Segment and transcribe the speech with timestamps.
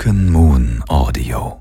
[0.00, 1.59] Broken Moon Audio.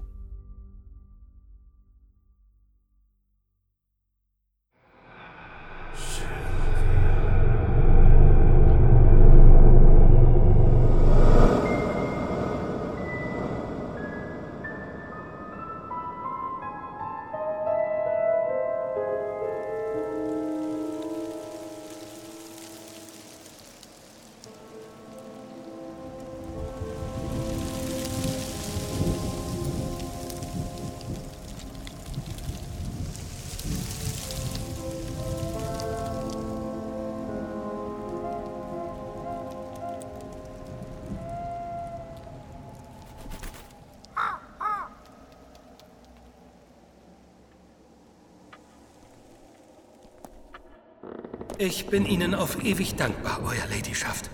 [51.61, 54.29] Ich bin Ihnen auf ewig dankbar, Euer Ladyschaft.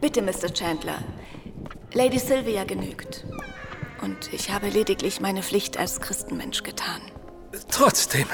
[0.00, 0.54] Bitte, Mr.
[0.54, 1.02] Chandler.
[1.92, 3.24] Lady Sylvia genügt.
[4.00, 7.00] Und ich habe lediglich meine Pflicht als Christenmensch getan.
[7.68, 8.26] Trotzdem,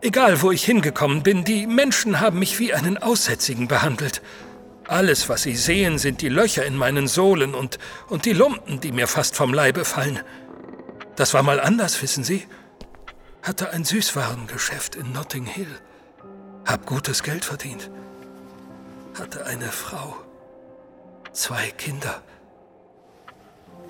[0.00, 4.22] egal wo ich hingekommen bin, die Menschen haben mich wie einen Aussätzigen behandelt.
[4.88, 8.90] Alles, was sie sehen, sind die Löcher in meinen Sohlen und, und die Lumpen, die
[8.90, 10.18] mir fast vom Leibe fallen.
[11.14, 12.44] Das war mal anders, wissen Sie.
[13.40, 15.78] Hatte ein Süßwarengeschäft in Notting Hill.
[16.72, 17.90] Hab gutes Geld verdient.
[19.18, 20.16] Hatte eine Frau.
[21.32, 22.22] Zwei Kinder.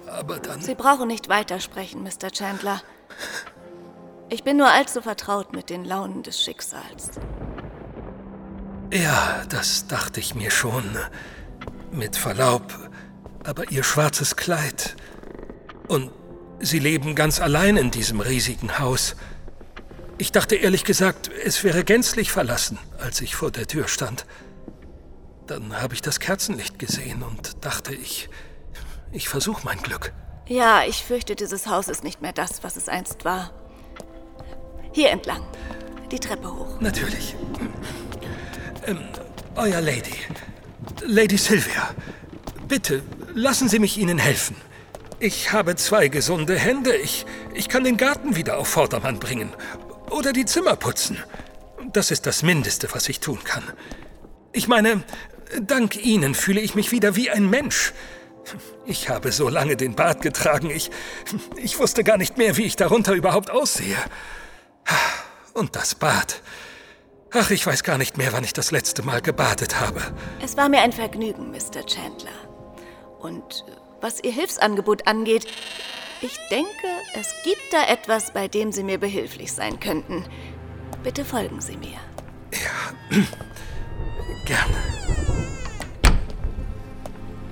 [0.08, 0.60] Aber dann.
[0.60, 2.32] Sie brauchen nicht weitersprechen, Mr.
[2.32, 2.82] Chandler.
[4.30, 7.12] Ich bin nur allzu vertraut mit den Launen des Schicksals.
[8.92, 10.84] Ja, das dachte ich mir schon.
[11.92, 12.64] Mit Verlaub.
[13.44, 14.96] Aber ihr schwarzes Kleid.
[15.86, 16.10] Und
[16.58, 19.14] sie leben ganz allein in diesem riesigen Haus.
[20.22, 24.24] Ich dachte ehrlich gesagt, es wäre gänzlich verlassen, als ich vor der Tür stand.
[25.48, 28.30] Dann habe ich das Kerzenlicht gesehen und dachte, ich,
[29.10, 30.12] ich versuche mein Glück.
[30.46, 33.50] Ja, ich fürchte, dieses Haus ist nicht mehr das, was es einst war.
[34.92, 35.42] Hier entlang.
[36.12, 36.80] Die Treppe hoch.
[36.80, 37.34] Natürlich.
[38.86, 39.00] Ähm,
[39.56, 40.14] Euer Lady.
[41.04, 41.96] Lady Sylvia.
[42.68, 43.02] Bitte,
[43.34, 44.54] lassen Sie mich Ihnen helfen.
[45.18, 46.94] Ich habe zwei gesunde Hände.
[46.94, 49.52] Ich, ich kann den Garten wieder auf Vordermann bringen.
[50.12, 51.18] Oder die Zimmer putzen.
[51.92, 53.64] Das ist das Mindeste, was ich tun kann.
[54.52, 55.02] Ich meine,
[55.60, 57.92] dank Ihnen fühle ich mich wieder wie ein Mensch.
[58.84, 60.90] Ich habe so lange den Bart getragen, ich,
[61.56, 63.96] ich wusste gar nicht mehr, wie ich darunter überhaupt aussehe.
[65.54, 66.42] Und das Bad.
[67.32, 70.02] Ach, ich weiß gar nicht mehr, wann ich das letzte Mal gebadet habe.
[70.42, 71.86] Es war mir ein Vergnügen, Mr.
[71.86, 72.30] Chandler.
[73.20, 73.64] Und
[74.00, 75.46] was Ihr Hilfsangebot angeht,
[76.22, 80.24] ich denke, es gibt da etwas, bei dem Sie mir behilflich sein könnten.
[81.02, 81.98] Bitte folgen Sie mir.
[82.52, 83.18] Ja,
[84.46, 84.76] gerne.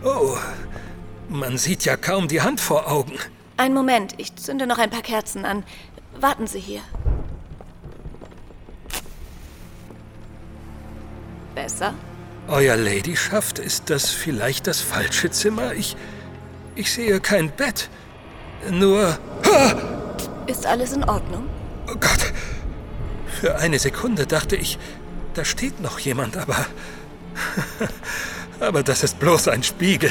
[0.04, 0.36] Oh,
[1.28, 3.19] man sieht ja kaum die Hand vor Augen.
[3.56, 5.64] Ein Moment, ich zünde noch ein paar Kerzen an.
[6.19, 6.81] Warten Sie hier.
[11.54, 11.94] Besser?
[12.48, 15.75] Euer Ladyschaft, ist das vielleicht das falsche Zimmer?
[15.75, 15.97] Ich.
[16.76, 17.91] Ich sehe kein Bett.
[18.69, 19.19] Nur.
[20.47, 21.48] Ist alles in Ordnung?
[21.88, 22.32] Oh Gott.
[23.41, 24.78] Für eine Sekunde dachte ich,
[25.34, 26.66] da steht noch jemand, aber.
[28.60, 30.10] aber das ist bloß ein Spiegel.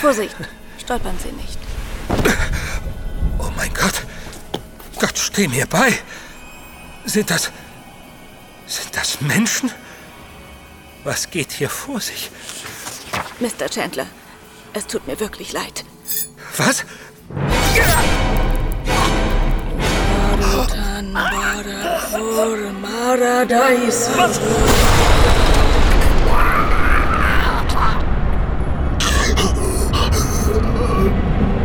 [0.00, 0.34] Vorsicht,
[0.78, 1.58] stolpern Sie nicht.
[3.38, 4.04] Oh mein Gott.
[4.98, 5.98] Gott, steh mir bei.
[7.04, 7.50] Sind das.
[8.66, 9.70] Sind das Menschen?
[11.04, 12.30] Was geht hier vor sich?
[13.40, 13.68] Mr.
[13.68, 14.06] Chandler,
[14.72, 15.84] es tut mir wirklich leid.
[16.56, 16.84] Was?
[24.16, 24.40] Was?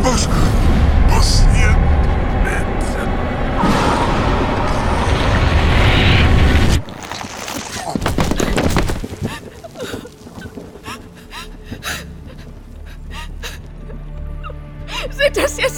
[0.01, 0.27] Was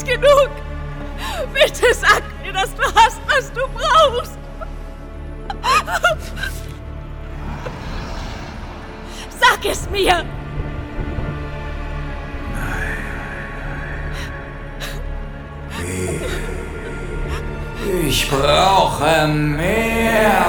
[0.08, 0.50] genug?
[1.54, 4.38] Bitte sag mir, dass du hast, was du brauchst.
[9.40, 10.26] Sag es mir!
[18.08, 20.46] Ich brauche mehr.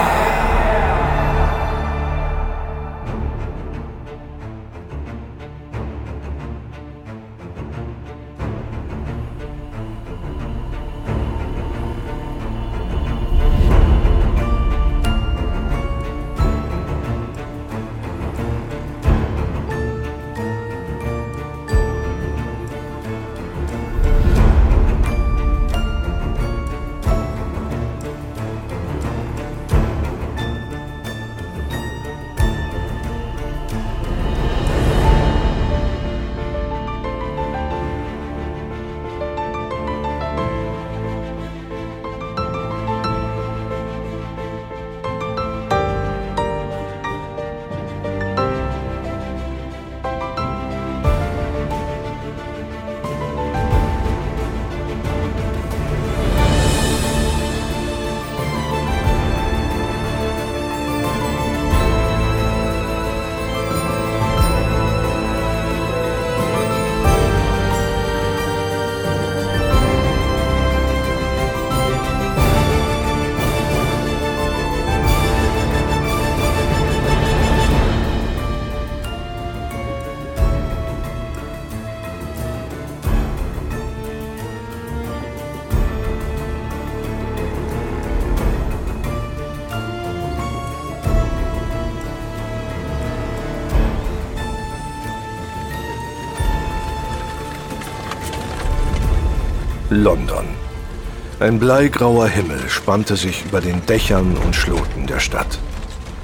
[99.90, 100.44] London.
[101.40, 105.58] Ein bleigrauer Himmel spannte sich über den Dächern und Schloten der Stadt.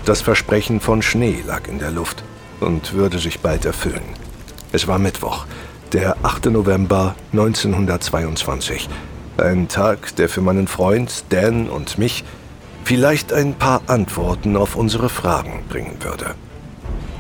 [0.04, 2.24] Das Versprechen von Schnee lag in der Luft
[2.60, 4.02] und würde sich bald erfüllen.
[4.72, 5.46] Es war Mittwoch,
[5.92, 6.46] der 8.
[6.46, 8.86] November 1922.
[9.38, 12.22] Ein Tag, der für meinen Freund Dan und mich
[12.84, 16.34] vielleicht ein paar Antworten auf unsere Fragen bringen würde.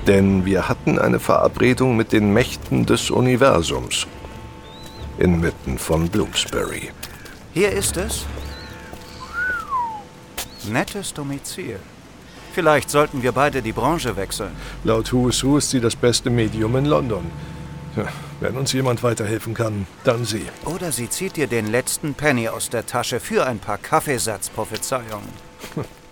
[0.06, 4.06] Denn wir hatten eine Verabredung mit den Mächten des Universums
[5.18, 6.90] inmitten von Bloomsbury.
[7.52, 8.24] Hier ist es.
[10.64, 11.78] Nettes Domizil.
[12.52, 14.52] Vielleicht sollten wir beide die Branche wechseln.
[14.84, 17.30] Laut Who is Who ist sie das beste Medium in London.
[18.40, 20.46] Wenn uns jemand weiterhelfen kann, dann sie.
[20.64, 25.28] Oder sie zieht dir den letzten Penny aus der Tasche für ein paar Kaffeesatzprophezeiungen.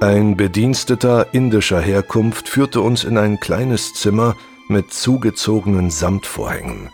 [0.00, 4.36] Ein Bediensteter indischer Herkunft führte uns in ein kleines Zimmer
[4.68, 6.90] mit zugezogenen Samtvorhängen.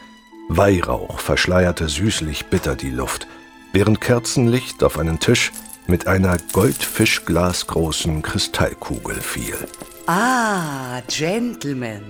[0.48, 3.28] Weihrauch verschleierte süßlich bitter die Luft,
[3.74, 5.52] während Kerzenlicht auf einen Tisch
[5.86, 9.56] mit einer goldfischglasgroßen Kristallkugel fiel.
[10.06, 12.00] Ah, Gentlemen,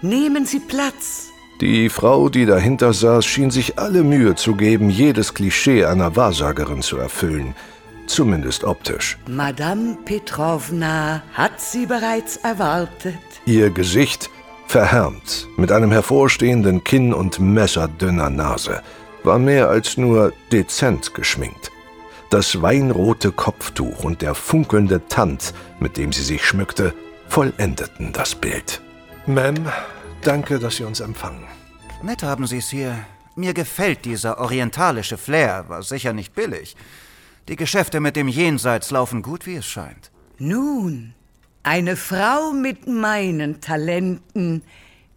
[0.00, 1.26] nehmen Sie Platz.
[1.60, 6.82] Die Frau, die dahinter saß, schien sich alle Mühe zu geben, jedes Klischee einer Wahrsagerin
[6.82, 7.56] zu erfüllen–
[8.10, 9.18] zumindest optisch.
[9.28, 13.14] Madame Petrovna hat sie bereits erwartet.
[13.46, 14.30] Ihr Gesicht
[14.66, 18.82] verhärmt, mit einem hervorstehenden Kinn und messerdünner Nase,
[19.24, 21.70] war mehr als nur dezent geschminkt.
[22.30, 26.94] Das weinrote Kopftuch und der funkelnde Tand, mit dem sie sich schmückte,
[27.28, 28.80] vollendeten das Bild.
[29.26, 29.70] Ma'am,
[30.22, 31.44] danke, dass Sie uns empfangen.
[32.02, 32.98] Nett haben Sie es hier.
[33.34, 36.76] Mir gefällt dieser orientalische Flair, war sicher nicht billig.
[37.50, 40.12] Die Geschäfte mit dem Jenseits laufen gut, wie es scheint.
[40.38, 41.14] Nun,
[41.64, 44.62] eine Frau mit meinen Talenten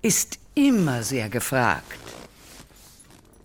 [0.02, 2.00] ist immer sehr gefragt.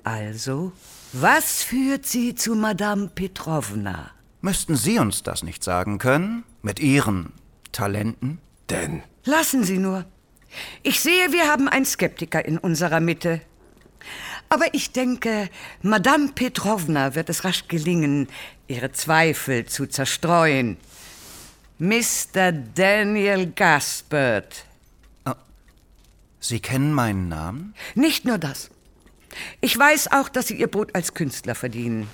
[0.04, 0.72] Also,
[1.12, 4.10] was führt Sie zu Madame Petrovna?
[4.40, 6.44] Müssten Sie uns das nicht sagen können?
[6.62, 7.34] Mit Ihren
[7.72, 8.38] Talenten?
[8.70, 9.02] Denn?
[9.24, 10.06] Lassen Sie nur.
[10.82, 13.42] Ich sehe, wir haben einen Skeptiker in unserer Mitte.
[14.48, 15.50] Aber ich denke,
[15.82, 18.28] Madame Petrovna wird es rasch gelingen,
[18.66, 20.78] ihre Zweifel zu zerstreuen.
[21.78, 22.52] Mr.
[22.52, 24.64] Daniel Gaspard.
[25.26, 25.32] Oh.
[26.40, 27.74] Sie kennen meinen Namen?
[27.94, 28.70] Nicht nur das.
[29.60, 32.08] Ich weiß auch, dass Sie Ihr Brot als Künstler verdienen.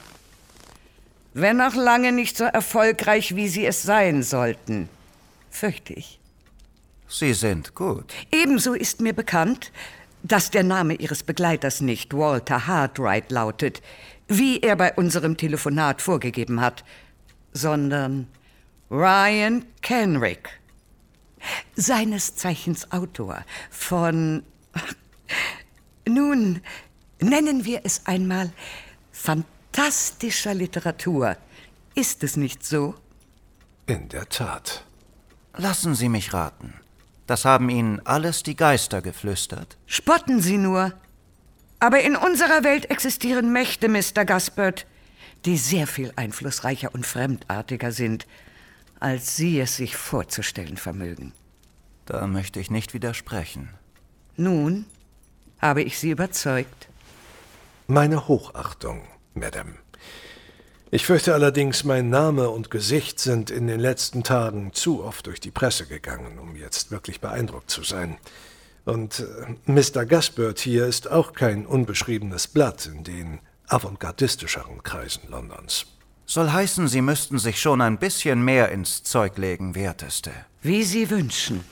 [1.32, 4.88] Wenn auch lange nicht so erfolgreich, wie Sie es sein sollten,
[5.50, 6.18] fürchte ich.
[7.08, 8.12] Sie sind gut.
[8.32, 9.72] Ebenso ist mir bekannt,
[10.25, 13.83] dass der Name Ihres Begleiters nicht Walter Hartwright lautet,
[14.26, 16.83] wie er bei unserem Telefonat vorgegeben hat,
[17.52, 18.26] sondern
[18.90, 20.49] Ryan Kenrick.
[21.76, 24.43] Seines Zeichens Autor von,
[26.09, 26.62] nun,
[27.21, 28.50] nennen wir es einmal
[29.12, 31.37] fantastischer Literatur.
[31.95, 32.95] Ist es nicht so?
[33.87, 34.85] In der Tat.
[35.54, 36.73] Lassen Sie mich raten.
[37.26, 39.78] Das haben Ihnen alles die Geister geflüstert?
[39.87, 40.93] Spotten Sie nur.
[41.81, 44.25] Aber in unserer Welt existieren Mächte, Mr.
[44.25, 44.87] Gaspard,
[45.45, 48.26] die sehr viel einflussreicher und fremdartiger sind,
[49.00, 51.33] als Sie es sich vorzustellen vermögen.
[52.07, 53.71] Da möchte ich nicht widersprechen.
[54.37, 54.87] Nun,
[55.61, 56.88] habe ich Sie überzeugt?
[57.87, 59.02] Meine Hochachtung,
[59.35, 59.83] Madame.
[60.94, 65.40] Ich fürchte allerdings, mein Name und Gesicht sind in den letzten Tagen zu oft durch
[65.40, 68.16] die Presse gegangen, um jetzt wirklich beeindruckt zu sein.
[68.84, 70.06] Und äh, Mr.
[70.06, 75.86] Gaspard hier ist auch kein unbeschriebenes Blatt in den avantgardistischeren Kreisen Londons.
[76.26, 80.30] Soll heißen, Sie müssten sich schon ein bisschen mehr ins Zeug legen, Werteste.
[80.62, 81.64] Wie Sie wünschen.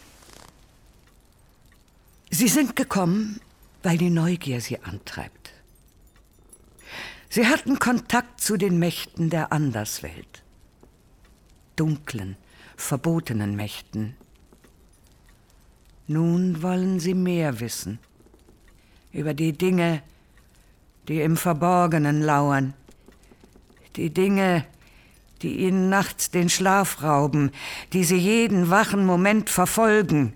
[2.29, 3.41] Sie sind gekommen,
[3.85, 5.42] weil die Neugier Sie antreibt.
[7.35, 10.43] Sie hatten Kontakt zu den Mächten der Anderswelt.
[11.77, 12.37] Dunklen,
[12.77, 14.19] verbotenen Mächten.
[16.07, 17.99] Nun wollen sie mehr wissen.
[19.13, 20.03] Über die Dinge,
[21.09, 22.75] die im Verborgenen lauern.
[23.97, 24.67] Die Dinge,
[25.41, 27.51] die ihnen nachts den Schlaf rauben,
[27.95, 30.35] die sie jeden wachen Moment verfolgen.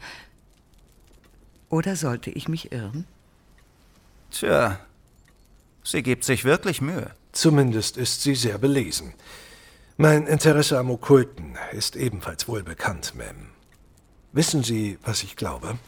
[1.69, 3.05] Oder sollte ich mich irren?
[4.31, 4.81] Tja,
[5.89, 7.13] Sie gibt sich wirklich Mühe.
[7.31, 9.15] Zumindest ist sie sehr belesen.
[9.97, 13.51] Mein Interesse am Okkulten ist ebenfalls wohl bekannt, Ma'am.
[14.33, 15.79] Wissen Sie, was ich glaube?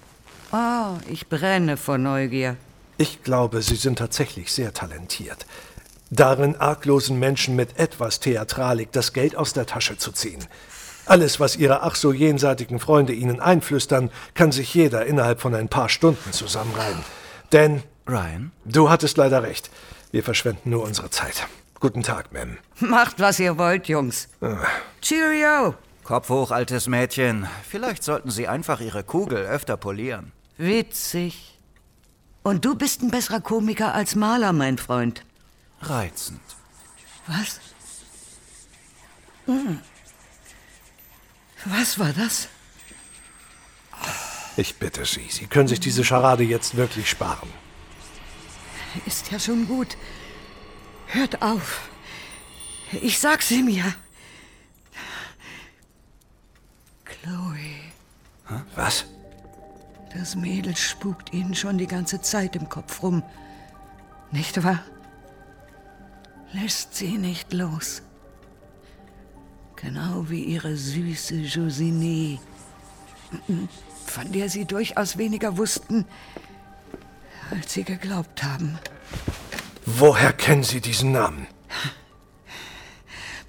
[0.53, 2.57] Oh, ich brenne vor Neugier.
[2.97, 5.47] Ich glaube, Sie sind tatsächlich sehr talentiert.
[6.11, 10.47] Darin arglosen Menschen mit etwas Theatralik das Geld aus der Tasche zu ziehen.
[11.07, 15.69] Alles, was Ihre ach so jenseitigen Freunde Ihnen einflüstern, kann sich jeder innerhalb von ein
[15.69, 17.03] paar Stunden zusammenreihen.
[17.51, 18.53] Denn, Ryan?
[18.65, 19.71] du hattest leider recht.
[20.11, 21.47] Wir verschwenden nur unsere Zeit.
[21.81, 22.59] Guten Tag, Mem.
[22.81, 24.29] Macht, was ihr wollt, Jungs.
[25.03, 25.75] Cheerio.
[26.03, 27.47] Kopf hoch, altes Mädchen.
[27.69, 30.33] Vielleicht sollten Sie einfach Ihre Kugel öfter polieren.
[30.57, 31.59] Witzig.
[32.43, 35.23] Und du bist ein besserer Komiker als Maler, mein Freund.
[35.83, 36.41] Reizend.
[37.27, 37.61] Was?
[39.45, 39.81] Hm.
[41.67, 42.49] Was war das?
[44.57, 47.49] Ich bitte Sie, Sie können sich diese Scharade jetzt wirklich sparen.
[49.07, 49.97] Ist ja schon gut.
[51.07, 51.89] Hört auf.
[53.03, 53.95] Ich sag's ihm ja.
[57.05, 59.07] Chloe, Was?
[60.15, 63.23] das Mädel spukt Ihnen schon die ganze Zeit im Kopf rum.
[64.33, 64.83] Nicht wahr?
[66.53, 68.03] Lässt sie nicht los.
[69.77, 72.41] Genau wie ihre süße Josiné,
[74.07, 76.05] von der Sie durchaus weniger wussten,
[77.51, 78.79] als Sie geglaubt haben.
[79.87, 81.47] Woher kennen Sie diesen Namen?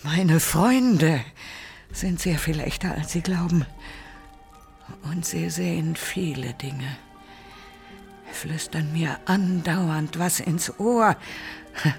[0.03, 1.21] Meine Freunde
[1.91, 3.65] sind sehr viel echter, als Sie glauben.
[5.03, 6.97] Und sie sehen viele Dinge.
[8.31, 11.15] Flüstern mir andauernd was ins Ohr,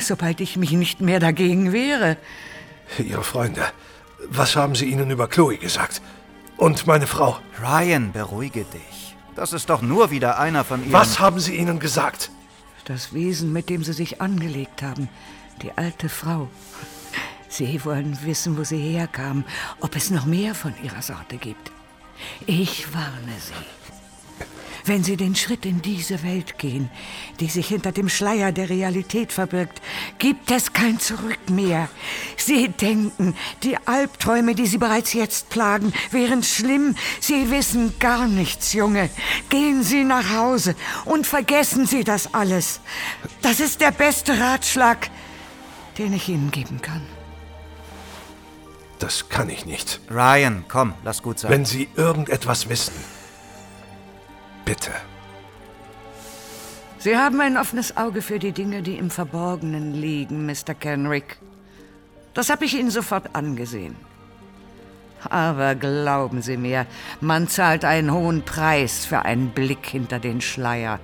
[0.00, 2.16] sobald ich mich nicht mehr dagegen wehre.
[2.98, 3.64] Ihre Freunde.
[4.28, 6.02] Was haben Sie ihnen über Chloe gesagt?
[6.56, 7.38] Und meine Frau.
[7.60, 8.99] Ryan, beruhige dich.
[9.40, 10.92] Das ist doch nur wieder einer von ihren...
[10.92, 12.30] Was haben Sie ihnen gesagt?
[12.84, 15.08] Das Wesen, mit dem sie sich angelegt haben,
[15.62, 16.50] die alte Frau.
[17.48, 19.44] Sie wollen wissen, wo sie herkam,
[19.80, 21.72] ob es noch mehr von ihrer Sorte gibt.
[22.44, 23.79] Ich warne Sie.
[24.90, 26.90] Wenn Sie den Schritt in diese Welt gehen,
[27.38, 29.80] die sich hinter dem Schleier der Realität verbirgt,
[30.18, 31.88] gibt es kein Zurück mehr.
[32.36, 36.96] Sie denken, die Albträume, die Sie bereits jetzt plagen, wären schlimm.
[37.20, 39.10] Sie wissen gar nichts, Junge.
[39.48, 42.80] Gehen Sie nach Hause und vergessen Sie das alles.
[43.42, 45.08] Das ist der beste Ratschlag,
[45.98, 47.02] den ich Ihnen geben kann.
[48.98, 50.00] Das kann ich nicht.
[50.10, 51.52] Ryan, komm, lass gut sein.
[51.52, 53.19] Wenn Sie irgendetwas wissen.
[54.70, 54.92] Bitte.
[57.00, 60.74] Sie haben ein offenes Auge für die Dinge, die im Verborgenen liegen, Mr.
[60.78, 61.38] Kenrick.
[62.34, 63.96] Das habe ich Ihnen sofort angesehen.
[65.28, 66.86] Aber glauben Sie mir,
[67.20, 71.00] man zahlt einen hohen Preis für einen Blick hinter den Schleier.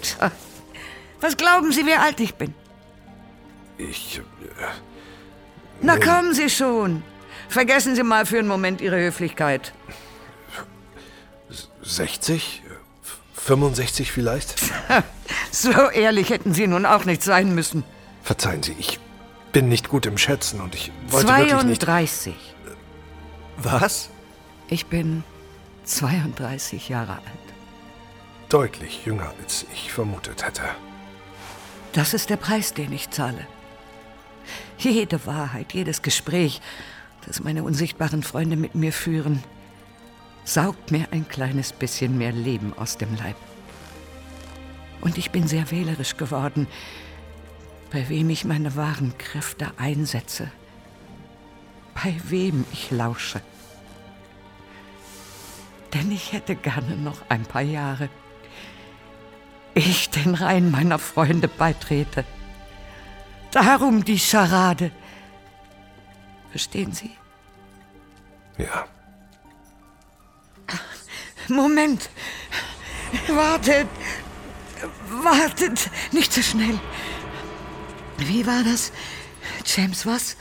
[0.00, 0.30] Tja,
[1.20, 2.54] was glauben Sie, wie alt ich bin?
[3.78, 4.18] Ich.
[4.18, 4.22] Äh,
[5.82, 7.02] Na kommen Sie schon.
[7.48, 9.72] Vergessen Sie mal für einen Moment Ihre Höflichkeit.
[11.82, 12.62] 60?
[13.46, 14.54] 65 vielleicht?
[15.50, 17.82] So ehrlich hätten Sie nun auch nicht sein müssen.
[18.22, 19.00] Verzeihen Sie, ich
[19.52, 21.82] bin nicht gut im Schätzen und ich wollte wirklich nicht.
[21.82, 22.34] 32.
[23.56, 24.10] Was?
[24.68, 25.24] Ich bin
[25.84, 27.46] 32 Jahre alt.
[28.50, 30.62] Deutlich jünger, als ich vermutet hätte.
[31.94, 33.46] Das ist der Preis, den ich zahle.
[34.78, 36.60] Jede Wahrheit, jedes Gespräch,
[37.26, 39.42] das meine unsichtbaren Freunde mit mir führen,
[40.46, 43.36] saugt mir ein kleines bisschen mehr Leben aus dem Leib.
[45.00, 46.66] Und ich bin sehr wählerisch geworden,
[47.90, 50.50] bei wem ich meine wahren Kräfte einsetze,
[51.94, 53.42] bei wem ich lausche.
[55.92, 58.08] Denn ich hätte gerne noch ein paar Jahre,
[59.74, 62.24] ich den Reihen meiner Freunde beitrete.
[63.50, 64.90] Darum die Scharade.
[66.50, 67.10] Verstehen Sie?
[68.56, 68.86] Ja.
[71.48, 72.08] Moment.
[73.28, 73.88] Wartet.
[75.08, 75.90] Wartet.
[76.12, 76.78] Nicht so schnell.
[78.18, 78.92] Wie war das?
[79.64, 80.36] James, was?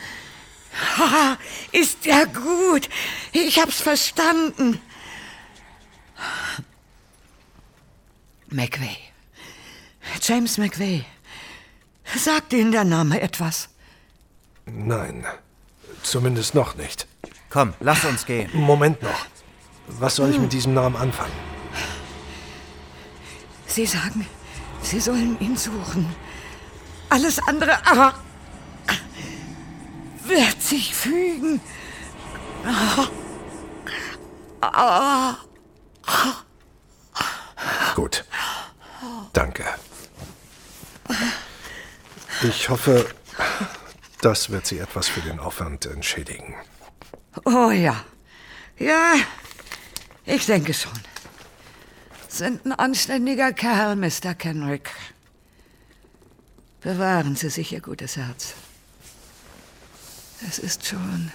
[0.98, 1.38] Haha,
[1.72, 2.90] ist ja gut.
[3.32, 4.82] Ich hab's verstanden.
[8.50, 8.98] McVeigh.
[10.22, 11.06] James McVeigh.
[12.18, 13.70] Sagt Ihnen der Name etwas?
[14.66, 15.26] Nein.
[16.04, 17.08] Zumindest noch nicht.
[17.50, 18.50] Komm, lass uns gehen.
[18.54, 19.26] Moment noch.
[19.88, 21.34] Was soll ich mit diesem Namen anfangen?
[23.68, 24.26] Sie sagen,
[24.82, 26.16] Sie sollen ihn suchen.
[27.10, 28.14] Alles andere aber
[30.26, 31.62] wird sich fügen.
[37.96, 38.26] Gut.
[39.34, 39.64] Danke.
[42.44, 43.08] Ich hoffe,
[44.22, 46.56] das wird Sie etwas für den Aufwand entschädigen.
[47.46, 48.04] Oh ja.
[48.78, 49.14] Ja,
[50.26, 51.00] ich denke schon.
[52.28, 54.34] Sind ein anständiger Kerl, Mr.
[54.34, 54.92] Kenrick.
[56.82, 58.54] Bewahren Sie sich Ihr gutes Herz.
[60.48, 61.32] Es ist schon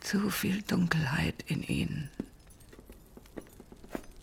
[0.00, 2.10] Zu viel Dunkelheit in ihnen.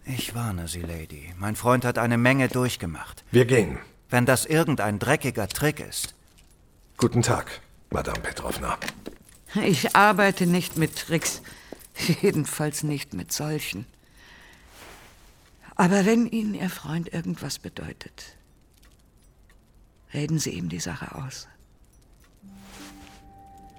[0.05, 1.33] Ich warne Sie, Lady.
[1.38, 3.23] Mein Freund hat eine Menge durchgemacht.
[3.31, 3.79] Wir gehen.
[4.09, 6.13] Wenn das irgendein dreckiger Trick ist.
[6.97, 8.77] Guten Tag, Madame Petrovna.
[9.55, 11.41] Ich arbeite nicht mit Tricks.
[12.22, 13.86] Jedenfalls nicht mit solchen.
[15.75, 18.38] Aber wenn Ihnen Ihr Freund irgendwas bedeutet,
[20.13, 21.48] reden Sie ihm die Sache aus.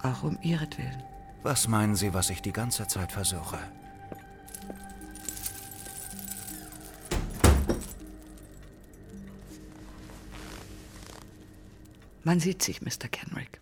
[0.03, 1.03] Auch um ihretwillen.
[1.43, 3.59] Was meinen Sie, was ich die ganze Zeit versuche?
[12.25, 13.09] Man sieht sich, Mr.
[13.11, 13.62] Kenrick.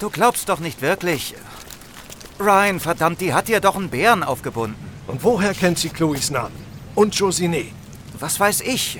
[0.00, 1.34] Du glaubst doch nicht wirklich.
[2.40, 4.76] Ryan, verdammt, die hat dir doch einen Bären aufgebunden.
[5.06, 6.56] Und woher kennt sie Chloes Namen?
[6.94, 7.72] Und Josinet?
[8.18, 8.98] Was weiß ich?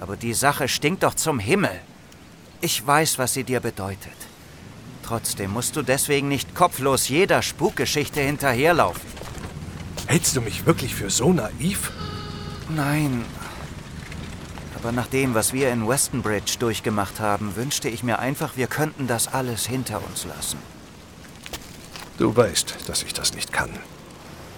[0.00, 1.80] Aber die Sache stinkt doch zum Himmel.
[2.60, 4.16] Ich weiß, was sie dir bedeutet.
[5.04, 9.02] Trotzdem musst du deswegen nicht kopflos jeder Spukgeschichte hinterherlaufen.
[10.06, 11.92] Hältst du mich wirklich für so naiv?
[12.68, 13.24] Nein.
[14.82, 19.06] Aber nach dem, was wir in Westonbridge durchgemacht haben, wünschte ich mir einfach, wir könnten
[19.06, 20.58] das alles hinter uns lassen.
[22.18, 23.70] Du weißt, dass ich das nicht kann.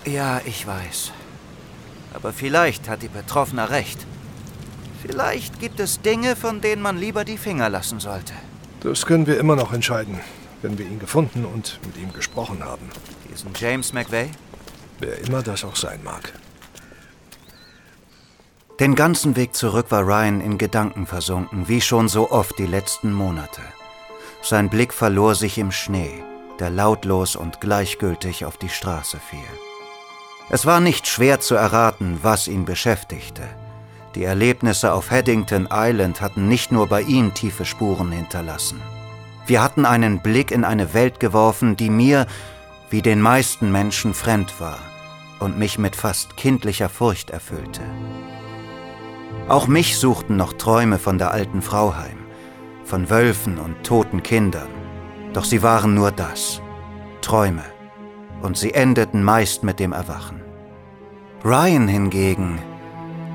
[0.07, 1.13] Ja, ich weiß.
[2.15, 4.07] Aber vielleicht hat die Betroffene recht.
[5.07, 8.33] Vielleicht gibt es Dinge, von denen man lieber die Finger lassen sollte.
[8.81, 10.21] Das können wir immer noch entscheiden,
[10.63, 12.89] wenn wir ihn gefunden und mit ihm gesprochen haben.
[13.31, 14.31] Diesen James McVeigh?
[15.01, 16.33] Wer immer das auch sein mag.
[18.81, 23.13] Den ganzen Weg zurück war Ryan in Gedanken versunken, wie schon so oft die letzten
[23.13, 23.63] Monate.
[24.43, 26.25] Sein Blick verlor sich im Schnee,
[26.59, 29.39] der lautlos und gleichgültig auf die Straße fiel.
[30.51, 33.43] Es war nicht schwer zu erraten, was ihn beschäftigte.
[34.17, 38.83] Die Erlebnisse auf Haddington Island hatten nicht nur bei ihm tiefe Spuren hinterlassen.
[39.47, 42.27] Wir hatten einen Blick in eine Welt geworfen, die mir,
[42.91, 44.81] wie den meisten Menschen, fremd war
[45.39, 47.83] und mich mit fast kindlicher Furcht erfüllte.
[49.47, 52.17] Auch mich suchten noch Träume von der alten Frau heim,
[52.85, 54.69] von Wölfen und toten Kindern.
[55.35, 56.63] Doch sie waren nur das,
[57.21, 57.65] Träume,
[58.41, 60.41] und sie endeten meist mit dem Erwachen.
[61.45, 62.59] Ryan hingegen,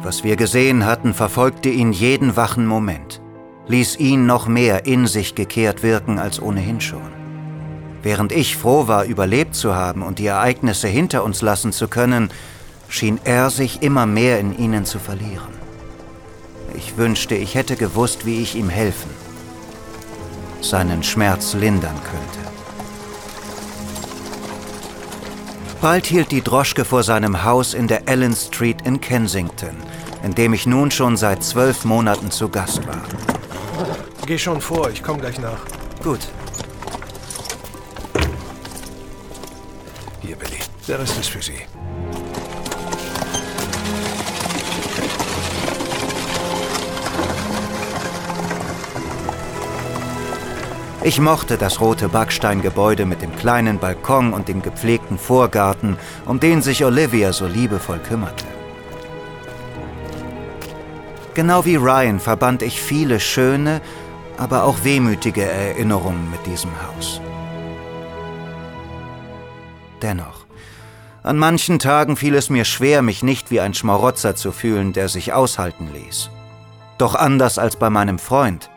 [0.01, 3.21] was wir gesehen hatten, verfolgte ihn jeden wachen Moment,
[3.67, 7.11] ließ ihn noch mehr in sich gekehrt wirken als ohnehin schon.
[8.01, 12.31] Während ich froh war, überlebt zu haben und die Ereignisse hinter uns lassen zu können,
[12.87, 15.58] schien er sich immer mehr in ihnen zu verlieren.
[16.79, 19.11] Ich wünschte, ich hätte gewusst, wie ich ihm helfen,
[20.61, 22.49] seinen Schmerz lindern könnte.
[25.81, 29.75] Bald hielt die Droschke vor seinem Haus in der Ellen Street in Kensington,
[30.23, 33.01] in dem ich nun schon seit zwölf Monaten zu Gast war.
[34.25, 35.59] Geh schon vor, ich komme gleich nach.
[36.01, 36.21] Gut,
[40.21, 40.59] Hier, Billy.
[40.87, 41.59] Der Rest ist für Sie.
[51.01, 56.61] Ich mochte das rote Backsteingebäude mit dem kleinen Balkon und dem gepflegten Vorgarten, um den
[56.61, 58.45] sich Olivia so liebevoll kümmerte.
[61.35, 63.79] Genau wie Ryan verband ich viele schöne,
[64.37, 67.21] aber auch wehmütige Erinnerungen mit diesem Haus.
[70.01, 70.45] Dennoch,
[71.23, 75.07] an manchen Tagen fiel es mir schwer, mich nicht wie ein Schmarotzer zu fühlen, der
[75.07, 76.29] sich aushalten ließ.
[76.97, 78.69] Doch anders als bei meinem Freund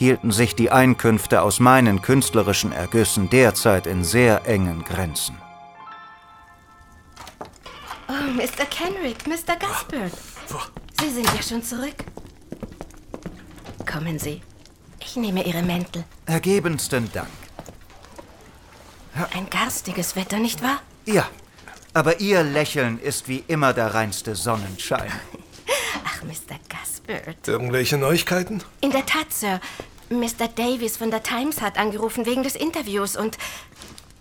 [0.00, 5.36] hielten sich die Einkünfte aus meinen künstlerischen Ergüssen derzeit in sehr engen Grenzen.
[8.08, 8.64] Oh, Mr.
[8.70, 9.56] Kenrick, Mr.
[9.56, 10.12] Gaspard.
[10.98, 11.96] Sie sind ja schon zurück.
[13.84, 14.40] Kommen Sie.
[15.00, 16.04] Ich nehme Ihre Mäntel.
[16.24, 17.28] Ergebensten Dank.
[19.34, 20.80] Ein garstiges Wetter, nicht wahr?
[21.04, 21.28] Ja,
[21.92, 25.12] aber Ihr Lächeln ist wie immer der reinste Sonnenschein.
[26.06, 26.56] Ach, Mr.
[26.70, 27.46] Gaspard.
[27.46, 28.62] Irgendwelche Neuigkeiten?
[28.80, 29.60] In der Tat, Sir.
[30.10, 30.48] Mr.
[30.54, 33.38] Davies von der Times hat angerufen wegen des Interviews und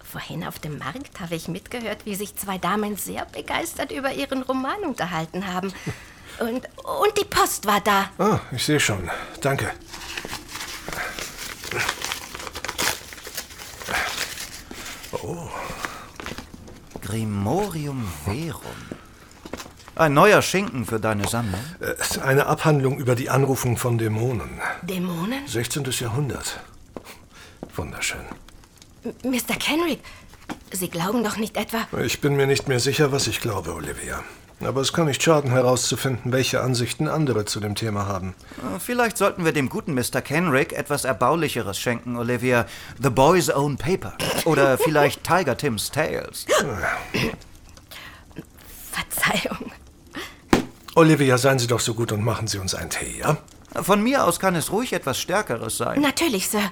[0.04, 4.44] vorhin auf dem Markt habe ich mitgehört, wie sich zwei Damen sehr begeistert über ihren
[4.44, 5.74] Roman unterhalten haben.
[6.40, 8.12] Und, und die Post war da.
[8.18, 9.10] Ah, ich sehe schon.
[9.42, 9.74] Danke.
[15.12, 15.50] Oh,
[17.02, 18.99] Grimorium Verum.
[20.00, 21.60] Ein neuer Schinken für deine Sammlung?
[22.24, 24.62] eine Abhandlung über die Anrufung von Dämonen.
[24.82, 25.46] Dämonen?
[25.46, 25.84] 16.
[25.92, 26.62] Jahrhundert.
[27.76, 28.22] Wunderschön.
[29.04, 29.56] M- Mr.
[29.60, 30.00] Kenrick,
[30.72, 31.80] Sie glauben doch nicht etwa.
[32.02, 34.24] Ich bin mir nicht mehr sicher, was ich glaube, Olivia.
[34.62, 38.36] Aber es kann nicht schaden, herauszufinden, welche Ansichten andere zu dem Thema haben.
[38.76, 40.22] Äh, Vielleicht sollten wir dem guten Mr.
[40.22, 42.66] Kenrick etwas Erbaulicheres schenken, Olivia.
[43.04, 44.14] The Boy's Own Paper.
[44.46, 46.46] Oder vielleicht Tiger Tim's Tales.
[48.92, 49.72] Verzeihung.
[50.96, 53.38] Olivia, seien Sie doch so gut und machen Sie uns einen Tee, ja?
[53.82, 56.02] Von mir aus kann es ruhig etwas Stärkeres sein.
[56.02, 56.72] Natürlich, Sir.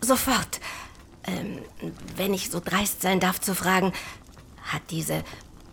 [0.00, 0.60] Sofort.
[1.24, 1.58] Ähm,
[2.16, 3.92] wenn ich so dreist sein darf zu fragen,
[4.62, 5.24] hat diese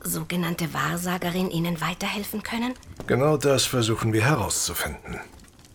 [0.03, 2.73] sogenannte Wahrsagerin Ihnen weiterhelfen können?
[3.07, 5.19] Genau das versuchen wir herauszufinden.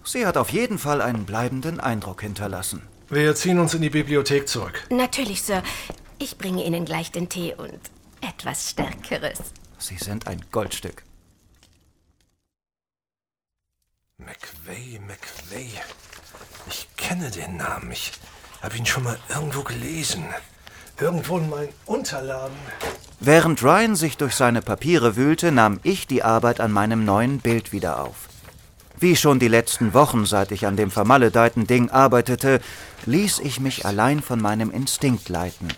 [0.05, 2.83] Sie hat auf jeden Fall einen bleibenden Eindruck hinterlassen.
[3.09, 4.85] Wir ziehen uns in die Bibliothek zurück.
[4.91, 5.63] Natürlich, Sir.
[6.19, 7.79] Ich bringe Ihnen gleich den Tee und
[8.21, 9.39] etwas Stärkeres.
[9.79, 11.05] Sie sind ein Goldstück.
[14.69, 15.71] McVay, McVay.
[16.69, 17.91] Ich kenne den Namen.
[17.91, 18.13] Ich
[18.61, 20.25] habe ihn schon mal irgendwo gelesen.
[21.01, 22.57] Irgendwo in meinen Unterlagen.
[23.19, 27.73] Während Ryan sich durch seine Papiere wühlte, nahm ich die Arbeit an meinem neuen Bild
[27.73, 28.29] wieder auf.
[28.99, 32.61] Wie schon die letzten Wochen, seit ich an dem vermaledeiten Ding arbeitete,
[33.07, 35.69] ließ ich mich allein von meinem Instinkt leiten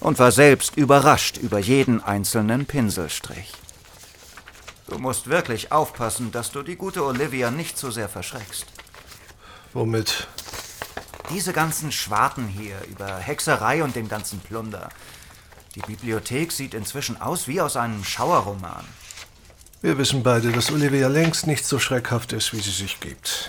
[0.00, 3.52] und war selbst überrascht über jeden einzelnen Pinselstrich.
[4.92, 8.66] Du musst wirklich aufpassen, dass du die gute Olivia nicht zu sehr verschreckst.
[9.72, 10.26] Womit?
[11.30, 14.90] Diese ganzen Schwarten hier über Hexerei und den ganzen Plunder.
[15.74, 18.84] Die Bibliothek sieht inzwischen aus wie aus einem Schauerroman.
[19.80, 23.48] Wir wissen beide, dass Olivia längst nicht so schreckhaft ist, wie sie sich gibt.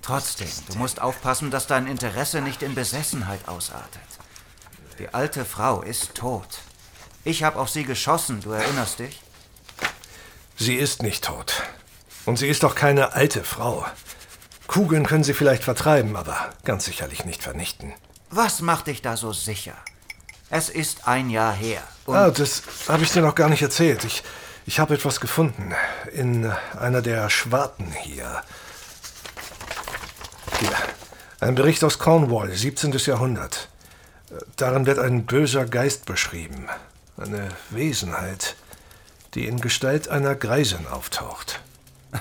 [0.00, 4.00] Trotzdem, du musst aufpassen, dass dein Interesse nicht in Besessenheit ausartet.
[4.98, 6.60] Die alte Frau ist tot.
[7.24, 9.20] Ich habe auf sie geschossen, du erinnerst dich?
[10.58, 11.62] Sie ist nicht tot.
[12.24, 13.86] Und sie ist doch keine alte Frau.
[14.66, 17.94] Kugeln können sie vielleicht vertreiben, aber ganz sicherlich nicht vernichten.
[18.30, 19.74] Was macht dich da so sicher?
[20.50, 21.82] Es ist ein Jahr her.
[22.06, 24.04] Und ah, das habe ich dir noch gar nicht erzählt.
[24.04, 24.24] Ich,
[24.66, 25.74] ich habe etwas gefunden.
[26.12, 28.42] In einer der Schwarten hier.
[30.58, 30.76] Hier.
[31.40, 32.92] Ein Bericht aus Cornwall, 17.
[32.92, 33.68] Jahrhundert.
[34.56, 36.68] Darin wird ein böser Geist beschrieben.
[37.16, 38.56] Eine Wesenheit,
[39.34, 41.60] die in Gestalt einer Greisin auftaucht.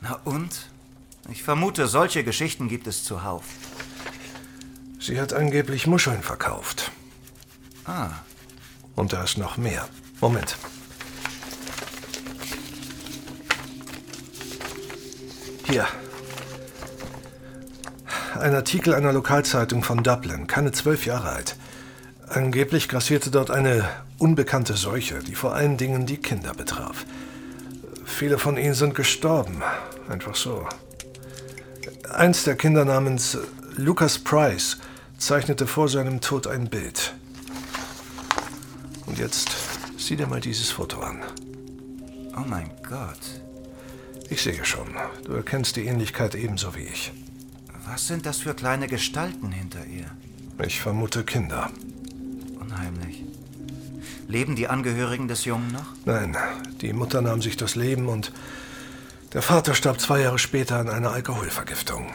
[0.00, 0.68] Na und?
[1.30, 3.44] Ich vermute, solche Geschichten gibt es zuhauf.
[5.00, 6.90] Sie hat angeblich Muscheln verkauft.
[7.84, 8.10] Ah.
[8.94, 9.88] Und da ist noch mehr.
[10.20, 10.56] Moment.
[15.66, 15.86] Hier.
[18.38, 21.56] Ein Artikel einer Lokalzeitung von Dublin, keine zwölf Jahre alt.
[22.26, 23.88] Angeblich grassierte dort eine
[24.18, 27.06] unbekannte Seuche, die vor allen Dingen die Kinder betraf.
[28.04, 29.62] Viele von ihnen sind gestorben.
[30.08, 30.66] Einfach so.
[32.10, 33.38] Eins der Kinder namens
[33.76, 34.78] Lucas Price
[35.18, 37.14] zeichnete vor seinem Tod ein Bild.
[39.06, 39.50] Und jetzt
[39.96, 41.22] sieh dir mal dieses Foto an.
[42.36, 43.20] Oh mein Gott.
[44.30, 44.88] Ich sehe schon.
[45.24, 47.12] Du erkennst die Ähnlichkeit ebenso wie ich.
[47.86, 50.06] Was sind das für kleine Gestalten hinter ihr?
[50.64, 51.70] Ich vermute Kinder.
[52.60, 53.24] Unheimlich.
[54.28, 55.86] Leben die Angehörigen des Jungen noch?
[56.04, 56.36] Nein,
[56.82, 58.30] die Mutter nahm sich das Leben und
[59.32, 62.10] der Vater starb zwei Jahre später an einer Alkoholvergiftung.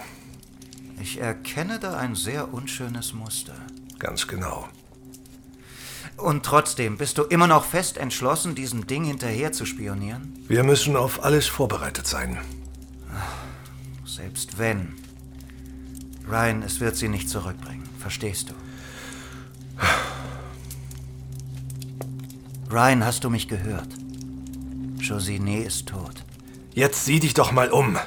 [1.02, 3.56] Ich erkenne da ein sehr unschönes Muster.
[3.98, 4.70] Ganz genau.
[6.18, 10.38] Und trotzdem, bist du immer noch fest entschlossen, diesem Ding hinterher zu spionieren?
[10.48, 12.38] Wir müssen auf alles vorbereitet sein.
[14.06, 14.94] Selbst wenn.
[16.30, 17.90] Ryan, es wird sie nicht zurückbringen.
[18.00, 18.54] Verstehst du?
[22.74, 23.88] Ryan, hast du mich gehört?
[24.98, 26.26] Josiné ist tot.
[26.74, 28.00] Jetzt sieh dich doch mal um.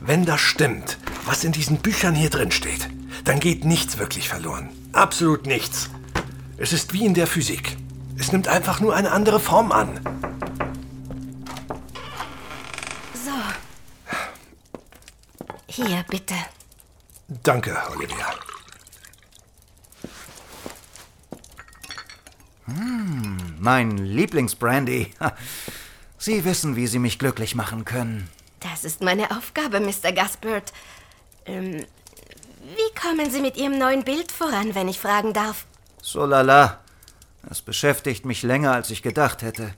[0.00, 2.88] Wenn das stimmt, was in diesen Büchern hier drin steht,
[3.26, 4.70] dann geht nichts wirklich verloren.
[4.94, 5.90] Absolut nichts.
[6.56, 7.76] Es ist wie in der Physik.
[8.16, 10.00] Es nimmt einfach nur eine andere Form an.
[13.12, 13.36] So.
[15.66, 16.36] Hier, bitte.
[17.42, 18.34] Danke, Olivia.
[22.64, 23.29] Hm,
[23.60, 25.12] mein Lieblingsbrandy.
[26.18, 28.28] Sie wissen, wie Sie mich glücklich machen können.
[28.60, 30.12] Das ist meine Aufgabe, Mr.
[30.12, 30.72] Gaspard.
[31.46, 31.86] Ähm,
[32.62, 35.66] wie kommen Sie mit Ihrem neuen Bild voran, wenn ich fragen darf?
[36.02, 36.80] So lala.
[37.50, 39.72] Es beschäftigt mich länger, als ich gedacht hätte.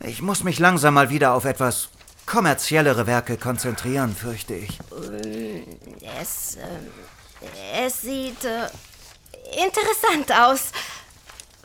[0.00, 1.88] Ich muss mich langsam mal wieder auf etwas
[2.26, 4.78] kommerziellere Werke konzentrieren, fürchte ich.
[6.20, 8.68] Es, äh, es sieht äh,
[9.64, 10.72] interessant aus.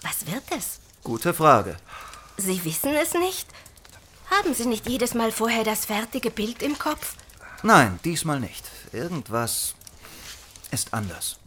[0.02, 0.80] Was wird es?
[1.04, 1.78] Gute Frage.
[2.38, 3.48] Sie wissen es nicht?
[4.30, 7.16] Haben Sie nicht jedes Mal vorher das fertige Bild im Kopf?
[7.64, 8.64] Nein, diesmal nicht.
[8.94, 9.74] Irgendwas
[10.72, 11.38] ist anders.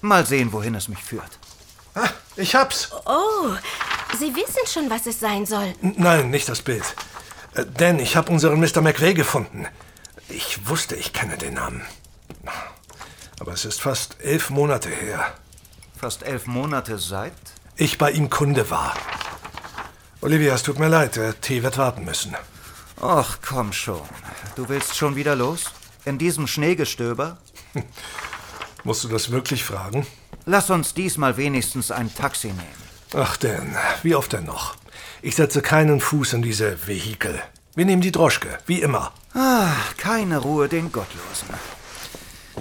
[0.00, 1.38] Mal sehen, wohin es mich führt.
[1.94, 2.90] Ah, ich hab's.
[3.06, 3.50] Oh,
[4.18, 5.74] Sie wissen schon, was es sein soll.
[5.80, 6.84] Nein, nicht das Bild.
[7.54, 8.80] Äh, denn ich habe unseren Mr.
[8.80, 9.66] McVeigh gefunden.
[10.28, 11.82] Ich wusste, ich kenne den Namen.
[13.40, 15.34] Aber es ist fast elf Monate her.
[15.98, 17.32] Fast elf Monate seit?
[17.78, 18.94] Ich bei ihm Kunde war.
[20.22, 22.34] Olivia, es tut mir leid, der Tee wird warten müssen.
[23.02, 24.00] Ach, komm schon.
[24.54, 25.64] Du willst schon wieder los?
[26.06, 27.36] In diesem Schneegestöber?
[28.84, 30.06] Musst du das wirklich fragen?
[30.46, 32.86] Lass uns diesmal wenigstens ein Taxi nehmen.
[33.14, 34.76] Ach denn, wie oft denn noch?
[35.20, 37.42] Ich setze keinen Fuß in diese Vehikel.
[37.74, 39.12] Wir nehmen die Droschke, wie immer.
[39.34, 41.48] Ah, keine Ruhe den Gottlosen.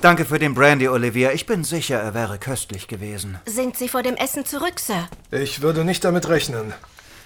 [0.02, 1.32] Danke für den Brandy, Olivia.
[1.32, 3.40] Ich bin sicher, er wäre köstlich gewesen.
[3.46, 5.08] Sind Sie vor dem Essen zurück, Sir?
[5.32, 6.74] Ich würde nicht damit rechnen.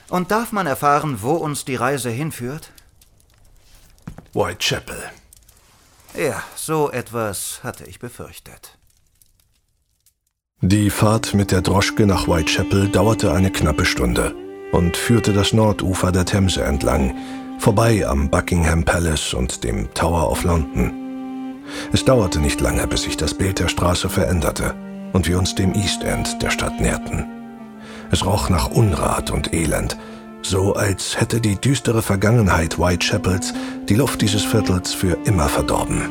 [0.09, 2.71] Und darf man erfahren, wo uns die Reise hinführt?
[4.33, 4.97] Whitechapel.
[6.15, 8.77] Ja, so etwas hatte ich befürchtet.
[10.61, 14.35] Die Fahrt mit der Droschke nach Whitechapel dauerte eine knappe Stunde
[14.71, 17.15] und führte das Nordufer der Themse entlang,
[17.59, 21.08] vorbei am Buckingham Palace und dem Tower of London.
[21.91, 24.73] Es dauerte nicht lange, bis sich das Bild der Straße veränderte
[25.13, 27.25] und wir uns dem East End der Stadt näherten.
[28.11, 29.97] Es roch nach Unrat und Elend,
[30.41, 33.53] so als hätte die düstere Vergangenheit Whitechapels
[33.87, 36.01] die Luft dieses Viertels für immer verdorben.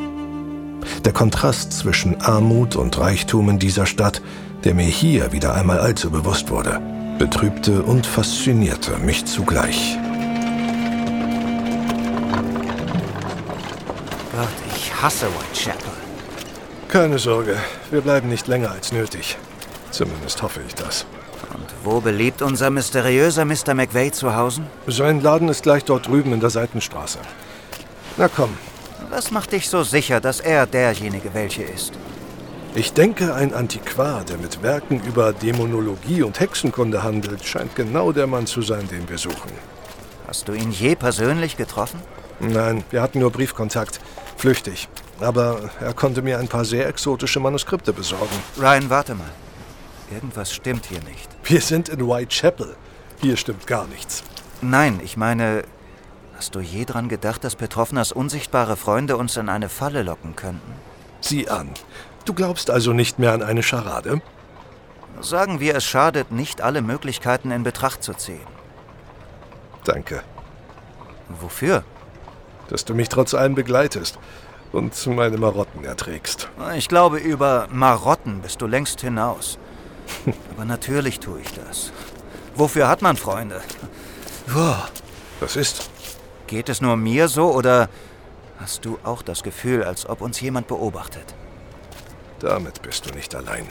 [1.03, 4.21] Der Kontrast zwischen Armut und Reichtum in dieser Stadt,
[4.63, 6.79] der mir hier wieder einmal allzu bewusst wurde,
[7.17, 9.97] betrübte und faszinierte mich zugleich.
[14.31, 15.91] Gott, ich hasse Whitechapel.
[16.87, 17.57] Keine Sorge,
[17.91, 19.37] wir bleiben nicht länger als nötig.
[19.91, 21.05] Zumindest hoffe ich das.
[21.53, 23.73] Und wo beliebt unser mysteriöser Mr.
[23.73, 24.61] McVeigh zu Hause?
[24.87, 27.19] Sein Laden ist gleich dort drüben in der Seitenstraße.
[28.17, 28.57] Na komm.
[29.09, 31.93] Was macht dich so sicher, dass er derjenige welche ist?
[32.75, 38.27] Ich denke, ein Antiquar, der mit Werken über Dämonologie und Hexenkunde handelt, scheint genau der
[38.27, 39.51] Mann zu sein, den wir suchen.
[40.27, 41.99] Hast du ihn je persönlich getroffen?
[42.39, 43.99] Nein, wir hatten nur Briefkontakt.
[44.39, 44.87] Flüchtig.
[45.19, 48.37] Aber er konnte mir ein paar sehr exotische Manuskripte besorgen.
[48.57, 49.29] Ryan, warte mal.
[50.11, 51.29] Irgendwas stimmt hier nicht.
[51.43, 52.77] Wir sind in Whitechapel.
[53.19, 54.23] Hier stimmt gar nichts.
[54.61, 55.63] Nein, ich meine,
[56.37, 60.71] hast du je dran gedacht, dass Betroffeners unsichtbare Freunde uns in eine Falle locken könnten?
[61.19, 61.71] Sieh an.
[62.23, 64.21] Du glaubst also nicht mehr an eine Scharade?
[65.19, 68.47] Sagen wir, es schadet nicht, alle Möglichkeiten in Betracht zu ziehen.
[69.83, 70.23] Danke.
[71.27, 71.83] Wofür?
[72.69, 74.17] Dass du mich trotz allem begleitest
[74.71, 76.49] und meine Marotten erträgst.
[76.75, 79.57] Ich glaube, über Marotten bist du längst hinaus.
[80.55, 81.91] Aber natürlich tue ich das.
[82.55, 83.61] Wofür hat man Freunde?
[85.39, 85.89] Was ist?
[86.47, 87.89] Geht es nur mir so oder
[88.59, 91.35] hast du auch das Gefühl, als ob uns jemand beobachtet?
[92.39, 93.67] Damit bist du nicht allein.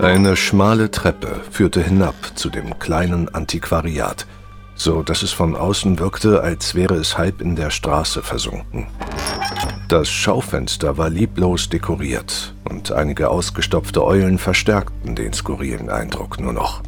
[0.00, 4.26] Eine schmale Treppe führte hinab zu dem kleinen Antiquariat,
[4.74, 8.88] so dass es von außen wirkte, als wäre es halb in der Straße versunken.
[9.88, 16.82] Das Schaufenster war lieblos dekoriert und einige ausgestopfte Eulen verstärkten den skurrilen Eindruck nur noch.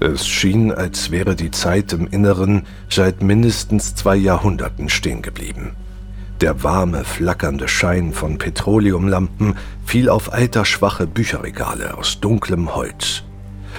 [0.00, 5.76] Es schien, als wäre die Zeit im Inneren seit mindestens zwei Jahrhunderten stehen geblieben.
[6.42, 9.54] Der warme, flackernde Schein von Petroleumlampen
[9.86, 13.22] fiel auf altersschwache Bücherregale aus dunklem Holz.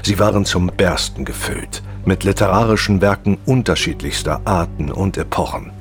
[0.01, 5.71] Sie waren zum Bersten gefüllt, mit literarischen Werken unterschiedlichster Arten und Epochen.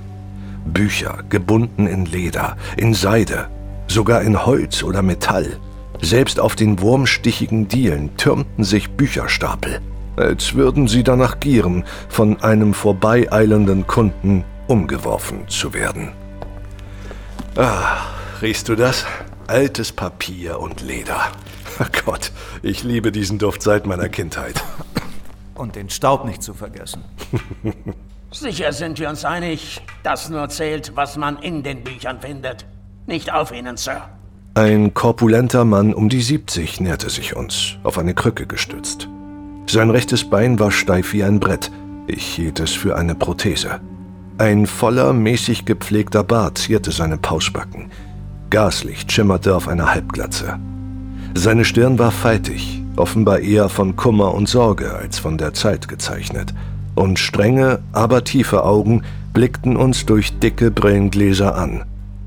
[0.67, 3.49] Bücher, gebunden in Leder, in Seide,
[3.87, 5.59] sogar in Holz oder Metall.
[6.03, 9.81] Selbst auf den wurmstichigen Dielen türmten sich Bücherstapel,
[10.17, 16.13] als würden sie danach gieren, von einem vorbeieilenden Kunden umgeworfen zu werden.
[17.57, 18.03] Ah,
[18.43, 19.07] riechst du das?
[19.47, 21.33] Altes Papier und Leder.
[21.79, 22.31] Ach Gott,
[22.63, 24.63] ich liebe diesen Duft seit meiner Kindheit.
[25.55, 27.03] Und den Staub nicht zu vergessen.
[28.31, 32.67] Sicher sind wir uns einig, dass nur zählt, was man in den Büchern findet.
[33.07, 34.03] Nicht auf ihnen, Sir.
[34.53, 39.09] Ein korpulenter Mann um die 70 näherte sich uns, auf eine Krücke gestützt.
[39.67, 41.71] Sein rechtes Bein war steif wie ein Brett.
[42.07, 43.81] Ich hielt es für eine Prothese.
[44.39, 47.91] Ein voller, mäßig gepflegter Bart zierte seine Pausbacken.
[48.51, 50.59] Gaslicht schimmerte auf einer Halbglatze.
[51.35, 56.53] Seine Stirn war faltig, offenbar eher von Kummer und Sorge als von der Zeit gezeichnet.
[56.95, 61.85] Und strenge, aber tiefe Augen blickten uns durch dicke Brillengläser an.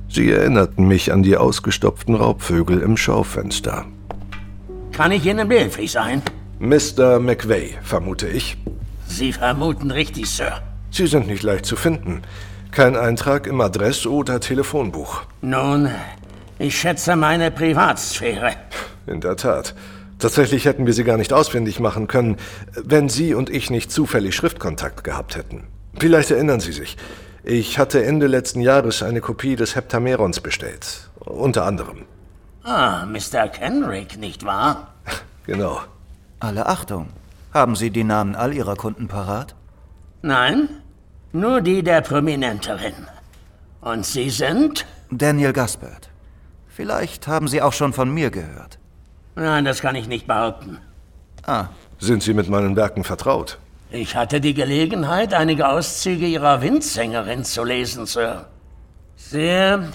[0.09, 3.85] Sie erinnerten mich an die ausgestopften Raubvögel im Schaufenster.
[4.93, 6.23] Kann ich Ihnen behilflich sein?
[6.59, 7.19] Mr.
[7.19, 8.57] McVeigh, vermute ich.
[9.07, 10.61] Sie vermuten richtig, Sir.
[10.91, 12.21] Sie sind nicht leicht zu finden.
[12.71, 15.21] Kein Eintrag im Adress- oder Telefonbuch.
[15.41, 15.89] Nun,
[16.61, 18.51] Ich schätze meine Privatsphäre.
[19.07, 19.73] In der Tat.
[20.19, 22.35] Tatsächlich hätten wir sie gar nicht ausfindig machen können,
[22.75, 25.63] wenn Sie und ich nicht zufällig Schriftkontakt gehabt hätten.
[25.97, 26.97] Vielleicht erinnern Sie sich.
[27.45, 31.09] Ich hatte Ende letzten Jahres eine Kopie des Heptamerons bestellt.
[31.21, 31.99] Unter anderem.
[32.65, 33.47] Ah, Mr.
[33.47, 34.93] Kenrick, nicht wahr?
[35.45, 35.79] Genau.
[36.41, 37.07] Alle Achtung.
[37.53, 39.55] Haben Sie die Namen all Ihrer Kunden parat?
[40.21, 40.69] Nein,
[41.31, 43.07] nur die der Prominenterin.
[43.81, 44.85] Und Sie sind?
[45.11, 46.09] Daniel Gaspard.
[46.67, 48.79] Vielleicht haben Sie auch schon von mir gehört.
[49.35, 50.79] Nein, das kann ich nicht behaupten.
[51.45, 51.67] Ah.
[51.99, 53.57] Sind Sie mit meinen Werken vertraut?
[53.91, 58.47] Ich hatte die Gelegenheit, einige Auszüge Ihrer Windsängerin zu lesen, Sir.
[59.15, 59.89] Sehr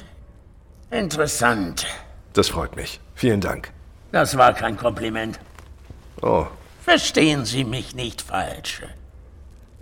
[0.90, 1.86] interessant.
[2.32, 3.00] Das freut mich.
[3.14, 3.70] Vielen Dank.
[4.12, 5.38] Das war kein Kompliment.
[6.22, 6.46] Oh.
[6.82, 8.82] Verstehen Sie mich nicht falsch.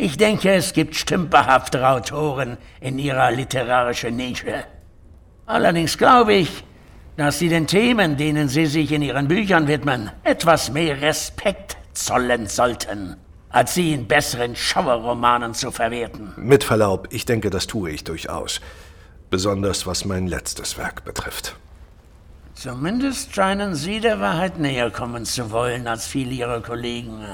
[0.03, 4.65] Ich denke, es gibt stümperhaftere Autoren in Ihrer literarischen Nische.
[5.47, 6.65] Allerdings glaube ich,
[7.17, 12.49] dass Sie den Themen, denen Sie sich in Ihren Büchern widmen, etwas mehr Respekt zollen
[12.49, 13.15] sollten,
[13.49, 16.33] als sie in besseren Schauerromanen zu verwerten.
[16.37, 18.61] Mit Verlaub, ich denke, das tue ich durchaus.
[19.31, 21.55] Besonders was mein letztes Werk betrifft.
[22.55, 27.25] Zumindest scheinen Sie der Wahrheit näher kommen zu wollen als viele Ihrer Kollegen.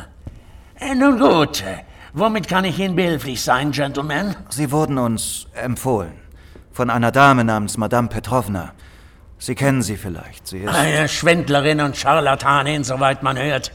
[0.78, 1.64] Äh, nun gut,
[2.18, 4.34] womit kann ich Ihnen behilflich sein, Gentlemen?
[4.50, 6.12] Sie wurden uns empfohlen.
[6.72, 8.72] Von einer Dame namens Madame Petrovna.
[9.38, 10.46] Sie kennen sie vielleicht.
[10.46, 10.74] Sie ist.
[10.74, 13.72] Eine Schwendlerin und Scharlatanin, soweit man hört.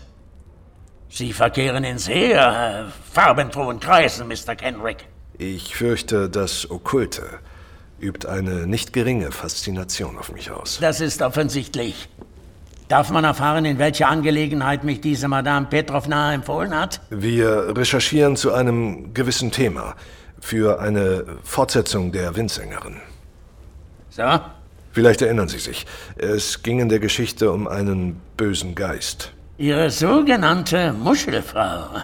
[1.10, 4.56] Sie verkehren in sehr äh, farbenfrohen Kreisen, Mr.
[4.56, 5.06] Kenrick.
[5.38, 7.24] Ich fürchte, das Okkulte
[8.00, 10.80] übt eine nicht geringe Faszination auf mich aus.
[10.82, 12.10] Das ist offensichtlich.
[12.94, 17.02] Darf man erfahren, in welcher Angelegenheit mich diese Madame Petrovna empfohlen hat?
[17.10, 19.96] Wir recherchieren zu einem gewissen Thema.
[20.40, 22.98] Für eine Fortsetzung der Windsängerin.
[24.12, 24.22] So?
[24.92, 25.88] Vielleicht erinnern Sie sich.
[26.18, 29.34] Es ging in der Geschichte um einen bösen Geist.
[29.58, 32.04] Ihre sogenannte Muschelfrau.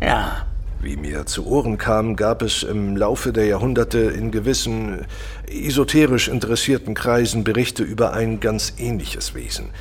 [0.00, 0.46] Ja.
[0.80, 5.04] Wie mir zu Ohren kam, gab es im Laufe der Jahrhunderte in gewissen
[5.46, 9.72] esoterisch interessierten Kreisen Berichte über ein ganz ähnliches Wesen.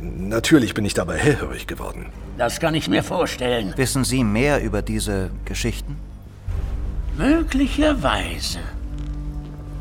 [0.00, 2.06] Natürlich bin ich dabei hellhörig geworden.
[2.38, 3.72] Das kann ich mir vorstellen.
[3.76, 5.96] Wissen Sie mehr über diese Geschichten?
[7.16, 8.58] Möglicherweise.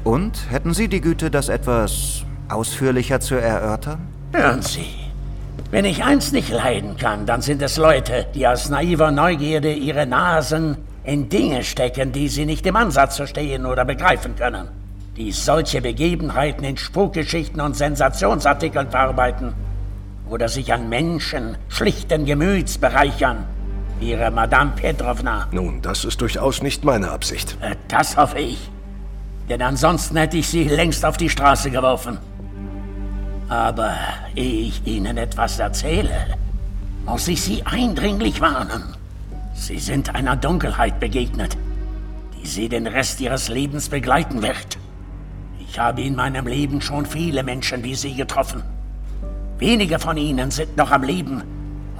[0.03, 4.07] Und hätten Sie die Güte, das etwas ausführlicher zu erörtern?
[4.31, 4.87] Hören Sie.
[5.71, 10.05] Wenn ich eins nicht leiden kann, dann sind es Leute, die aus naiver Neugierde ihre
[10.05, 14.67] Nasen in Dinge stecken, die sie nicht im Ansatz verstehen oder begreifen können.
[15.17, 19.53] Die solche Begebenheiten in Spukgeschichten und Sensationsartikeln verarbeiten.
[20.29, 23.45] Oder sich an Menschen schlichten Gemüts bereichern.
[24.01, 25.47] Ihre Madame Petrovna.
[25.51, 27.57] Nun, das ist durchaus nicht meine Absicht.
[27.61, 28.69] Äh, Das hoffe ich.
[29.49, 32.17] Denn ansonsten hätte ich sie längst auf die Straße geworfen.
[33.47, 33.93] Aber
[34.35, 36.35] ehe ich Ihnen etwas erzähle,
[37.05, 38.95] muss ich Sie eindringlich warnen.
[39.53, 41.55] Sie sind einer Dunkelheit begegnet,
[42.41, 44.79] die Sie den Rest Ihres Lebens begleiten wird.
[45.59, 48.63] Ich habe in meinem Leben schon viele Menschen wie Sie getroffen.
[49.59, 51.43] Wenige von ihnen sind noch am Leben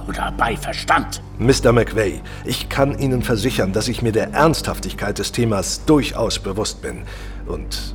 [0.06, 1.22] oder bei Verstand.
[1.38, 1.72] Mr.
[1.72, 7.02] McVeigh, ich kann Ihnen versichern, dass ich mir der Ernsthaftigkeit des Themas durchaus bewusst bin.
[7.46, 7.94] Und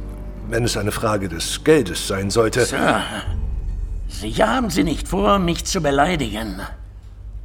[0.49, 2.65] wenn es eine Frage des Geldes sein sollte.
[2.65, 3.01] Sir,
[4.07, 6.59] sicher haben Sie nicht vor, mich zu beleidigen.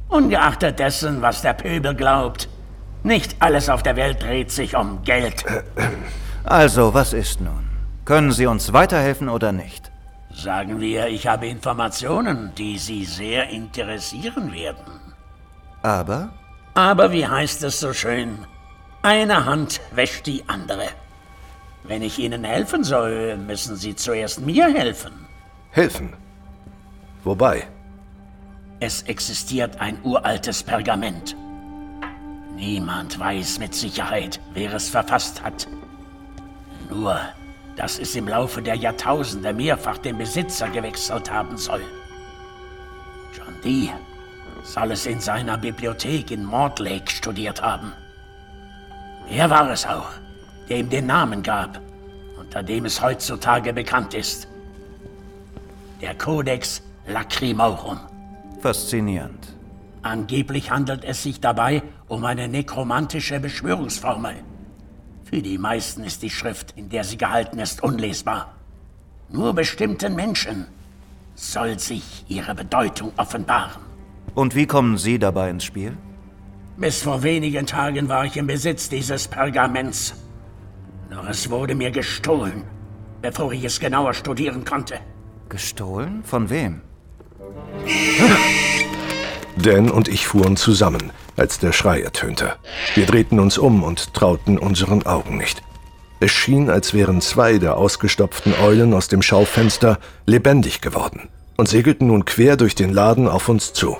[0.09, 2.49] Ungeachtet dessen, was der Pöbel glaubt.
[3.03, 5.45] Nicht alles auf der Welt dreht sich um Geld.
[6.43, 7.67] Also, was ist nun?
[8.05, 9.86] Können Sie uns weiterhelfen oder nicht?
[10.37, 15.01] Sagen wir, ich habe Informationen, die Sie sehr interessieren werden.
[15.81, 16.29] Aber?
[16.75, 18.45] Aber wie heißt es so schön?
[19.01, 20.89] Eine Hand wäscht die andere.
[21.83, 25.25] Wenn ich Ihnen helfen soll, müssen Sie zuerst mir helfen.
[25.71, 26.13] Helfen?
[27.23, 27.67] Wobei?
[28.79, 31.35] Es existiert ein uraltes Pergament.
[32.55, 35.67] Niemand weiß mit Sicherheit, wer es verfasst hat.
[36.91, 37.19] Nur,
[37.77, 41.83] dass es im Laufe der Jahrtausende mehrfach den Besitzer gewechselt haben soll.
[43.33, 43.91] John Dee
[44.63, 47.93] soll es in seiner Bibliothek in Mortlake studiert haben.
[49.29, 50.09] Er war es auch,
[50.67, 51.79] der ihm den Namen gab,
[52.37, 54.47] unter dem es heutzutage bekannt ist.
[56.01, 57.99] Der Codex Lacrimorum.
[58.61, 59.55] Faszinierend.
[60.01, 64.35] Angeblich handelt es sich dabei um eine nekromantische Beschwörungsformel.
[65.29, 68.53] Für die meisten ist die Schrift, in der sie gehalten ist, unlesbar.
[69.29, 70.67] Nur bestimmten Menschen
[71.35, 73.81] soll sich ihre Bedeutung offenbaren.
[74.35, 75.97] Und wie kommen Sie dabei ins Spiel?
[76.77, 80.13] Bis vor wenigen Tagen war ich im Besitz dieses Pergaments.
[81.09, 82.63] Doch es wurde mir gestohlen,
[83.21, 84.99] bevor ich es genauer studieren konnte.
[85.49, 86.23] Gestohlen?
[86.23, 86.81] Von wem?
[89.57, 92.53] Dan und ich fuhren zusammen, als der Schrei ertönte.
[92.95, 95.61] Wir drehten uns um und trauten unseren Augen nicht.
[96.19, 102.07] Es schien, als wären zwei der ausgestopften Eulen aus dem Schaufenster lebendig geworden und segelten
[102.07, 103.97] nun quer durch den Laden auf uns zu.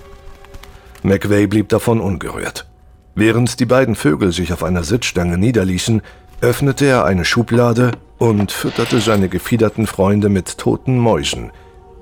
[1.04, 2.66] McVay blieb davon ungerührt.
[3.14, 6.02] Während die beiden Vögel sich auf einer Sitzstange niederließen,
[6.42, 11.52] öffnete er eine Schublade und fütterte seine gefiederten Freunde mit toten Mäusen,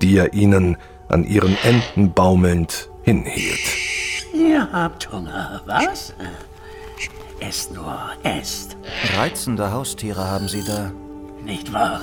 [0.02, 0.78] die er ihnen
[1.08, 3.95] an ihren Enden baumelnd hinhielt.
[4.36, 6.14] Ihr habt Hunger, was?
[7.40, 8.76] Esst nur, esst.
[9.18, 10.92] Reizende Haustiere haben Sie da.
[11.44, 12.02] Nicht wahr?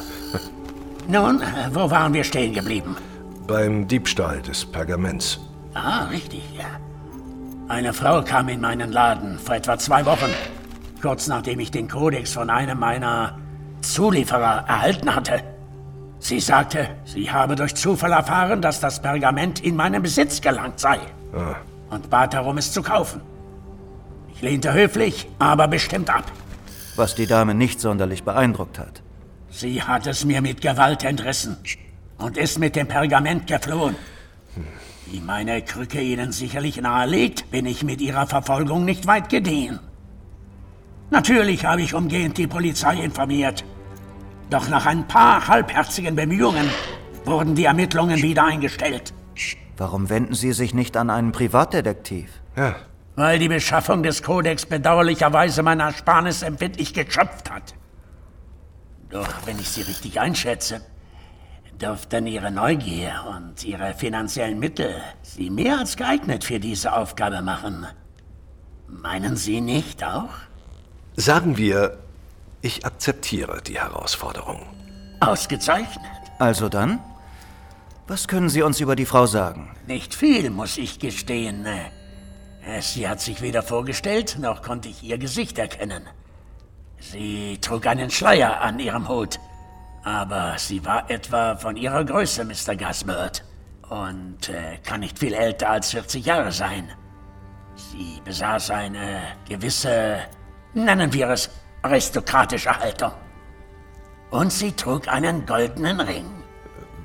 [1.08, 2.96] Nun, wo waren wir stehen geblieben?
[3.46, 5.40] Beim Diebstahl des Pergaments.
[5.74, 6.64] Ah, richtig, ja.
[7.68, 10.30] Eine Frau kam in meinen Laden vor etwa zwei Wochen,
[11.02, 13.38] kurz nachdem ich den Kodex von einem meiner
[13.82, 15.42] Zulieferer erhalten hatte.
[16.18, 20.98] Sie sagte, sie habe durch Zufall erfahren, dass das Pergament in meinen Besitz gelangt sei.
[21.34, 21.56] Ah.
[21.92, 23.20] Und bat darum, es zu kaufen.
[24.34, 26.24] Ich lehnte höflich, aber bestimmt ab.
[26.96, 29.02] Was die Dame nicht sonderlich beeindruckt hat.
[29.50, 31.58] Sie hat es mir mit Gewalt entrissen
[32.16, 33.94] und ist mit dem Pergament geflohen.
[35.04, 39.78] Wie meine Krücke Ihnen sicherlich nahelegt, bin ich mit Ihrer Verfolgung nicht weit gediehen.
[41.10, 43.66] Natürlich habe ich umgehend die Polizei informiert.
[44.48, 46.70] Doch nach ein paar halbherzigen Bemühungen
[47.26, 49.12] wurden die Ermittlungen wieder eingestellt.
[49.76, 52.30] Warum wenden Sie sich nicht an einen Privatdetektiv?
[52.56, 52.76] Ja.
[53.16, 57.74] Weil die Beschaffung des Kodex bedauerlicherweise meine Ersparnis empfindlich geschöpft hat.
[59.10, 60.80] Doch wenn ich Sie richtig einschätze,
[61.80, 67.86] dürften Ihre Neugier und Ihre finanziellen Mittel Sie mehr als geeignet für diese Aufgabe machen.
[68.86, 70.30] Meinen Sie nicht auch?
[71.16, 71.98] Sagen wir,
[72.62, 74.62] ich akzeptiere die Herausforderung.
[75.20, 76.04] Ausgezeichnet.
[76.38, 77.00] Also dann?
[78.12, 79.70] Was können Sie uns über die Frau sagen?
[79.86, 81.66] Nicht viel, muss ich gestehen.
[82.80, 86.02] Sie hat sich weder vorgestellt, noch konnte ich ihr Gesicht erkennen.
[86.98, 89.40] Sie trug einen Schleier an ihrem Hut,
[90.04, 92.76] aber sie war etwa von ihrer Größe, Mr.
[92.76, 93.44] Gasbird,
[93.88, 96.90] und äh, kann nicht viel älter als 40 Jahre sein.
[97.76, 100.18] Sie besaß eine gewisse,
[100.74, 101.48] nennen wir es,
[101.80, 103.12] aristokratische Haltung.
[104.30, 106.41] Und sie trug einen goldenen Ring.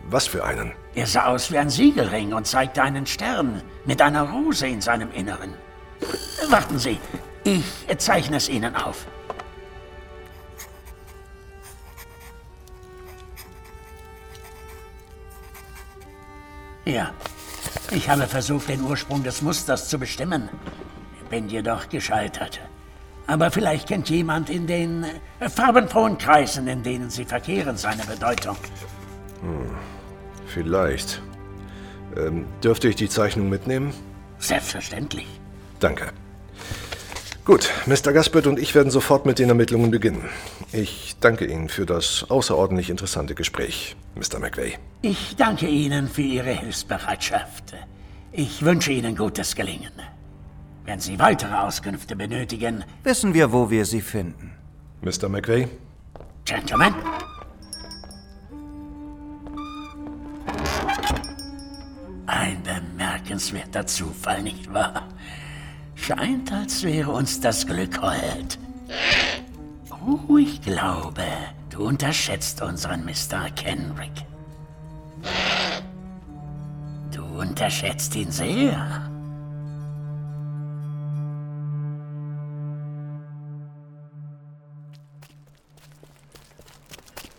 [0.10, 0.72] Was für einen?
[0.96, 5.12] Er sah aus wie ein Siegelring und zeigte einen Stern mit einer Rose in seinem
[5.12, 5.54] Inneren.
[6.50, 6.98] Warten Sie,
[7.44, 9.06] ich zeichne es Ihnen auf.
[16.86, 17.12] Ja,
[17.92, 20.48] ich habe versucht, den Ursprung des Musters zu bestimmen,
[21.30, 22.62] bin jedoch gescheitert.
[23.28, 25.06] Aber vielleicht kennt jemand in den
[25.54, 28.56] farbenfrohen Kreisen, in denen Sie verkehren, seine Bedeutung.
[29.42, 29.76] Hm,
[30.48, 31.22] vielleicht.
[32.16, 33.94] Ähm, dürfte ich die Zeichnung mitnehmen?
[34.40, 35.28] Selbstverständlich.
[35.80, 36.12] Danke.
[37.46, 38.12] Gut, Mr.
[38.12, 40.26] Gaspard und ich werden sofort mit den Ermittlungen beginnen.
[40.74, 44.40] Ich danke Ihnen für das außerordentlich interessante Gespräch, Mr.
[44.40, 44.78] McVeigh.
[45.02, 47.74] Ich danke Ihnen für Ihre Hilfsbereitschaft.
[48.34, 49.94] Ich wünsche Ihnen gutes Gelingen.
[50.84, 54.52] Wenn Sie weitere Auskünfte benötigen, wissen wir, wo wir sie finden.
[55.02, 55.30] Mr.
[55.30, 55.70] McVeigh?
[56.44, 56.94] Gentlemen.
[62.40, 65.08] Ein bemerkenswerter Zufall, nicht wahr?
[65.96, 68.60] Scheint, als wäre uns das Glück hold.
[70.06, 71.24] Oh, ich glaube,
[71.72, 73.50] du unterschätzt unseren Mr.
[73.56, 74.12] Kenrick.
[77.12, 79.10] Du unterschätzt ihn sehr.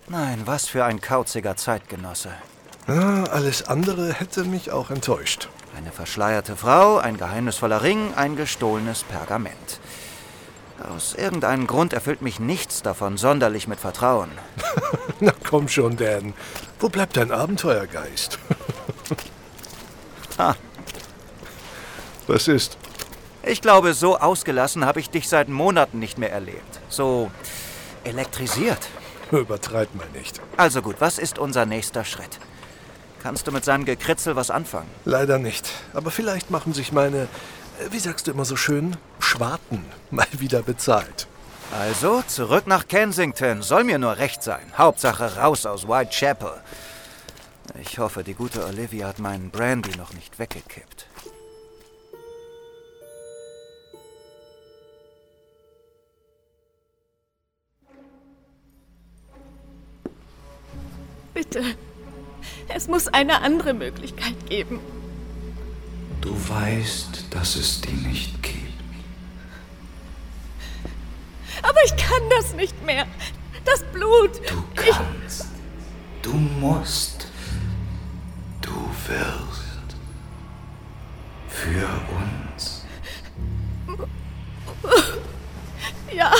[0.09, 2.33] Nein, was für ein kauziger Zeitgenosse.
[2.89, 5.51] Ja, alles andere hätte mich auch enttäuscht.
[5.77, 9.79] Eine verschleierte Frau, ein geheimnisvoller Ring, ein gestohlenes Pergament.
[10.95, 14.31] Aus irgendeinem Grund erfüllt mich nichts davon sonderlich mit Vertrauen.
[15.21, 16.33] Na komm schon, Dan.
[16.81, 18.39] Wo bleibt dein Abenteuergeist?
[20.39, 20.57] ha.
[22.27, 22.79] Was ist?
[23.43, 26.81] Ich glaube, so ausgelassen habe ich dich seit Monaten nicht mehr erlebt.
[26.89, 27.31] So
[28.05, 28.89] elektrisiert.
[29.31, 30.41] Übertreib mal nicht.
[30.57, 32.39] Also gut, was ist unser nächster Schritt?
[33.23, 34.89] Kannst du mit seinem Gekritzel was anfangen?
[35.05, 35.69] Leider nicht.
[35.93, 37.29] Aber vielleicht machen sich meine,
[37.91, 41.27] wie sagst du immer so schön, Schwarten mal wieder bezahlt.
[41.79, 43.61] Also, zurück nach Kensington.
[43.63, 44.65] Soll mir nur recht sein.
[44.79, 46.53] Hauptsache raus aus Whitechapel.
[47.83, 51.07] Ich hoffe, die gute Olivia hat meinen Brandy noch nicht weggekippt.
[61.35, 61.77] Bitte,
[62.69, 64.81] Es muss eine andere Möglichkeit geben.
[66.21, 68.57] Du weißt, dass es die nicht gibt.
[71.63, 73.07] Aber ich kann das nicht mehr.
[73.65, 74.41] Das Blut.
[74.49, 75.47] Du kannst.
[76.23, 77.29] Du musst.
[78.61, 78.71] Du
[79.07, 79.97] wirst.
[81.49, 81.89] Für
[82.55, 82.85] uns.
[86.15, 86.33] Ja.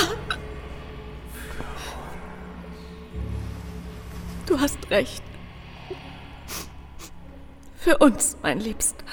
[4.45, 5.23] Du hast recht.
[7.99, 9.03] Uns, mein Liebster.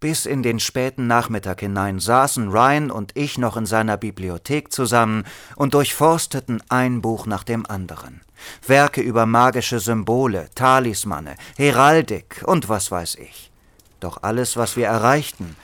[0.00, 5.24] Bis in den späten Nachmittag hinein saßen Ryan und ich noch in seiner Bibliothek zusammen
[5.56, 8.22] und durchforsteten ein Buch nach dem anderen.
[8.66, 13.52] Werke über magische Symbole, Talismane, Heraldik und was weiß ich.
[14.00, 15.54] Doch alles, was wir erreichten,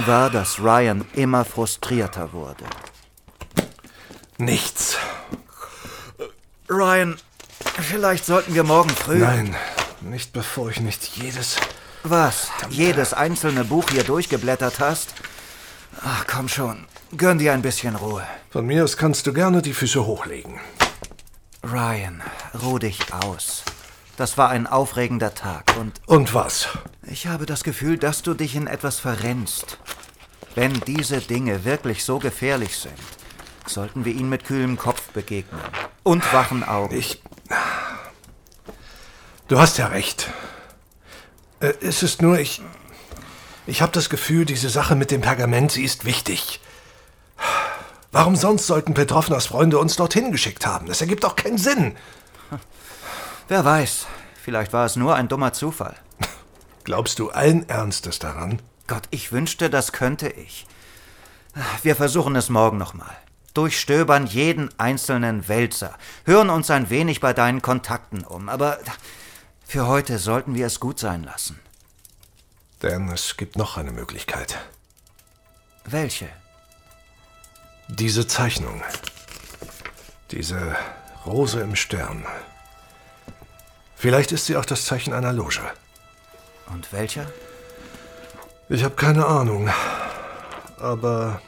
[0.00, 2.66] war, dass Ryan immer frustrierter wurde.
[4.36, 4.98] Nichts.
[6.68, 7.16] Ryan,
[7.80, 9.18] vielleicht sollten wir morgen früh.
[9.18, 9.54] Nein,
[10.00, 11.56] nicht bevor ich nicht jedes
[12.02, 12.50] was?
[12.70, 15.14] Jedes einzelne Buch hier durchgeblättert hast?
[16.04, 16.84] Ach, komm schon.
[17.16, 18.26] Gönn dir ein bisschen Ruhe.
[18.50, 20.60] Von mir aus kannst du gerne die Füße hochlegen.
[21.64, 22.22] Ryan,
[22.62, 23.64] ruh dich aus.
[24.16, 26.00] Das war ein aufregender Tag und.
[26.06, 26.68] Und was?
[27.02, 29.78] Ich habe das Gefühl, dass du dich in etwas verrennst.
[30.54, 32.94] Wenn diese Dinge wirklich so gefährlich sind,
[33.68, 35.60] sollten wir ihnen mit kühlem Kopf begegnen.
[36.02, 36.96] Und wachen Augen.
[36.96, 37.22] Ich.
[39.48, 40.28] Du hast ja recht.
[41.60, 42.62] Äh, es ist nur, ich.
[43.66, 46.60] Ich habe das Gefühl, diese Sache mit dem Pergament, sie ist wichtig.
[48.12, 50.86] Warum sonst sollten Petrovnas Freunde uns dorthin geschickt haben?
[50.86, 51.96] Das ergibt auch keinen Sinn.
[53.48, 54.06] Wer weiß,
[54.42, 55.96] vielleicht war es nur ein dummer Zufall.
[56.84, 58.62] Glaubst du allen Ernstes daran?
[58.86, 60.66] Gott, ich wünschte, das könnte ich.
[61.82, 63.16] Wir versuchen es morgen nochmal.
[63.56, 68.78] Durchstöbern jeden einzelnen Wälzer, hören uns ein wenig bei deinen Kontakten um, aber
[69.66, 71.58] für heute sollten wir es gut sein lassen.
[72.82, 74.58] Denn es gibt noch eine Möglichkeit.
[75.84, 76.28] Welche?
[77.88, 78.82] Diese Zeichnung.
[80.32, 80.76] Diese
[81.24, 82.26] Rose im Stern.
[83.94, 85.62] Vielleicht ist sie auch das Zeichen einer Loge.
[86.66, 87.26] Und welcher?
[88.68, 89.70] Ich habe keine Ahnung.
[90.78, 91.40] Aber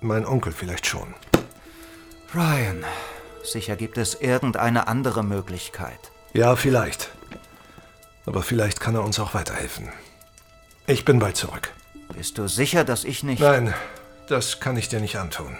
[0.00, 1.14] mein Onkel vielleicht schon.
[2.34, 2.84] Ryan,
[3.42, 6.12] sicher gibt es irgendeine andere Möglichkeit.
[6.34, 7.10] Ja, vielleicht.
[8.26, 9.88] Aber vielleicht kann er uns auch weiterhelfen.
[10.86, 11.72] Ich bin bald zurück.
[12.14, 13.40] Bist du sicher, dass ich nicht...
[13.40, 13.74] Nein,
[14.28, 15.56] das kann ich dir nicht antun.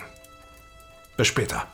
[1.16, 1.66] Bis später.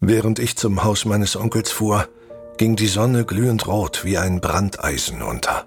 [0.00, 2.08] Während ich zum Haus meines Onkels fuhr,
[2.56, 5.66] ging die Sonne glühend rot wie ein Brandeisen unter.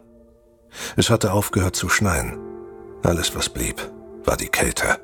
[0.98, 2.38] Es hatte aufgehört zu schneien.
[3.04, 3.92] Alles, was blieb,
[4.26, 5.00] war die Kälte.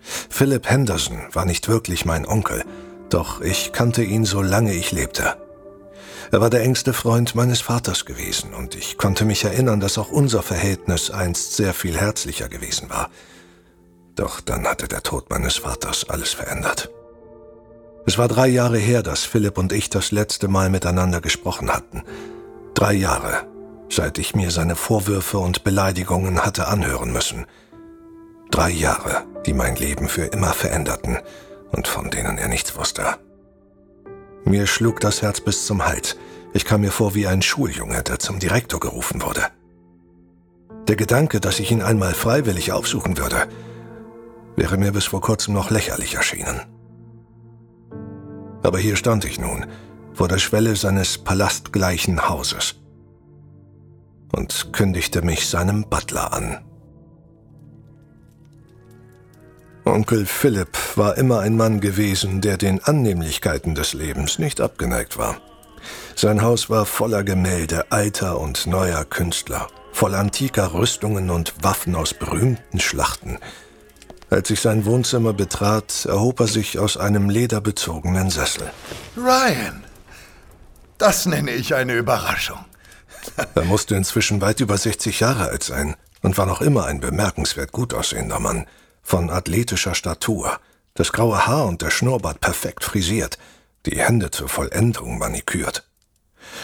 [0.00, 2.64] Philip Henderson war nicht wirklich mein Onkel,
[3.08, 5.36] doch ich kannte ihn, solange ich lebte.
[6.32, 10.10] Er war der engste Freund meines Vaters gewesen, und ich konnte mich erinnern, dass auch
[10.10, 13.10] unser Verhältnis einst sehr viel herzlicher gewesen war.
[14.16, 16.90] Doch dann hatte der Tod meines Vaters alles verändert.
[18.06, 22.02] Es war drei Jahre her, dass Philipp und ich das letzte Mal miteinander gesprochen hatten.
[22.74, 23.46] Drei Jahre,
[23.88, 27.46] seit ich mir seine Vorwürfe und Beleidigungen hatte anhören müssen.
[28.50, 31.18] Drei Jahre, die mein Leben für immer veränderten
[31.72, 33.18] und von denen er nichts wusste.
[34.44, 36.16] Mir schlug das Herz bis zum Hals.
[36.52, 39.42] Ich kam mir vor wie ein Schuljunge, der zum Direktor gerufen wurde.
[40.88, 43.48] Der Gedanke, dass ich ihn einmal freiwillig aufsuchen würde,
[44.54, 46.60] wäre mir bis vor kurzem noch lächerlich erschienen.
[48.62, 49.66] Aber hier stand ich nun,
[50.12, 52.76] vor der Schwelle seines palastgleichen Hauses
[54.32, 56.64] und kündigte mich seinem Butler an.
[59.86, 65.40] Onkel Philipp war immer ein Mann gewesen, der den Annehmlichkeiten des Lebens nicht abgeneigt war.
[66.16, 72.14] Sein Haus war voller Gemälde alter und neuer Künstler, voll antiker Rüstungen und Waffen aus
[72.14, 73.38] berühmten Schlachten.
[74.28, 78.68] Als ich sein Wohnzimmer betrat, erhob er sich aus einem lederbezogenen Sessel.
[79.16, 79.84] Ryan,
[80.98, 82.58] das nenne ich eine Überraschung.
[83.54, 87.70] er musste inzwischen weit über 60 Jahre alt sein und war noch immer ein bemerkenswert
[87.70, 88.66] gut aussehender Mann
[89.06, 90.58] von athletischer Statur,
[90.94, 93.38] das graue Haar und der Schnurrbart perfekt frisiert,
[93.86, 95.88] die Hände zur Vollendung manikürt.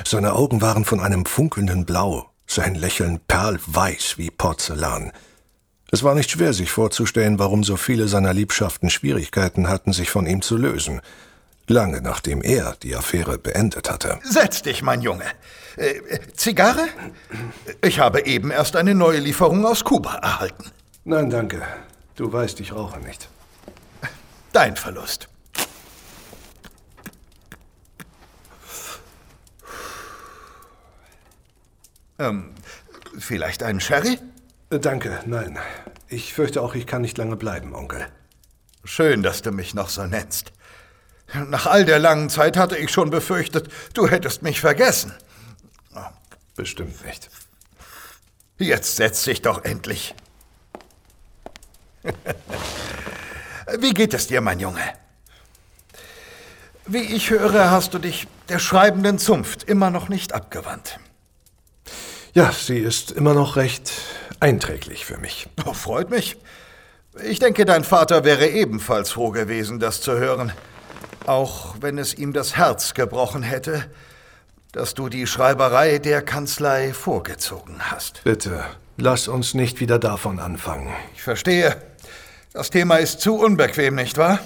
[0.04, 5.12] Seine Augen waren von einem funkelnden Blau, sein Lächeln perlweiß wie Porzellan.
[5.92, 10.26] Es war nicht schwer, sich vorzustellen, warum so viele seiner Liebschaften Schwierigkeiten hatten, sich von
[10.26, 11.00] ihm zu lösen,
[11.68, 14.18] lange nachdem er die Affäre beendet hatte.
[14.24, 15.26] Setz dich, mein Junge.
[15.76, 16.00] Äh,
[16.34, 16.88] Zigarre?
[17.82, 20.72] Ich habe eben erst eine neue Lieferung aus Kuba erhalten.
[21.04, 21.62] Nein, danke.
[22.16, 23.28] Du weißt, ich rauche nicht.
[24.52, 25.28] Dein Verlust.
[32.18, 32.54] Ähm,
[33.18, 34.18] vielleicht einen Sherry?
[34.70, 35.58] Äh, Danke, nein.
[36.08, 38.06] Ich fürchte auch, ich kann nicht lange bleiben, Onkel.
[38.84, 40.52] Schön, dass du mich noch so nennst.
[41.34, 45.14] Nach all der langen Zeit hatte ich schon befürchtet, du hättest mich vergessen.
[46.54, 47.30] Bestimmt nicht.
[48.58, 50.14] Jetzt setz dich doch endlich.
[53.78, 54.82] Wie geht es dir, mein Junge?
[56.86, 60.98] Wie ich höre, hast du dich der schreibenden Zunft immer noch nicht abgewandt.
[62.34, 63.92] Ja, sie ist immer noch recht
[64.40, 65.48] einträglich für mich.
[65.64, 66.36] Oh, freut mich.
[67.22, 70.52] Ich denke, dein Vater wäre ebenfalls froh gewesen, das zu hören.
[71.26, 73.84] Auch wenn es ihm das Herz gebrochen hätte,
[74.72, 78.24] dass du die Schreiberei der Kanzlei vorgezogen hast.
[78.24, 78.64] Bitte,
[78.96, 80.92] lass uns nicht wieder davon anfangen.
[81.14, 81.76] Ich verstehe.
[82.52, 84.38] Das Thema ist zu unbequem, nicht wahr?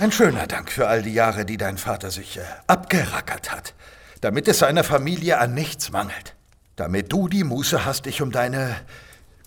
[0.00, 3.72] Ein schöner Dank für all die Jahre, die dein Vater sich äh, abgerackert hat,
[4.20, 6.34] damit es seiner Familie an nichts mangelt.
[6.76, 8.76] Damit du die Muße hast, dich um deine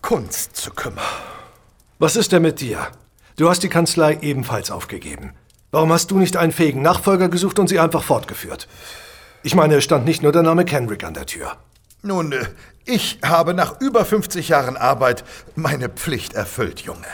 [0.01, 1.05] Kunst zu kümmern.
[1.99, 2.87] Was ist denn mit dir?
[3.35, 5.33] Du hast die Kanzlei ebenfalls aufgegeben.
[5.69, 8.67] Warum hast du nicht einen fähigen Nachfolger gesucht und sie einfach fortgeführt?
[9.43, 11.55] Ich meine, es stand nicht nur der Name Kendrick an der Tür.
[12.01, 12.45] Nun, äh,
[12.85, 15.23] ich habe nach über 50 Jahren Arbeit
[15.55, 17.05] meine Pflicht erfüllt, Junge.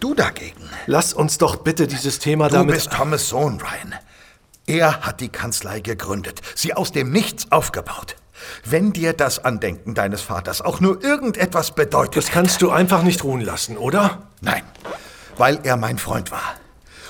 [0.00, 0.68] Du dagegen.
[0.86, 2.74] Lass uns doch bitte dieses Thema Du damit.
[2.74, 3.94] bist Thomas Sohn, Ryan.
[4.66, 8.16] Er hat die Kanzlei gegründet, sie aus dem Nichts aufgebaut.
[8.64, 12.16] Wenn dir das Andenken deines Vaters auch nur irgendetwas bedeutet.
[12.16, 14.22] Das kannst du einfach nicht ruhen lassen, oder?
[14.40, 14.62] Nein,
[15.36, 16.54] weil er mein Freund war.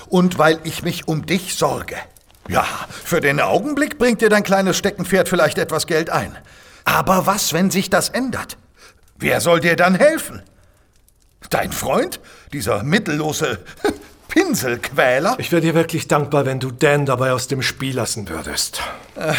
[0.07, 1.97] Und weil ich mich um dich sorge.
[2.47, 6.37] Ja, für den Augenblick bringt dir dein kleines Steckenpferd vielleicht etwas Geld ein.
[6.85, 8.57] Aber was, wenn sich das ändert?
[9.17, 10.41] Wer soll dir dann helfen?
[11.49, 12.21] Dein Freund?
[12.53, 13.59] Dieser mittellose
[14.27, 15.35] Pinselquäler?
[15.39, 18.81] Ich wäre dir wirklich dankbar, wenn du Dan dabei aus dem Spiel lassen würdest.
[19.15, 19.33] Äh,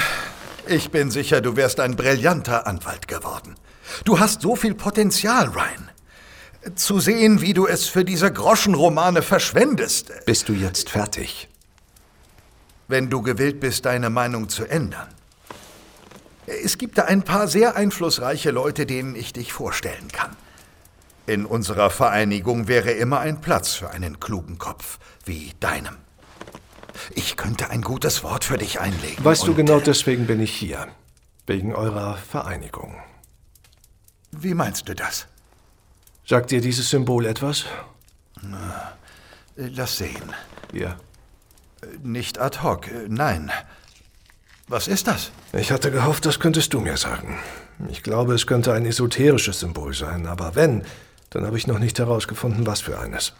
[0.68, 3.54] Ich bin sicher, du wärst ein brillanter Anwalt geworden.
[4.04, 5.90] Du hast so viel Potenzial, Ryan.
[6.74, 10.12] Zu sehen, wie du es für diese Groschenromane verschwendest.
[10.26, 11.48] Bist du jetzt fertig?
[12.88, 15.08] Wenn du gewillt bist, deine Meinung zu ändern.
[16.46, 20.36] Es gibt da ein paar sehr einflussreiche Leute, denen ich dich vorstellen kann.
[21.28, 25.98] In unserer Vereinigung wäre immer ein Platz für einen klugen Kopf wie deinem.
[27.14, 29.22] Ich könnte ein gutes Wort für dich einlegen.
[29.22, 30.88] Weißt du, genau deswegen bin ich hier.
[31.46, 32.96] Wegen eurer Vereinigung.
[34.30, 35.26] Wie meinst du das?
[36.24, 37.66] Sagt dir dieses Symbol etwas?
[38.40, 38.94] Na,
[39.54, 40.32] lass sehen.
[40.72, 40.96] Hier.
[42.02, 43.50] Nicht ad hoc, nein.
[44.66, 45.30] Was ist das?
[45.52, 47.38] Ich hatte gehofft, das könntest du mir sagen.
[47.90, 50.84] Ich glaube, es könnte ein esoterisches Symbol sein, aber wenn,
[51.30, 53.32] dann habe ich noch nicht herausgefunden, was für eines.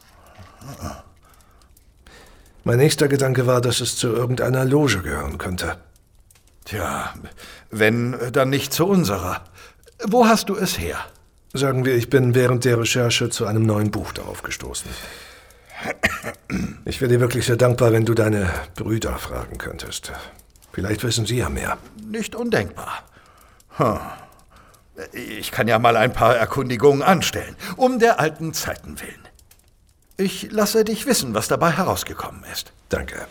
[2.64, 5.78] Mein nächster Gedanke war, dass es zu irgendeiner Loge gehören könnte.
[6.64, 7.14] Tja,
[7.70, 9.42] wenn, dann nicht zu unserer.
[10.06, 10.98] Wo hast du es her?
[11.54, 14.90] Sagen wir, ich bin während der Recherche zu einem neuen Buch darauf gestoßen.
[16.84, 20.12] Ich wäre dir wirklich sehr dankbar, wenn du deine Brüder fragen könntest.
[20.72, 21.78] Vielleicht wissen sie ja mehr.
[22.06, 23.02] Nicht undenkbar.
[23.76, 23.98] Hm.
[25.12, 29.28] Ich kann ja mal ein paar Erkundigungen anstellen, um der alten Zeiten willen.
[30.16, 32.72] Ich lasse dich wissen, was dabei herausgekommen ist.
[32.88, 33.26] Danke.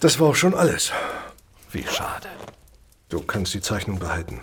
[0.00, 0.92] Das war auch schon alles.
[1.72, 2.28] Wie schade.
[3.08, 4.42] Du kannst die Zeichnung behalten.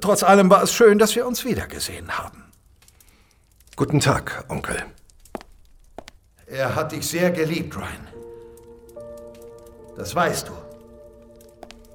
[0.00, 2.44] Trotz allem war es schön, dass wir uns wiedergesehen haben.
[3.76, 4.84] Guten Tag, Onkel.
[6.46, 8.08] Er hat dich sehr geliebt, Ryan.
[9.96, 10.52] Das weißt du.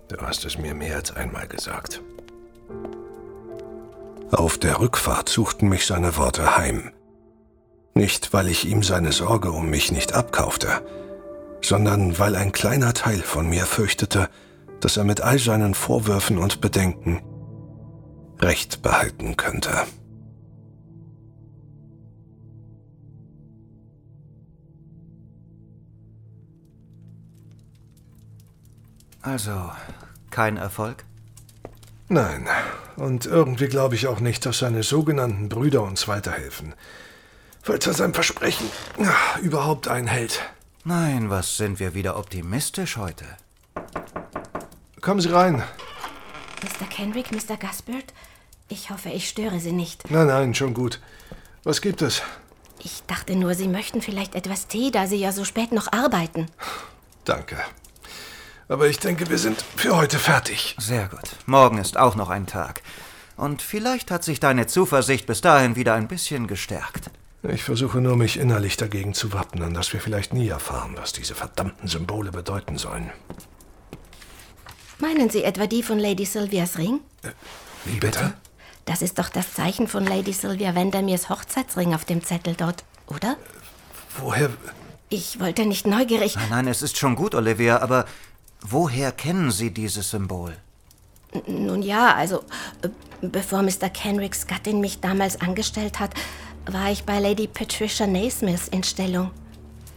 [0.07, 2.01] Du hast es mir mehr als einmal gesagt.
[4.31, 6.91] Auf der Rückfahrt suchten mich seine Worte heim.
[7.95, 10.69] Nicht, weil ich ihm seine Sorge um mich nicht abkaufte,
[11.61, 14.29] sondern weil ein kleiner Teil von mir fürchtete,
[14.81, 17.21] dass er mit all seinen Vorwürfen und Bedenken
[18.39, 19.71] Recht behalten könnte.
[29.21, 29.71] Also,
[30.29, 31.03] kein Erfolg?
[32.07, 32.47] Nein,
[32.99, 36.73] und irgendwie glaube ich auch nicht, dass seine sogenannten Brüder uns weiterhelfen.
[37.61, 38.69] Falls er sein Versprechen
[38.99, 40.41] ah, überhaupt einhält.
[40.85, 43.25] Nein, was sind wir wieder optimistisch heute?
[45.01, 45.63] Kommen Sie rein.
[46.63, 46.87] Mr.
[46.89, 47.57] Kendrick, Mr.
[47.57, 48.13] Gaspard,
[48.67, 50.09] ich hoffe, ich störe Sie nicht.
[50.11, 50.99] Nein, nein, schon gut.
[51.63, 52.21] Was gibt es?
[52.81, 56.47] Ich dachte nur, Sie möchten vielleicht etwas Tee, da Sie ja so spät noch arbeiten.
[57.25, 57.57] Danke.
[58.69, 60.75] Aber ich denke, wir sind für heute fertig.
[60.77, 61.23] Sehr gut.
[61.47, 62.83] Morgen ist auch noch ein Tag.
[63.35, 67.09] Und vielleicht hat sich deine Zuversicht bis dahin wieder ein bisschen gestärkt.
[67.41, 71.33] Ich versuche nur, mich innerlich dagegen zu wappnen, dass wir vielleicht nie erfahren, was diese
[71.33, 73.09] verdammten Symbole bedeuten sollen.
[74.99, 76.99] Meinen Sie etwa die von Lady Sylvias Ring?
[77.85, 78.33] Wie bitte?
[78.85, 83.35] Das ist doch das Zeichen von Lady Sylvia Vandermeers Hochzeitsring auf dem Zettel dort, oder?
[84.19, 84.51] Woher?
[85.09, 86.35] Ich wollte nicht neugierig.
[86.35, 88.05] Nein, nein, es ist schon gut, Olivia, aber
[88.61, 90.55] woher kennen Sie dieses Symbol?
[91.47, 92.43] Nun ja, also
[92.81, 92.89] äh,
[93.21, 93.89] bevor Mr.
[93.93, 96.11] Kenricks Gattin mich damals angestellt hat,
[96.65, 99.31] war ich bei Lady Patricia Naismith in Stellung.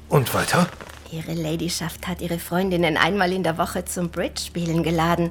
[0.08, 0.68] Und weiter?
[1.10, 5.30] Ihre Ladyschaft hat ihre Freundinnen einmal in der Woche zum Bridge-Spielen geladen.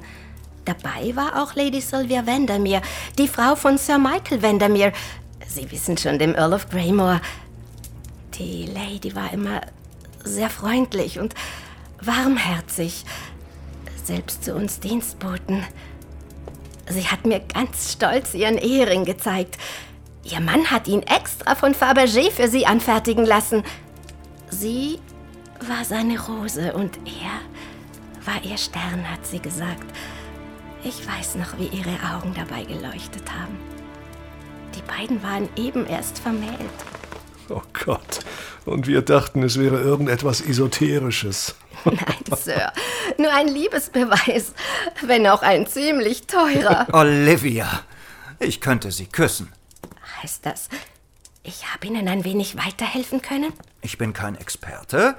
[0.64, 2.82] Dabei war auch Lady Sylvia Vandermeer,
[3.18, 4.92] die Frau von Sir Michael Vandermeer.
[5.48, 7.20] Sie wissen schon, dem Earl of Greymore.
[8.34, 9.60] Die Lady war immer
[10.24, 11.34] sehr freundlich und
[12.06, 13.04] warmherzig,
[14.04, 15.64] selbst zu uns Dienstboten.
[16.88, 19.56] Sie hat mir ganz stolz ihren Ehering gezeigt.
[20.24, 23.62] Ihr Mann hat ihn extra von Fabergé für sie anfertigen lassen.
[24.50, 24.98] Sie
[25.66, 29.86] war seine Rose und er war ihr Stern, hat sie gesagt.
[30.84, 33.56] Ich weiß noch, wie ihre Augen dabei geleuchtet haben.
[34.74, 36.58] Die beiden waren eben erst vermählt.
[37.52, 38.20] Oh Gott.
[38.64, 41.54] Und wir dachten, es wäre irgendetwas Esoterisches.
[41.84, 42.72] Nein, Sir,
[43.18, 44.54] nur ein Liebesbeweis,
[45.02, 46.86] wenn auch ein ziemlich teurer.
[46.92, 47.82] Olivia,
[48.38, 49.52] ich könnte Sie küssen.
[50.22, 50.68] Heißt das,
[51.42, 53.52] ich habe Ihnen ein wenig weiterhelfen können?
[53.82, 55.16] Ich bin kein Experte,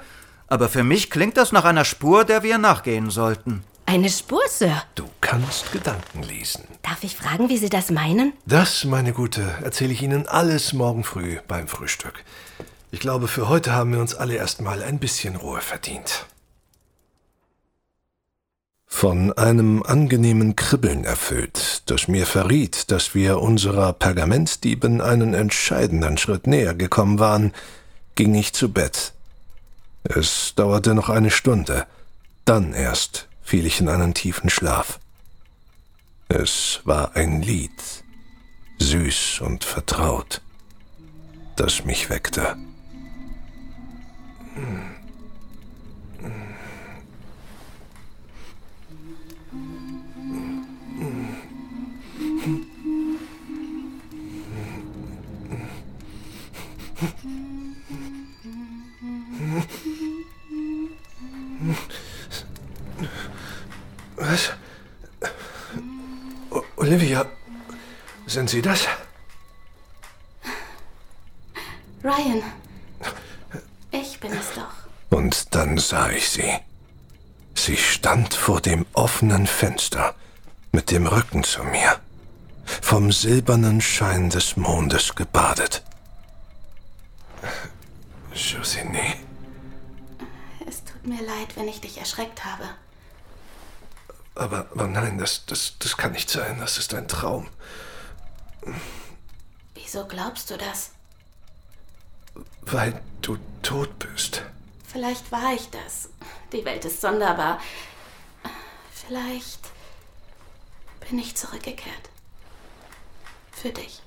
[0.48, 3.62] aber für mich klingt das nach einer Spur, der wir nachgehen sollten.
[3.86, 4.82] Eine Spur, Sir.
[4.96, 6.66] Du kannst Gedanken lesen.
[6.84, 8.34] Darf ich fragen, wie Sie das meinen?
[8.44, 12.22] Das, meine Gute, erzähle ich Ihnen alles morgen früh beim Frühstück.
[12.90, 16.26] Ich glaube, für heute haben wir uns alle erstmal ein bisschen Ruhe verdient.
[18.86, 26.46] Von einem angenehmen Kribbeln erfüllt, das mir verriet, dass wir unserer Pergamentdieben einen entscheidenden Schritt
[26.46, 27.52] näher gekommen waren,
[28.14, 29.14] ging ich zu Bett.
[30.04, 31.86] Es dauerte noch eine Stunde,
[32.44, 35.00] dann erst fiel ich in einen tiefen Schlaf.
[36.28, 38.04] Es war ein Lied,
[38.78, 40.40] süß und vertraut,
[41.56, 42.56] das mich weckte.
[64.16, 64.52] Was?
[66.76, 67.26] O Olivia,
[68.24, 68.86] sind Sie das?
[72.04, 72.40] Ryan,
[73.90, 75.16] ich bin es doch.
[75.18, 76.52] Und dann sah ich sie.
[77.56, 80.14] Sie stand vor dem offenen Fenster,
[80.70, 81.98] mit dem Rücken zu mir,
[82.64, 85.82] vom silbernen Schein des Mondes gebadet.
[88.32, 89.14] Josine,
[90.68, 92.68] Es tut mir leid, wenn ich dich erschreckt habe.
[94.34, 96.58] Aber, aber nein, das, das, das kann nicht sein.
[96.58, 97.48] Das ist ein Traum.
[99.74, 100.90] Wieso glaubst du das?
[102.62, 104.42] Weil du tot bist.
[104.86, 106.08] Vielleicht war ich das.
[106.52, 107.60] Die Welt ist sonderbar.
[108.92, 109.60] Vielleicht
[111.08, 112.10] bin ich zurückgekehrt.
[113.52, 114.02] Für dich.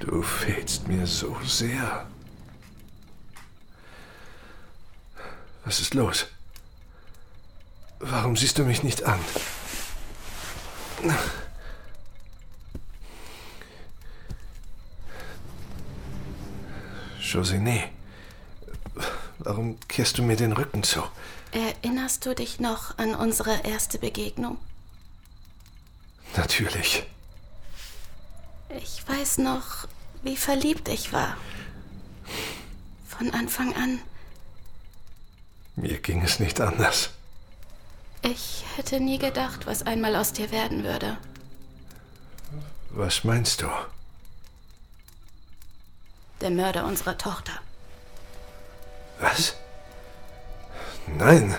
[0.00, 2.06] Du fehlst mir so sehr.
[5.64, 6.26] Was ist los?
[8.00, 9.18] Warum siehst du mich nicht an?
[17.20, 17.90] Josine,
[19.38, 21.02] warum kehrst du mir den Rücken zu?
[21.52, 24.58] Erinnerst du dich noch an unsere erste Begegnung?
[26.36, 27.04] Natürlich.
[28.80, 29.88] Ich weiß noch,
[30.22, 31.36] wie verliebt ich war.
[33.06, 34.00] Von Anfang an.
[35.76, 37.10] Mir ging es nicht anders.
[38.22, 41.18] Ich hätte nie gedacht, was einmal aus dir werden würde.
[42.90, 43.68] Was meinst du?
[46.40, 47.52] Der Mörder unserer Tochter.
[49.20, 49.54] Was?
[51.06, 51.56] Nein.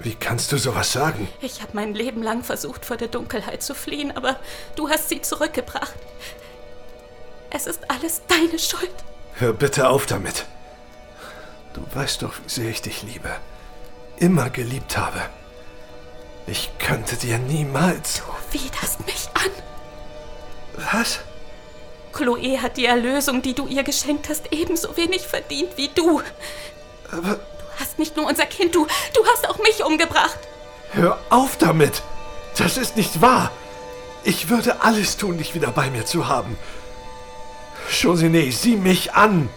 [0.00, 1.28] Wie kannst du sowas sagen?
[1.40, 4.38] Ich habe mein Leben lang versucht, vor der Dunkelheit zu fliehen, aber
[4.76, 5.94] du hast sie zurückgebracht.
[7.50, 8.94] Es ist alles deine Schuld.
[9.34, 10.46] Hör bitte auf damit.
[11.74, 13.30] Du weißt doch, wie sehr ich dich liebe.
[14.18, 15.20] Immer geliebt habe.
[16.46, 18.22] Ich könnte dir niemals.
[18.52, 19.50] Du widerst mich an.
[20.92, 21.20] Was?
[22.12, 26.22] Chloe hat die Erlösung, die du ihr geschenkt hast, ebenso wenig verdient wie du.
[27.10, 30.38] Aber Du hast nicht nur unser Kind, du, du hast auch mich umgebracht.
[30.92, 32.02] hör auf damit!
[32.56, 33.50] Das ist nicht wahr!
[34.24, 36.56] Ich würde alles tun, dich wieder bei mir zu haben.
[38.00, 39.50] Josine, sieh mich an!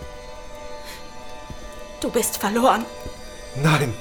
[2.01, 2.83] Du bist verloren.
[3.55, 3.93] Nein.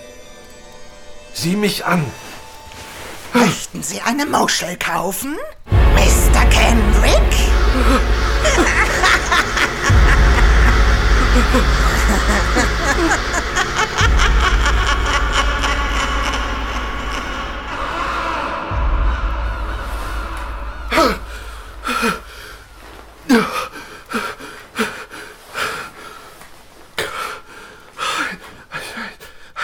[1.34, 2.04] Sieh mich an.
[3.32, 5.36] Möchten Sie eine Muschel kaufen?
[5.70, 6.44] Mr.
[6.46, 7.22] Kendrick?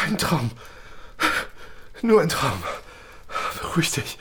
[0.07, 0.51] Ein Traum.
[2.05, 2.63] Nur ein Traum.
[3.63, 4.19] Beruhig dich.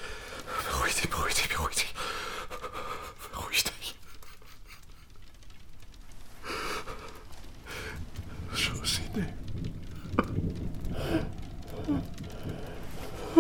[0.72, 1.94] Beruhig dich, beruhig dich, beruhig dich.
[3.34, 3.96] Beruhig dich.
[8.56, 9.34] Josine.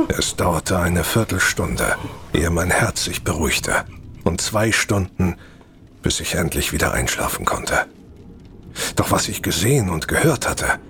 [0.09, 1.95] Es dauerte eine Viertelstunde,
[2.33, 3.85] ehe mein Herz sich beruhigte.
[4.25, 5.37] Und zwei Stunden,
[6.01, 7.85] bis ich endlich wieder einschlafen konnte.
[8.97, 10.81] Doch was ich gesehen und gehört hatte,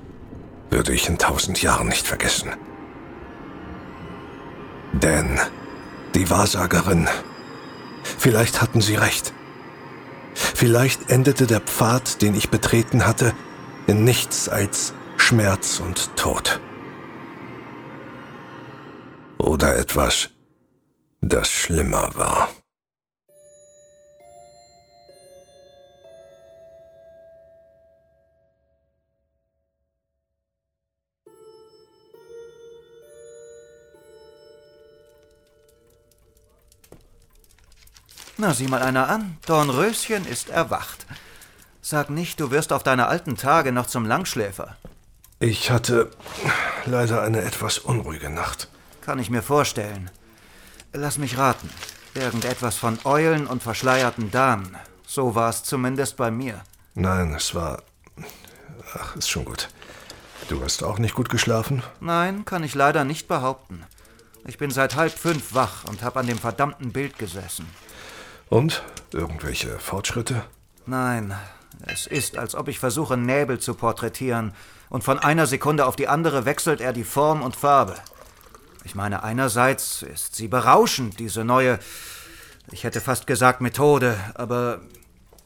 [0.72, 2.50] würde ich in tausend Jahren nicht vergessen.
[5.04, 5.38] Denn
[6.16, 7.10] die Wahrsagerin,
[8.18, 9.34] vielleicht hatten sie recht.
[10.34, 13.34] Vielleicht endete der Pfad, den ich betreten hatte,
[13.86, 16.62] in nichts als Schmerz und Tod.
[19.38, 20.30] Oder etwas,
[21.22, 22.50] das schlimmer war.
[38.46, 39.38] Na, sieh mal einer an.
[39.46, 41.06] Dornröschen ist erwacht.
[41.82, 44.76] Sag nicht, du wirst auf deine alten Tage noch zum Langschläfer.
[45.40, 46.12] Ich hatte
[46.86, 48.68] leider eine etwas unruhige Nacht.
[49.00, 50.12] Kann ich mir vorstellen.
[50.92, 51.70] Lass mich raten.
[52.16, 54.76] Irgendetwas von Eulen und verschleierten Damen.
[55.08, 56.64] So war es zumindest bei mir.
[56.96, 57.82] Nein, es war.
[58.94, 59.70] Ach, ist schon gut.
[60.50, 61.82] Du hast auch nicht gut geschlafen?
[62.02, 63.86] Nein, kann ich leider nicht behaupten.
[64.46, 67.66] Ich bin seit halb fünf wach und habe an dem verdammten Bild gesessen.
[68.50, 68.84] Und?
[69.12, 70.44] Irgendwelche Fortschritte?
[70.86, 71.36] Nein,
[71.86, 74.54] es ist, als ob ich versuche, Näbel zu porträtieren,
[74.90, 77.96] und von einer Sekunde auf die andere wechselt er die Form und Farbe.
[78.84, 81.80] Ich meine, einerseits ist sie berauschend, diese neue,
[82.72, 84.82] ich hätte fast gesagt Methode, aber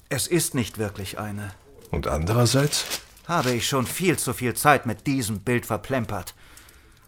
[0.10, 1.52] es ist nicht wirklich eine.
[1.91, 2.86] Und andererseits?
[3.26, 6.34] Habe ich schon viel zu viel Zeit mit diesem Bild verplempert.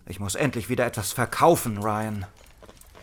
[0.05, 2.25] Ich muss endlich wieder etwas verkaufen, Ryan.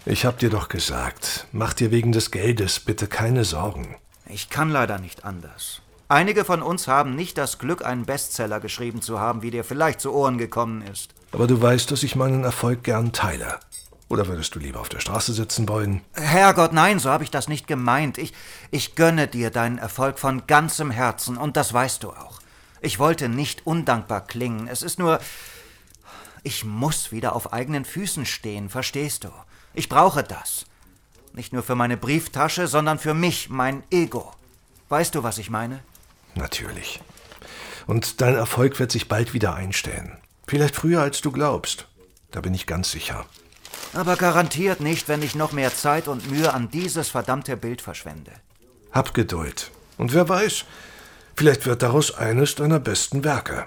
[0.09, 3.97] Ich hab dir doch gesagt, mach dir wegen des Geldes bitte keine Sorgen.
[4.29, 5.83] Ich kann leider nicht anders.
[6.07, 10.01] Einige von uns haben nicht das Glück, einen Bestseller geschrieben zu haben, wie dir vielleicht
[10.01, 11.13] zu Ohren gekommen ist.
[11.33, 13.59] Aber du weißt, dass ich meinen Erfolg gern teile.
[14.09, 16.03] Oder würdest du lieber auf der Straße sitzen wollen?
[16.13, 18.17] Herrgott, nein, so habe ich das nicht gemeint.
[18.17, 18.33] Ich,
[18.71, 22.39] ich gönne dir deinen Erfolg von ganzem Herzen, und das weißt du auch.
[22.81, 24.69] Ich wollte nicht undankbar klingen.
[24.69, 25.19] Es ist nur.
[26.45, 29.31] Ich muss wieder auf eigenen Füßen stehen, verstehst du?
[29.77, 30.65] Ich brauche das.
[31.35, 34.33] Nicht nur für meine Brieftasche, sondern für mich, mein Ego.
[34.89, 35.81] Weißt du, was ich meine?
[36.35, 37.01] Natürlich.
[37.87, 40.17] Und dein Erfolg wird sich bald wieder einstellen.
[40.47, 41.87] Vielleicht früher, als du glaubst.
[42.31, 43.27] Da bin ich ganz sicher.
[43.93, 48.33] Aber garantiert nicht, wenn ich noch mehr Zeit und Mühe an dieses verdammte Bild verschwende.
[48.93, 49.71] Hab Geduld.
[49.99, 50.65] Und wer weiß,
[51.35, 53.67] vielleicht wird daraus eines deiner besten Werke.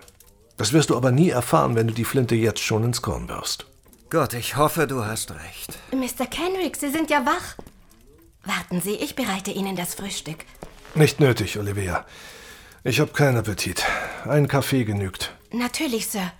[0.57, 3.68] Das wirst du aber nie erfahren, wenn du die Flinte jetzt schon ins Korn wirfst.
[4.09, 5.77] Gott, ich hoffe, du hast recht.
[5.91, 6.25] Mr.
[6.25, 7.55] Kenrick, Sie sind ja wach.
[8.43, 10.37] Warten Sie, ich bereite Ihnen das Frühstück.
[10.95, 12.05] Nicht nötig, Olivia.
[12.83, 13.83] Ich habe keinen Appetit.
[14.25, 15.31] Ein Kaffee genügt.
[15.51, 16.31] Natürlich, Sir.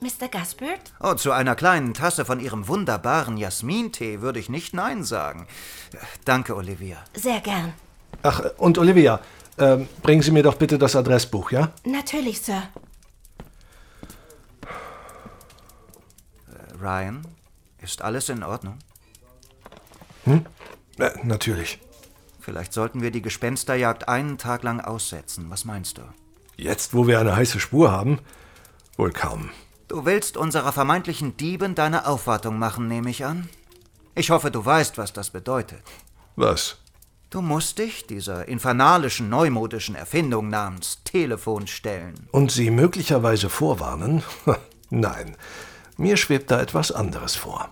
[0.00, 0.28] Mr.
[0.28, 0.92] Gaspard?
[1.00, 5.48] Oh, zu einer kleinen Tasse von Ihrem wunderbaren Jasmintee würde ich nicht Nein sagen.
[6.24, 6.98] Danke, Olivia.
[7.14, 7.72] Sehr gern.
[8.22, 9.20] Ach, und Olivia,
[9.56, 11.72] äh, bringen Sie mir doch bitte das Adressbuch, ja?
[11.84, 12.62] Natürlich, Sir.
[16.80, 17.26] Ryan,
[17.80, 18.78] ist alles in Ordnung?
[20.24, 20.46] Hm?
[20.98, 21.78] Äh, natürlich.
[22.40, 25.46] Vielleicht sollten wir die Gespensterjagd einen Tag lang aussetzen.
[25.48, 26.02] Was meinst du?
[26.56, 28.20] Jetzt, wo wir eine heiße Spur haben?
[28.96, 29.50] Wohl kaum.
[29.88, 33.48] Du willst unserer vermeintlichen Dieben deine Aufwartung machen, nehme ich an?
[34.14, 35.82] Ich hoffe, du weißt, was das bedeutet.
[36.36, 36.78] Was?
[37.30, 42.28] Du musst dich dieser infernalischen, neumodischen Erfindung namens Telefon stellen.
[42.30, 44.22] Und sie möglicherweise vorwarnen?
[44.90, 45.36] Nein,
[45.96, 47.70] mir schwebt da etwas anderes vor.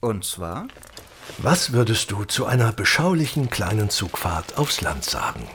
[0.00, 0.68] Und zwar?
[1.38, 5.46] Was würdest du zu einer beschaulichen kleinen Zugfahrt aufs Land sagen?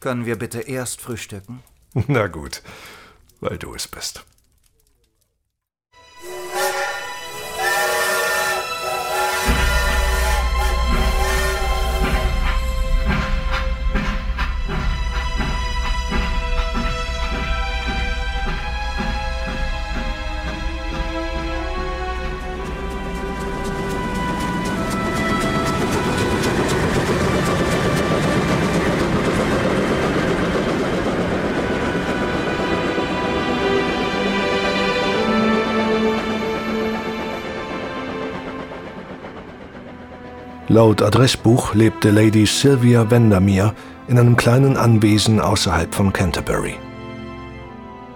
[0.00, 1.62] Können wir bitte erst frühstücken?
[2.06, 2.62] Na gut,
[3.40, 4.24] weil du es bist.
[40.68, 43.72] Laut Adressbuch lebte Lady Sylvia Vandermeer
[44.08, 46.74] in einem kleinen Anwesen außerhalb von Canterbury.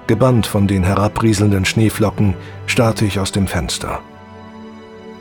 [0.09, 2.35] Gebannt von den herabrieselnden Schneeflocken
[2.67, 4.01] starrte ich aus dem Fenster.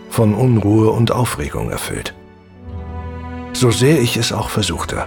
[0.09, 2.15] Von Unruhe und Aufregung erfüllt.
[3.53, 5.05] So sehr ich es auch versuchte.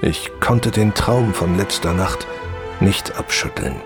[0.00, 2.26] Ich konnte den Traum von letzter Nacht
[2.80, 3.76] nicht abschütteln.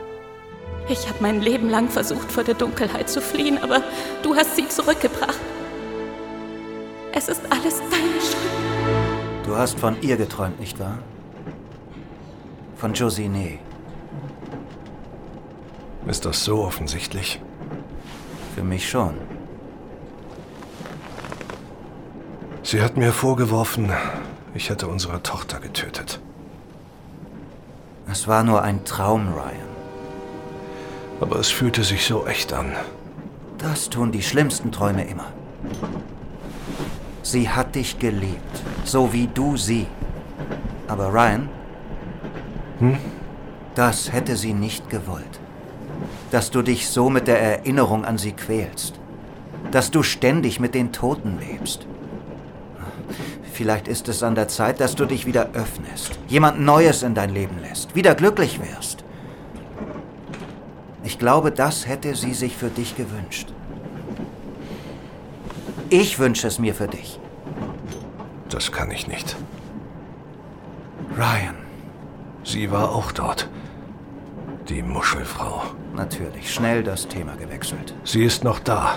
[0.89, 3.83] Ich habe mein Leben lang versucht, vor der Dunkelheit zu fliehen, aber
[4.23, 5.37] du hast sie zurückgebracht.
[7.19, 9.47] Es ist alles deine Schuld.
[9.47, 10.99] Du hast von ihr geträumt, nicht wahr?
[12.77, 13.59] Von Josine.
[16.07, 17.41] Ist das so offensichtlich?
[18.55, 19.14] Für mich schon.
[22.62, 23.91] Sie hat mir vorgeworfen,
[24.53, 26.21] ich hätte unsere Tochter getötet.
[28.12, 29.71] Es war nur ein Traum, Ryan.
[31.23, 32.77] Aber es fühlte sich so echt an.
[33.57, 35.33] Das tun die schlimmsten Träume immer.
[37.27, 39.89] Sie hat dich geliebt, so wie du sie.
[40.87, 41.49] Aber Ryan,
[42.79, 42.97] hm?
[43.74, 45.41] das hätte sie nicht gewollt.
[46.31, 49.01] Dass du dich so mit der Erinnerung an sie quälst.
[49.72, 51.85] Dass du ständig mit den Toten lebst.
[53.53, 57.31] Vielleicht ist es an der Zeit, dass du dich wieder öffnest, jemand Neues in dein
[57.31, 59.03] Leben lässt, wieder glücklich wirst.
[61.03, 63.53] Ich glaube, das hätte sie sich für dich gewünscht.
[65.91, 67.20] Ich wünsche es mir für dich.
[68.49, 69.37] Das kann ich nicht.
[71.16, 71.55] Ryan.
[72.45, 73.49] Sie war auch dort.
[74.68, 75.62] Die Muschelfrau.
[75.95, 77.95] Natürlich, schnell das Thema gewechselt.
[78.05, 78.95] Sie ist noch da.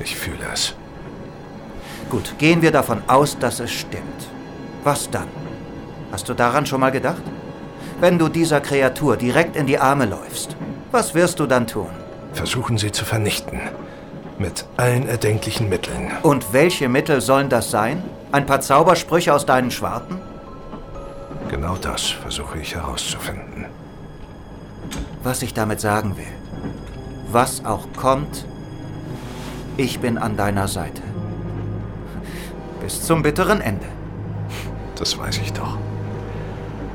[0.00, 0.74] Ich fühle es.
[2.10, 4.28] Gut, gehen wir davon aus, dass es stimmt.
[4.82, 5.28] Was dann?
[6.10, 7.22] Hast du daran schon mal gedacht?
[8.00, 10.56] Wenn du dieser Kreatur direkt in die Arme läufst,
[10.90, 11.90] was wirst du dann tun?
[12.32, 13.60] Versuchen sie zu vernichten.
[14.40, 16.12] Mit allen erdenklichen Mitteln.
[16.22, 18.02] Und welche Mittel sollen das sein?
[18.32, 20.18] Ein paar Zaubersprüche aus deinen Schwarten?
[21.50, 23.66] Genau das versuche ich herauszufinden.
[25.22, 26.32] Was ich damit sagen will.
[27.30, 28.46] Was auch kommt,
[29.76, 31.02] ich bin an deiner Seite.
[32.80, 33.86] Bis zum bitteren Ende.
[34.96, 35.76] Das weiß ich doch.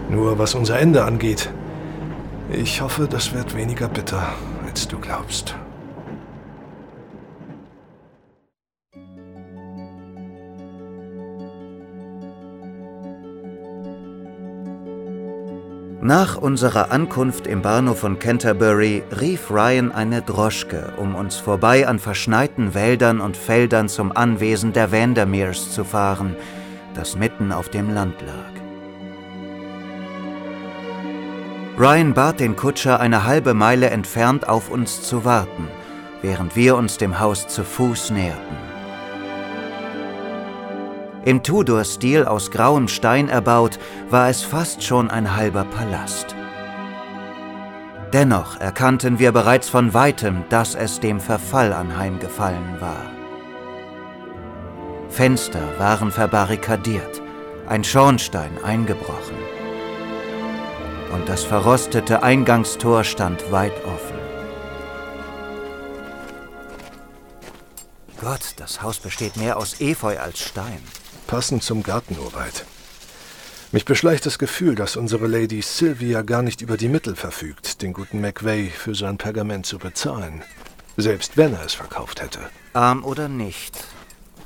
[0.10, 1.52] Nur was unser Ende angeht,
[2.52, 4.30] ich hoffe, das wird weniger bitter,
[4.66, 5.56] als du glaubst.
[16.06, 21.98] Nach unserer Ankunft im Bahnhof von Canterbury rief Ryan eine Droschke, um uns vorbei an
[21.98, 26.36] verschneiten Wäldern und Feldern zum Anwesen der Vandermeers zu fahren,
[26.94, 28.54] das mitten auf dem Land lag.
[31.80, 35.68] Ryan bat den Kutscher, eine halbe Meile entfernt auf uns zu warten,
[36.22, 38.75] während wir uns dem Haus zu Fuß näherten.
[41.26, 43.80] Im Tudor-Stil aus grauem Stein erbaut,
[44.12, 46.36] war es fast schon ein halber Palast.
[48.14, 53.10] Dennoch erkannten wir bereits von weitem, dass es dem Verfall anheimgefallen war.
[55.10, 57.24] Fenster waren verbarrikadiert,
[57.68, 59.38] ein Schornstein eingebrochen.
[61.12, 64.20] Und das verrostete Eingangstor stand weit offen.
[68.22, 70.84] Gott, das Haus besteht mehr aus Efeu als Stein
[71.28, 72.66] passend zum Gartenurwald.
[73.72, 77.94] Mich beschleicht das Gefühl, dass unsere Lady Sylvia gar nicht über die Mittel verfügt, den
[77.94, 80.44] guten McVay für sein Pergament zu bezahlen.
[80.98, 82.40] Selbst wenn er es verkauft hätte.
[82.74, 83.76] Arm oder nicht.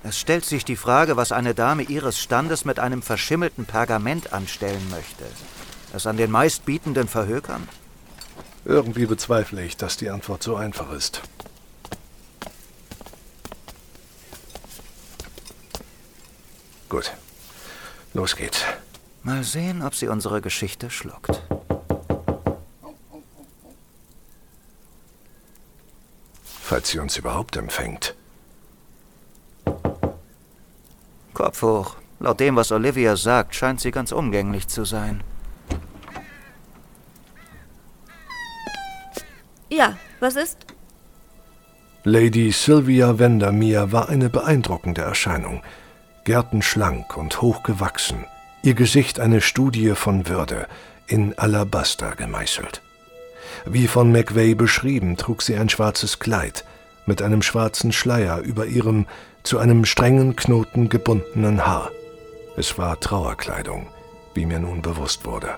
[0.04, 4.90] Es stellt sich die Frage, was eine Dame ihres Standes mit einem verschimmelten Pergament anstellen
[4.90, 5.26] möchte.
[5.94, 7.68] Es an den meistbietenden verhökern?
[8.66, 11.22] Irgendwie bezweifle ich, dass die Antwort so einfach ist.
[16.90, 17.12] Gut.
[18.14, 18.66] Los geht's.
[19.22, 21.44] Mal sehen, ob sie unsere Geschichte schluckt.
[26.44, 28.16] Falls sie uns überhaupt empfängt.
[31.34, 31.96] Kopf hoch.
[32.20, 35.24] Laut dem, was Olivia sagt, scheint sie ganz umgänglich zu sein.
[39.70, 40.66] Ja, was ist?
[42.04, 45.62] Lady Sylvia Vandermeer war eine beeindruckende Erscheinung
[46.30, 48.24] gärtenschlank und hochgewachsen,
[48.62, 50.68] ihr Gesicht eine Studie von Würde,
[51.08, 52.84] in Alabaster gemeißelt.
[53.66, 56.66] Wie von McVeigh beschrieben, trug sie ein schwarzes Kleid
[57.08, 59.08] mit einem schwarzen Schleier über ihrem
[59.42, 61.90] zu einem strengen Knoten gebundenen Haar.
[62.56, 63.88] Es war Trauerkleidung,
[64.36, 65.56] wie mir nun bewusst wurde.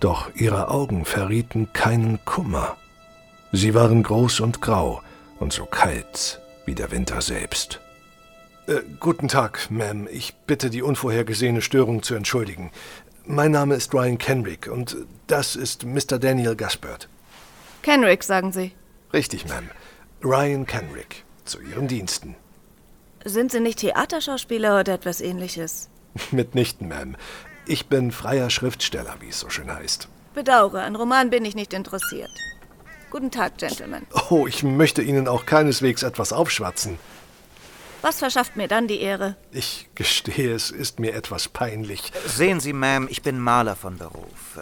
[0.00, 2.76] Doch ihre Augen verrieten keinen Kummer.
[3.52, 5.00] Sie waren groß und grau
[5.38, 7.80] und so kalt wie der Winter selbst.
[8.66, 10.06] Äh, guten Tag, Ma'am.
[10.10, 12.70] Ich bitte die unvorhergesehene Störung zu entschuldigen.
[13.26, 14.96] Mein Name ist Ryan Kenrick und
[15.26, 16.18] das ist Mr.
[16.18, 17.08] Daniel Gaspard.
[17.82, 18.72] Kenrick, sagen Sie.
[19.12, 19.64] Richtig, Ma'am.
[20.22, 21.24] Ryan Kenrick.
[21.44, 22.36] Zu Ihren Diensten.
[23.24, 25.88] Sind Sie nicht Theaterschauspieler oder etwas ähnliches?
[26.30, 27.14] Mitnichten, Ma'am.
[27.66, 30.08] Ich bin freier Schriftsteller, wie es so schön heißt.
[30.34, 32.30] Bedauere, an Roman bin ich nicht interessiert.
[33.10, 34.06] Guten Tag, Gentlemen.
[34.28, 36.98] Oh, ich möchte Ihnen auch keineswegs etwas aufschwatzen.
[38.02, 39.36] Was verschafft mir dann die Ehre?
[39.52, 42.12] Ich gestehe, es ist mir etwas peinlich.
[42.26, 44.58] Sehen Sie, Ma'am, ich bin Maler von Beruf.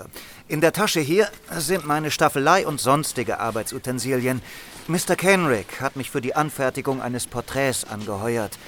[0.49, 4.43] In der Tasche hier sind meine Staffelei und sonstige Arbeitsutensilien.
[4.89, 5.15] Mr.
[5.17, 8.59] Kenrick hat mich für die Anfertigung eines Porträts angeheuert.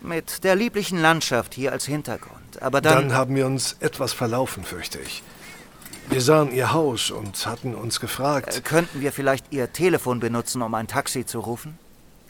[0.00, 2.62] Mit der lieblichen Landschaft hier als Hintergrund.
[2.62, 3.08] Aber dann.
[3.08, 5.22] Dann haben wir uns etwas verlaufen, fürchte ich.
[6.08, 8.56] Wir sahen Ihr Haus und hatten uns gefragt.
[8.56, 11.78] Äh, könnten wir vielleicht Ihr Telefon benutzen, um ein Taxi zu rufen?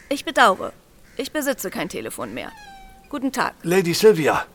[0.09, 0.72] Ich bedauere.
[1.16, 2.50] Ich besitze kein Telefon mehr.
[3.08, 3.54] Guten Tag.
[3.62, 4.46] Lady Sylvia.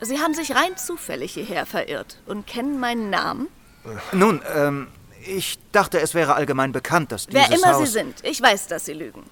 [0.00, 3.48] Sie haben sich rein zufällig hierher verirrt und kennen meinen Namen?
[4.12, 4.88] Nun, ähm,
[5.26, 7.86] ich dachte, es wäre allgemein bekannt, dass Wer dieses immer Haus...
[7.86, 9.24] Sie sind, ich weiß, dass Sie lügen.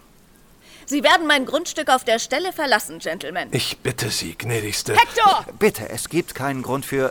[0.84, 3.48] Sie werden mein Grundstück auf der Stelle verlassen, Gentlemen.
[3.52, 4.94] Ich bitte Sie, gnädigste.
[4.94, 5.46] Hector!
[5.58, 7.10] Bitte, es gibt keinen Grund für...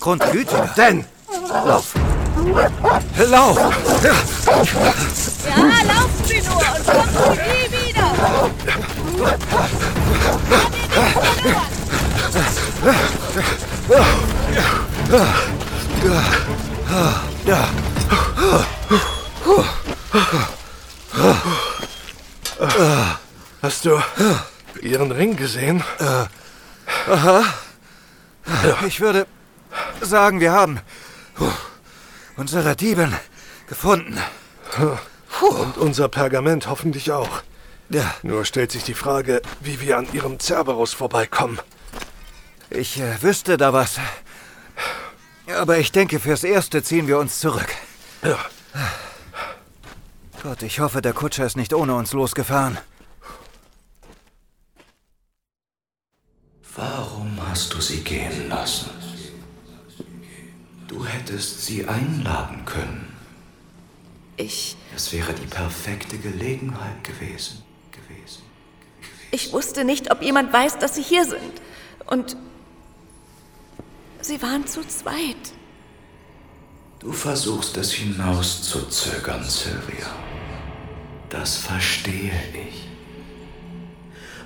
[0.00, 0.72] Grundgütiger.
[0.76, 1.04] Denn...
[1.30, 1.94] Lauf.
[3.28, 3.56] Lauf!
[3.56, 4.12] Ja,
[5.86, 8.08] laufen Sie nur und kommen Sie nie wieder!
[23.62, 24.02] Hast du
[24.82, 25.84] Ihren Ring gesehen?
[27.08, 27.44] Aha.
[28.86, 29.26] Ich würde
[30.00, 30.80] sagen, wir haben
[32.36, 33.14] unsere Dieben
[33.68, 34.18] gefunden.
[35.40, 37.42] Und unser Pergament hoffentlich auch.
[37.88, 38.14] Ja.
[38.22, 41.58] Nur stellt sich die Frage, wie wir an Ihrem Cerberus vorbeikommen.
[42.70, 43.98] Ich äh, wüsste da was.
[45.58, 47.74] Aber ich denke, fürs Erste ziehen wir uns zurück.
[48.22, 48.38] Ja.
[50.42, 52.78] Gott, ich hoffe, der Kutscher ist nicht ohne uns losgefahren.
[56.76, 58.99] Warum hast du sie gehen lassen?
[60.90, 63.06] Du hättest sie einladen können.
[64.36, 64.76] Ich.
[64.96, 67.62] Es wäre die perfekte Gelegenheit gewesen.
[67.92, 68.42] gewesen.
[69.30, 71.62] Ich wusste nicht, ob jemand weiß, dass Sie hier sind.
[72.06, 72.36] Und.
[74.20, 75.52] Sie waren zu zweit.
[76.98, 80.10] Du versuchst es hinauszuzögern, Sylvia.
[81.28, 82.88] Das verstehe ich.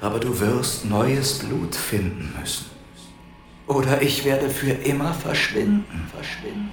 [0.03, 2.74] Aber du wirst neues Blut finden müssen.
[3.67, 6.73] Oder ich werde für immer verschwinden, verschwinden,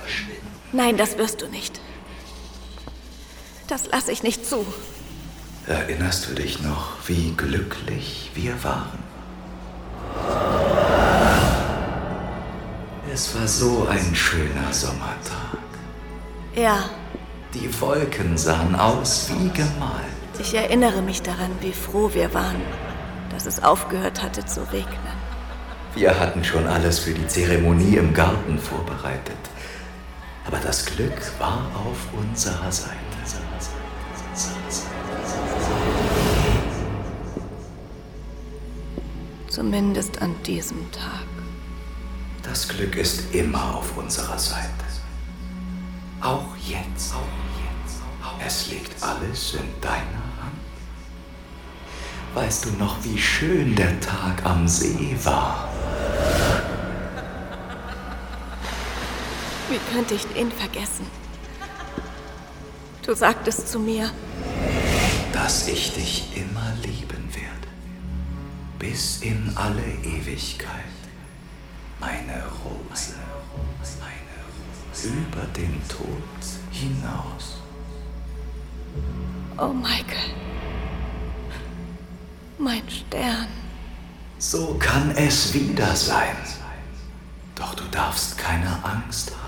[0.00, 0.46] verschwinden.
[0.72, 1.80] Nein, das wirst du nicht.
[3.66, 4.64] Das lasse ich nicht zu.
[5.66, 8.98] Erinnerst du dich noch, wie glücklich wir waren?
[13.12, 15.58] Es war so ein schöner Sommertag.
[16.54, 16.84] Ja,
[17.54, 20.04] Die Wolken sahen aus wie gemalt.
[20.38, 22.60] ich erinnere mich daran, wie froh wir waren,
[23.30, 25.17] dass es aufgehört hatte zu regnen.
[25.94, 29.36] Wir hatten schon alles für die Zeremonie im Garten vorbereitet.
[30.46, 32.94] Aber das Glück war auf unserer Seite.
[39.48, 41.26] Zumindest an diesem Tag.
[42.42, 44.68] Das Glück ist immer auf unserer Seite.
[46.20, 47.14] Auch jetzt.
[48.44, 50.58] Es liegt alles in deiner Hand.
[52.34, 55.67] Weißt du noch, wie schön der Tag am See war?
[59.68, 61.06] Wie könnte ich ihn vergessen?
[63.04, 64.10] Du sagtest zu mir,
[65.32, 67.68] dass ich dich immer lieben werde.
[68.78, 70.68] Bis in alle Ewigkeit.
[72.00, 73.14] Meine Rose.
[74.00, 75.08] Meine Rose.
[75.08, 76.38] Über den Tod
[76.70, 77.58] hinaus.
[79.58, 80.32] oh Michael,
[82.58, 83.48] mein Stern.
[84.38, 86.36] So kann es wieder sein.
[87.54, 89.47] Doch du darfst keine Angst haben.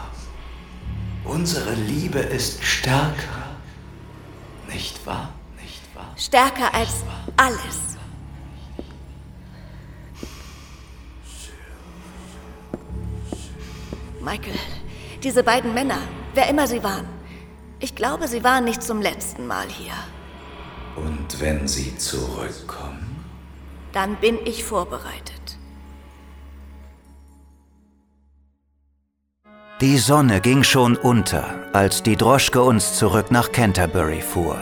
[1.24, 3.56] Unsere Liebe ist stärker.
[4.72, 5.32] Nicht wahr?
[5.60, 6.12] Nicht wahr?
[6.16, 7.04] Stärker als
[7.36, 7.90] alles.
[14.20, 14.58] Michael,
[15.22, 15.98] diese beiden Männer,
[16.34, 17.06] wer immer sie waren,
[17.80, 19.94] ich glaube, sie waren nicht zum letzten Mal hier.
[20.96, 23.24] Und wenn sie zurückkommen?
[23.92, 25.39] Dann bin ich vorbereitet.
[29.80, 31.42] Die Sonne ging schon unter,
[31.72, 34.58] als die Droschke uns zurück nach Canterbury fuhr.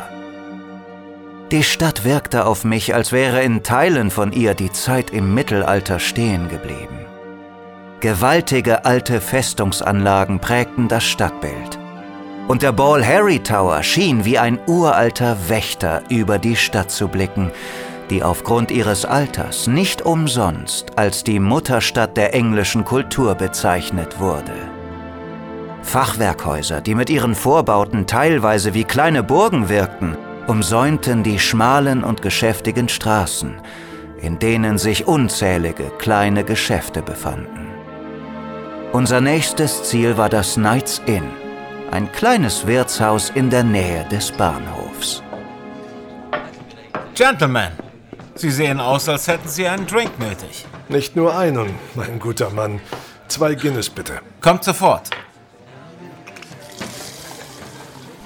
[1.50, 5.98] Die Stadt wirkte auf mich, als wäre in Teilen von ihr die Zeit im Mittelalter
[5.98, 7.00] stehen geblieben.
[7.98, 11.80] Gewaltige alte Festungsanlagen prägten das Stadtbild.
[12.46, 17.50] Und der Ball Harry Tower schien wie ein uralter Wächter über die Stadt zu blicken,
[18.08, 24.77] die aufgrund ihres Alters nicht umsonst als die Mutterstadt der englischen Kultur bezeichnet wurde.
[25.82, 32.88] Fachwerkhäuser, die mit ihren Vorbauten teilweise wie kleine Burgen wirkten, umsäumten die schmalen und geschäftigen
[32.88, 33.54] Straßen,
[34.20, 37.68] in denen sich unzählige kleine Geschäfte befanden.
[38.92, 41.28] Unser nächstes Ziel war das Knights Inn,
[41.90, 45.22] ein kleines Wirtshaus in der Nähe des Bahnhofs.
[47.14, 47.72] Gentlemen,
[48.34, 50.64] Sie sehen aus, als hätten Sie einen Drink nötig.
[50.88, 52.80] Nicht nur einen, mein guter Mann.
[53.26, 54.20] Zwei Guinness bitte.
[54.40, 55.10] Kommt sofort.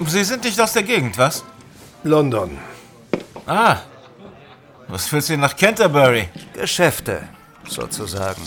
[0.07, 1.43] Sie sind nicht aus der Gegend, was?
[2.03, 2.57] London.
[3.45, 3.77] Ah.
[4.87, 6.29] Was führt Sie nach Canterbury?
[6.53, 7.23] Geschäfte,
[7.67, 8.41] sozusagen.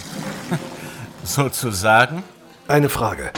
[1.25, 2.23] sozusagen?
[2.69, 3.31] Eine Frage.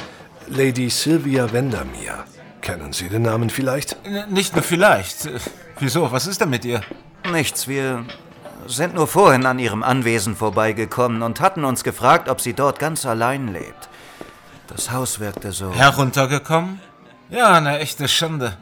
[0.49, 2.25] Lady Sylvia Wendermere.
[2.61, 3.97] Kennen Sie den Namen vielleicht?
[4.05, 5.29] N nicht nur vielleicht.
[5.79, 6.11] Wieso?
[6.11, 6.81] Was ist denn mit ihr?
[7.31, 8.05] Nichts, wir
[8.67, 13.07] sind nur vorhin an ihrem Anwesen vorbeigekommen und hatten uns gefragt, ob sie dort ganz
[13.07, 13.89] allein lebt.
[14.67, 15.73] Das Haus wirkte so.
[15.73, 16.81] Heruntergekommen?
[17.31, 18.57] Ja, eine echte Schande.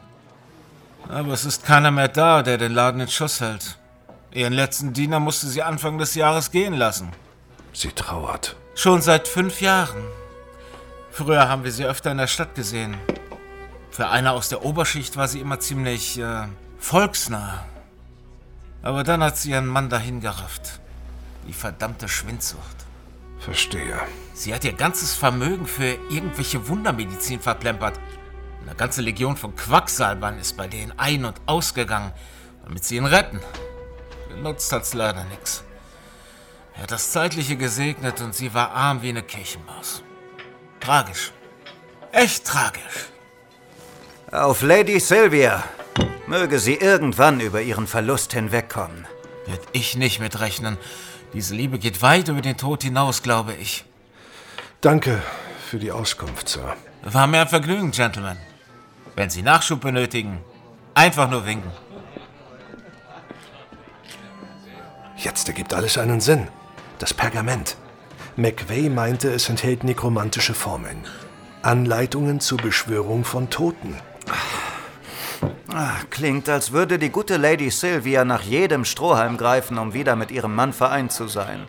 [1.07, 3.77] Aber es ist keiner mehr da, der den Laden in Schuss hält.
[4.33, 7.11] Ihren letzten Diener musste sie Anfang des Jahres gehen lassen.
[7.71, 8.57] Sie trauert.
[8.75, 10.03] Schon seit fünf Jahren.
[11.11, 12.97] Früher haben wir sie öfter in der Stadt gesehen.
[13.89, 16.43] Für eine aus der Oberschicht war sie immer ziemlich äh,
[16.77, 17.65] volksnah.
[18.83, 20.81] Aber dann hat sie ihren Mann dahin gerafft.
[21.47, 22.75] Die verdammte Schwindsucht.
[23.39, 23.97] Verstehe.
[24.33, 27.97] Sie hat ihr ganzes Vermögen für irgendwelche Wundermedizin verplempert.
[28.67, 32.11] Eine ganze Legion von Quacksalbern ist bei denen ein- und ausgegangen,
[32.65, 33.39] damit sie ihn retten.
[34.27, 35.63] Genutzt hat's leider nichts.
[36.75, 40.03] Er hat das Zeitliche gesegnet und sie war arm wie eine Kirchenmaus.
[40.81, 41.31] Tragisch.
[42.11, 43.07] Echt tragisch.
[44.33, 45.63] Auf Lady Sylvia.
[46.27, 49.07] Möge sie irgendwann über ihren Verlust hinwegkommen.
[49.45, 50.77] Wird ich nicht mitrechnen.
[51.31, 53.85] Diese Liebe geht weit über den Tod hinaus, glaube ich.
[54.81, 55.23] Danke
[55.69, 56.75] für die Auskunft, Sir.
[57.03, 58.37] War mir ein Vergnügen, Gentlemen.
[59.17, 60.43] Wenn Sie Nachschub benötigen,
[60.93, 61.71] einfach nur winken.
[65.17, 66.47] Jetzt ergibt alles einen Sinn.
[66.99, 67.77] Das Pergament.
[68.35, 71.03] McVeigh meinte, es enthält nekromantische Formeln.
[71.63, 73.95] Anleitungen zur Beschwörung von Toten.
[75.73, 80.29] Ach, klingt, als würde die gute Lady Sylvia nach jedem Strohhalm greifen, um wieder mit
[80.29, 81.67] ihrem Mann vereint zu sein.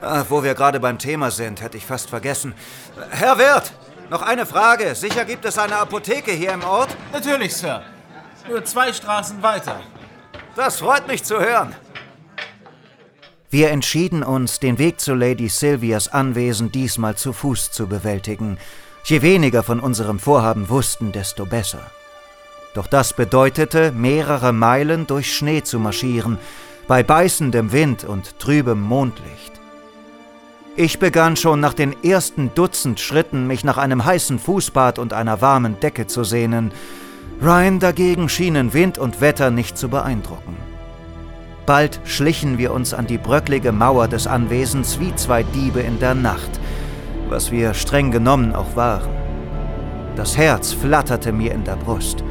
[0.00, 2.52] Ach, wo wir gerade beim Thema sind, hätte ich fast vergessen.
[3.10, 3.72] Herr Wirt,
[4.10, 4.94] noch eine Frage.
[4.94, 6.96] Sicher gibt es eine Apotheke hier im Ort?
[7.12, 7.82] Natürlich, Sir.
[8.48, 9.80] Nur zwei Straßen weiter.
[10.56, 11.74] Das freut mich zu hören.
[13.50, 18.58] Wir entschieden uns, den Weg zu Lady Sylvias Anwesen diesmal zu Fuß zu bewältigen.
[19.04, 21.80] Je weniger von unserem Vorhaben wussten, desto besser.
[22.74, 26.38] Doch das bedeutete, mehrere Meilen durch Schnee zu marschieren,
[26.88, 29.52] bei beißendem Wind und trübem Mondlicht.
[30.76, 35.40] Ich begann schon nach den ersten Dutzend Schritten, mich nach einem heißen Fußbad und einer
[35.40, 36.72] warmen Decke zu sehnen.
[37.40, 40.56] Ryan dagegen schienen Wind und Wetter nicht zu beeindrucken.
[41.64, 46.16] Bald schlichen wir uns an die bröcklige Mauer des Anwesens wie zwei Diebe in der
[46.16, 46.50] Nacht,
[47.28, 49.10] was wir streng genommen auch waren.
[50.16, 52.24] Das Herz flatterte mir in der Brust.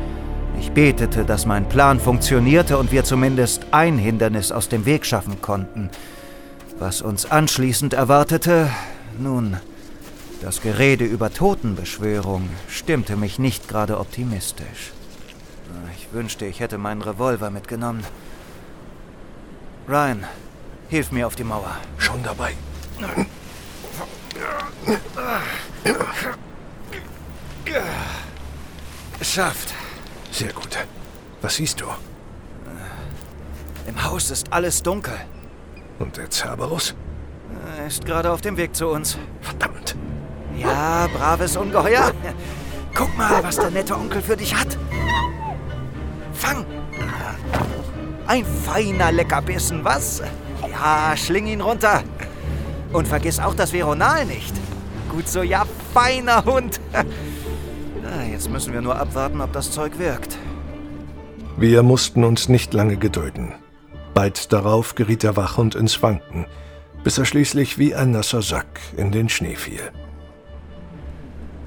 [0.59, 5.41] Ich betete, dass mein Plan funktionierte und wir zumindest ein Hindernis aus dem Weg schaffen
[5.41, 5.89] konnten.
[6.85, 8.69] Was uns anschließend erwartete,
[9.17, 9.55] nun,
[10.41, 14.91] das Gerede über Totenbeschwörung stimmte mich nicht gerade optimistisch.
[15.95, 18.03] Ich wünschte, ich hätte meinen Revolver mitgenommen.
[19.87, 20.25] Ryan,
[20.89, 21.77] hilf mir auf die Mauer.
[21.97, 22.51] Schon dabei.
[29.19, 29.73] Geschafft.
[30.31, 30.77] Sehr gut.
[31.41, 31.85] Was siehst du?
[33.87, 35.17] Im Haus ist alles dunkel.
[35.99, 36.95] Und der Cerberus?
[37.77, 39.17] Er ist gerade auf dem Weg zu uns.
[39.41, 39.95] Verdammt.
[40.57, 42.11] Ja, braves Ungeheuer.
[42.93, 44.77] Guck mal, was der nette Onkel für dich hat.
[46.33, 46.65] Fang!
[48.27, 50.21] Ein feiner Leckerbissen, was?
[50.71, 52.03] Ja, schling ihn runter.
[52.91, 54.53] Und vergiss auch das Veronal nicht.
[55.09, 56.79] Gut so, ja, feiner Hund.
[58.01, 60.37] Na, jetzt müssen wir nur abwarten, ob das Zeug wirkt.
[61.57, 63.53] Wir mussten uns nicht lange gedulden.
[64.13, 66.45] Bald darauf geriet der Wachhund ins Wanken,
[67.03, 69.91] bis er schließlich wie ein nasser Sack in den Schnee fiel.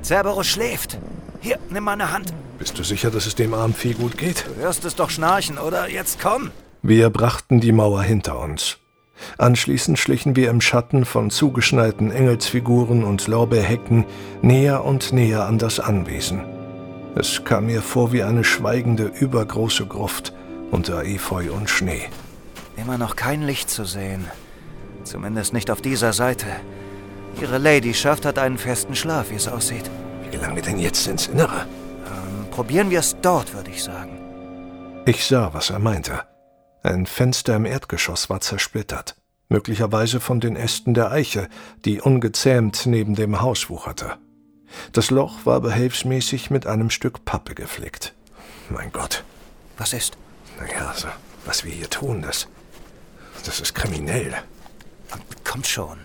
[0.02, 0.98] Cerberus schläft.
[1.40, 2.32] Hier, nimm meine Hand.
[2.58, 4.46] Bist du sicher, dass es dem armen Vieh gut geht?
[4.46, 5.88] Du hörst es doch schnarchen, oder?
[5.90, 6.50] Jetzt komm.
[6.82, 8.78] Wir brachten die Mauer hinter uns.
[9.38, 14.04] Anschließend schlichen wir im Schatten von zugeschneiten Engelsfiguren und Lorbeerhecken
[14.42, 16.44] näher und näher an das Anwesen.
[17.14, 20.32] Es kam mir vor wie eine schweigende, übergroße Gruft
[20.70, 22.08] unter Efeu und Schnee.
[22.86, 24.30] Immer noch kein Licht zu sehen.
[25.02, 26.46] Zumindest nicht auf dieser Seite.
[27.40, 29.90] Ihre Ladyschaft hat einen festen Schlaf, wie es aussieht.
[30.22, 31.66] Wie gelangen wir denn jetzt ins Innere?
[32.06, 34.20] Ähm, probieren wir es dort, würde ich sagen.
[35.04, 36.22] Ich sah, was er meinte.
[36.84, 39.16] Ein Fenster im Erdgeschoss war zersplittert,
[39.48, 41.48] möglicherweise von den Ästen der Eiche,
[41.84, 44.16] die ungezähmt neben dem Haus wucherte.
[44.92, 48.14] Das Loch war behelfsmäßig mit einem Stück Pappe geflickt.
[48.70, 49.24] Mein Gott.
[49.76, 50.16] Was ist?
[50.60, 51.08] Naja, also,
[51.46, 52.46] was wir hier tun, das.
[53.46, 54.34] Das ist kriminell.
[55.44, 55.98] Kommt schon.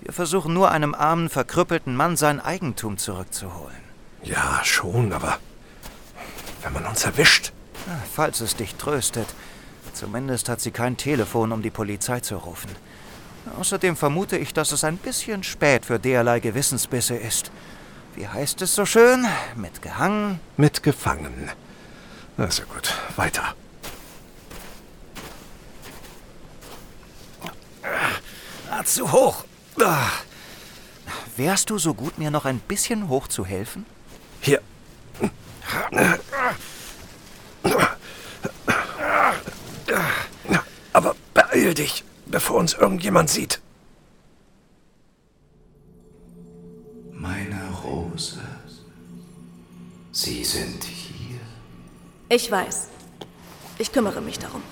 [0.00, 3.76] Wir versuchen nur einem armen, verkrüppelten Mann sein Eigentum zurückzuholen.
[4.22, 5.38] Ja, schon, aber.
[6.62, 7.52] Wenn man uns erwischt.
[8.14, 9.26] Falls es dich tröstet.
[9.92, 12.70] Zumindest hat sie kein Telefon, um die Polizei zu rufen.
[13.58, 17.50] Außerdem vermute ich, dass es ein bisschen spät für derlei Gewissensbisse ist.
[18.14, 19.26] Wie heißt es so schön?
[19.56, 20.38] Mitgehangen?
[20.56, 21.50] Mitgefangen.
[22.36, 23.54] Also gut, weiter.
[28.70, 29.44] Ah, zu hoch.
[29.80, 30.10] Ah.
[31.36, 33.86] Wärst du so gut, mir noch ein bisschen hoch zu helfen?
[34.40, 34.60] Hier.
[40.92, 43.60] Aber beeil dich, bevor uns irgendjemand sieht.
[47.12, 48.40] Meine Rose.
[50.12, 51.40] Sie sind hier.
[52.28, 52.88] Ich weiß.
[53.78, 54.62] Ich kümmere mich darum.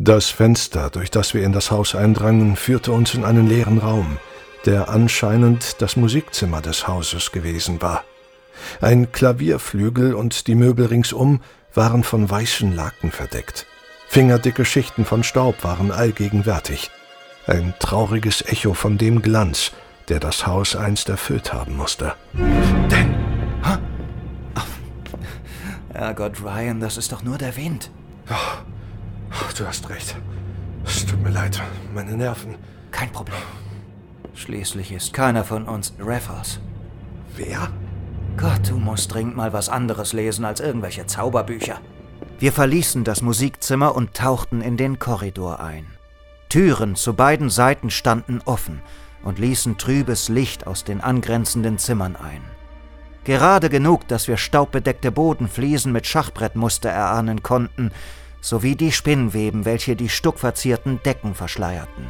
[0.00, 4.18] Das Fenster, durch das wir in das Haus eindrangen, führte uns in einen leeren Raum,
[4.64, 8.04] der anscheinend das Musikzimmer des Hauses gewesen war.
[8.80, 11.40] Ein Klavierflügel und die Möbel ringsum
[11.74, 13.66] waren von weißen Laken verdeckt.
[14.08, 16.90] Fingerdicke Schichten von Staub waren allgegenwärtig.
[17.46, 19.72] Ein trauriges Echo von dem Glanz,
[20.08, 22.14] der das Haus einst erfüllt haben musste.
[22.32, 23.14] Denn.
[23.64, 23.78] Huh?
[25.98, 27.90] Herrgott, Ryan, das ist doch nur der Wind.
[28.30, 30.14] Oh, du hast recht.
[30.84, 31.60] Es tut mir leid,
[31.92, 32.54] meine Nerven.
[32.92, 33.42] Kein Problem.
[34.32, 36.60] Schließlich ist keiner von uns Raffles.
[37.34, 37.68] Wer?
[38.36, 41.80] Gott, du musst dringend mal was anderes lesen als irgendwelche Zauberbücher.
[42.38, 45.84] Wir verließen das Musikzimmer und tauchten in den Korridor ein.
[46.48, 48.82] Türen zu beiden Seiten standen offen
[49.24, 52.42] und ließen trübes Licht aus den angrenzenden Zimmern ein.
[53.28, 57.90] Gerade genug, dass wir staubbedeckte Bodenfliesen mit Schachbrettmuster erahnen konnten,
[58.40, 62.06] sowie die Spinnweben, welche die stuckverzierten Decken verschleierten.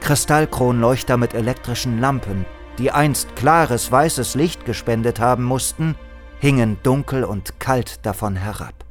[0.00, 2.44] Kristallkronleuchter mit elektrischen Lampen,
[2.76, 5.94] die einst klares weißes Licht gespendet haben mussten,
[6.38, 8.84] hingen dunkel und kalt davon herab.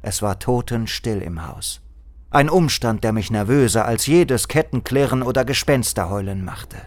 [0.00, 1.82] Es war totenstill im Haus.
[2.30, 6.78] Ein Umstand, der mich nervöser als jedes Kettenklirren oder Gespensterheulen machte.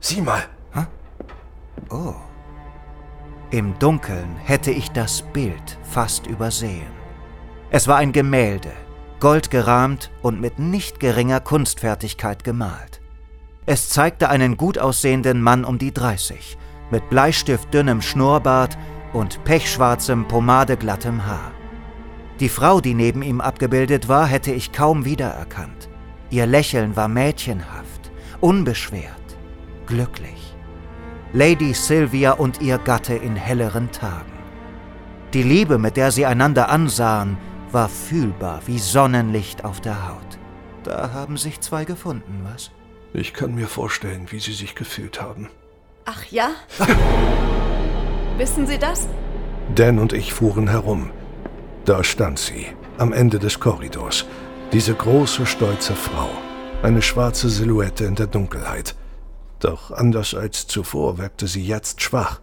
[0.00, 0.42] Sieh mal.
[0.74, 0.84] Hä?
[1.88, 2.25] Oh.
[3.50, 6.90] Im Dunkeln hätte ich das Bild fast übersehen.
[7.70, 8.72] Es war ein Gemälde,
[9.20, 13.00] goldgerahmt und mit nicht geringer Kunstfertigkeit gemalt.
[13.64, 16.58] Es zeigte einen gut aussehenden Mann um die 30,
[16.90, 18.76] mit bleistiftdünnem Schnurrbart
[19.12, 21.52] und pechschwarzem, pomadeglattem Haar.
[22.40, 25.88] Die Frau, die neben ihm abgebildet war, hätte ich kaum wiedererkannt.
[26.30, 28.10] Ihr Lächeln war mädchenhaft,
[28.40, 29.38] unbeschwert,
[29.86, 30.45] glücklich.
[31.36, 34.32] Lady Sylvia und ihr Gatte in helleren Tagen.
[35.34, 37.36] Die Liebe, mit der sie einander ansahen,
[37.70, 40.38] war fühlbar wie Sonnenlicht auf der Haut.
[40.82, 42.70] Da haben sich zwei gefunden, was?
[43.12, 45.50] Ich kann mir vorstellen, wie sie sich gefühlt haben.
[46.06, 46.52] Ach ja?
[48.38, 49.06] Wissen Sie das?
[49.74, 51.10] Dan und ich fuhren herum.
[51.84, 52.64] Da stand sie,
[52.96, 54.24] am Ende des Korridors.
[54.72, 56.30] Diese große, stolze Frau.
[56.82, 58.94] Eine schwarze Silhouette in der Dunkelheit.
[59.60, 62.40] Doch anders als zuvor wirkte sie jetzt schwach,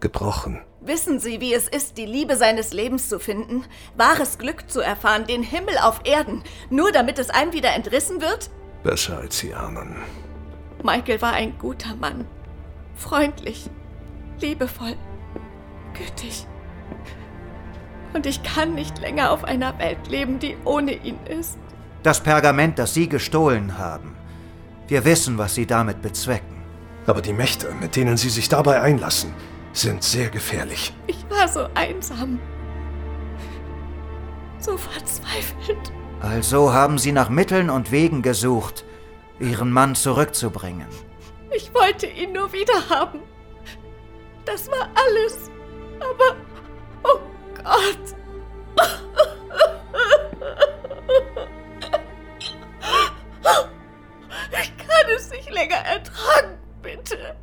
[0.00, 0.60] gebrochen.
[0.80, 3.64] Wissen Sie, wie es ist, die Liebe seines Lebens zu finden?
[3.96, 8.50] Wahres Glück zu erfahren, den Himmel auf Erden, nur damit es einem wieder entrissen wird?
[8.84, 9.96] Besser als Sie ahnen.
[10.84, 12.24] Michael war ein guter Mann.
[12.94, 13.68] Freundlich,
[14.40, 14.96] liebevoll,
[15.94, 16.46] gütig.
[18.14, 21.58] Und ich kann nicht länger auf einer Welt leben, die ohne ihn ist.
[22.04, 24.15] Das Pergament, das Sie gestohlen haben.
[24.88, 26.62] Wir wissen, was Sie damit bezwecken.
[27.06, 29.34] Aber die Mächte, mit denen Sie sich dabei einlassen,
[29.72, 30.94] sind sehr gefährlich.
[31.06, 32.38] Ich war so einsam.
[34.58, 35.92] So verzweifelt.
[36.20, 38.84] Also haben Sie nach Mitteln und Wegen gesucht,
[39.38, 40.88] Ihren Mann zurückzubringen.
[41.54, 43.20] Ich wollte ihn nur wieder haben.
[44.44, 45.50] Das war alles.
[46.00, 46.36] Aber,
[47.02, 47.18] oh
[47.54, 48.16] Gott.
[55.06, 57.36] Ich kann es nicht länger ertragen, bitte.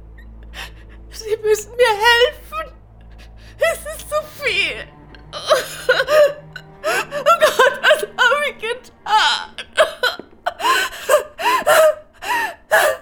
[1.12, 2.74] Sie müssen mir helfen.
[3.58, 4.86] Es ist zu viel.
[5.32, 5.56] Oh
[7.40, 9.56] Gott, was habe ich getan?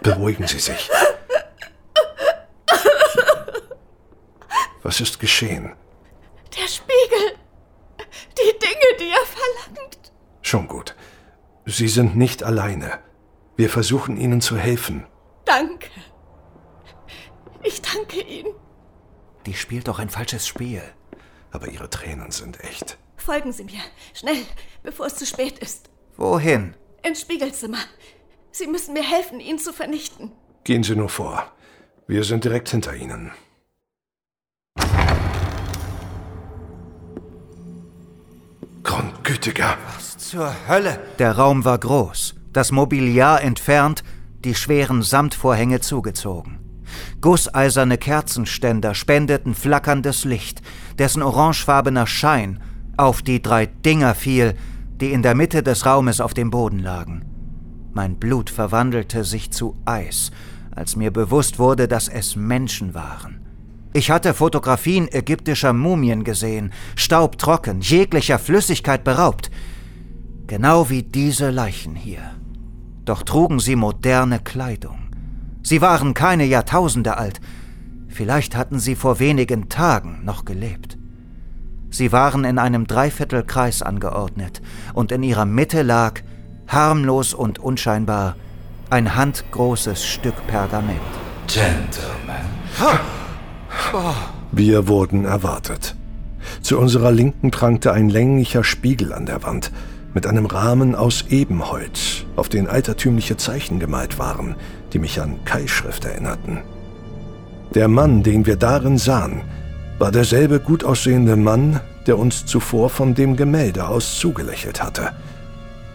[0.01, 0.91] Beruhigen Sie sich.
[4.83, 5.75] Was ist geschehen?
[6.55, 7.35] Der Spiegel.
[8.37, 10.11] Die Dinge, die er verlangt.
[10.43, 10.95] Schon gut.
[11.65, 12.99] Sie sind nicht alleine.
[13.61, 15.05] Wir versuchen Ihnen zu helfen.
[15.45, 15.91] Danke.
[17.61, 18.55] Ich danke Ihnen.
[19.45, 20.81] Die spielt doch ein falsches Spiel.
[21.51, 22.97] Aber Ihre Tränen sind echt.
[23.17, 23.81] Folgen Sie mir.
[24.15, 24.47] Schnell,
[24.81, 25.91] bevor es zu spät ist.
[26.17, 26.73] Wohin?
[27.03, 27.77] Ins Spiegelzimmer.
[28.49, 30.31] Sie müssen mir helfen, ihn zu vernichten.
[30.63, 31.51] Gehen Sie nur vor.
[32.07, 33.31] Wir sind direkt hinter Ihnen.
[38.81, 39.77] Grundgütiger.
[39.93, 40.99] Was zur Hölle?
[41.19, 44.03] Der Raum war groß, das Mobiliar entfernt,
[44.43, 46.59] die schweren Samtvorhänge zugezogen.
[47.21, 50.61] Gusseiserne Kerzenständer spendeten flackerndes Licht,
[50.97, 52.61] dessen orangefarbener Schein
[52.97, 54.55] auf die drei Dinger fiel,
[54.99, 57.25] die in der Mitte des Raumes auf dem Boden lagen.
[57.93, 60.31] Mein Blut verwandelte sich zu Eis,
[60.75, 63.41] als mir bewusst wurde, dass es Menschen waren.
[63.93, 69.51] Ich hatte Fotografien ägyptischer Mumien gesehen, staubtrocken, jeglicher Flüssigkeit beraubt.
[70.47, 72.21] Genau wie diese Leichen hier.
[73.11, 74.97] Doch trugen sie moderne Kleidung.
[75.63, 77.41] Sie waren keine Jahrtausende alt.
[78.07, 80.97] Vielleicht hatten sie vor wenigen Tagen noch gelebt.
[81.89, 84.61] Sie waren in einem Dreiviertelkreis angeordnet,
[84.93, 86.21] und in ihrer Mitte lag,
[86.69, 88.37] harmlos und unscheinbar,
[88.89, 91.01] ein handgroßes Stück Pergament.
[91.47, 92.47] Gentlemen.
[94.53, 95.97] Wir wurden erwartet.
[96.61, 99.69] Zu unserer Linken prangte ein länglicher Spiegel an der Wand
[100.13, 104.55] mit einem Rahmen aus Ebenholz, auf den altertümliche Zeichen gemalt waren,
[104.93, 106.61] die mich an Keilschrift erinnerten.
[107.73, 109.41] Der Mann, den wir darin sahen,
[109.97, 115.11] war derselbe gut aussehende Mann, der uns zuvor von dem Gemälde aus zugelächelt hatte.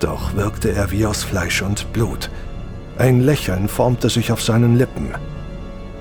[0.01, 2.31] Doch wirkte er wie aus Fleisch und Blut.
[2.99, 5.11] Ein Lächeln formte sich auf seinen Lippen.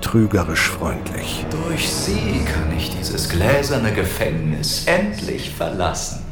[0.00, 1.44] Trügerisch freundlich.
[1.50, 6.25] Durch Sie kann ich dieses gläserne Gefängnis endlich verlassen.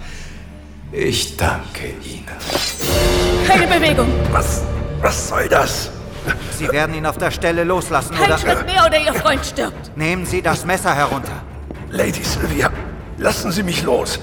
[0.96, 2.24] Ich danke Ihnen.
[3.48, 4.06] Keine Bewegung.
[4.30, 4.62] Was?
[5.00, 5.90] Was soll das?
[6.56, 8.38] Sie werden ihn auf der Stelle loslassen, Kein oder?
[8.38, 9.96] Schritt mehr oder Ihr Freund stirbt.
[9.96, 11.42] Nehmen Sie das Messer herunter.
[11.90, 12.70] Lady Sylvia,
[13.18, 14.20] lassen Sie mich los.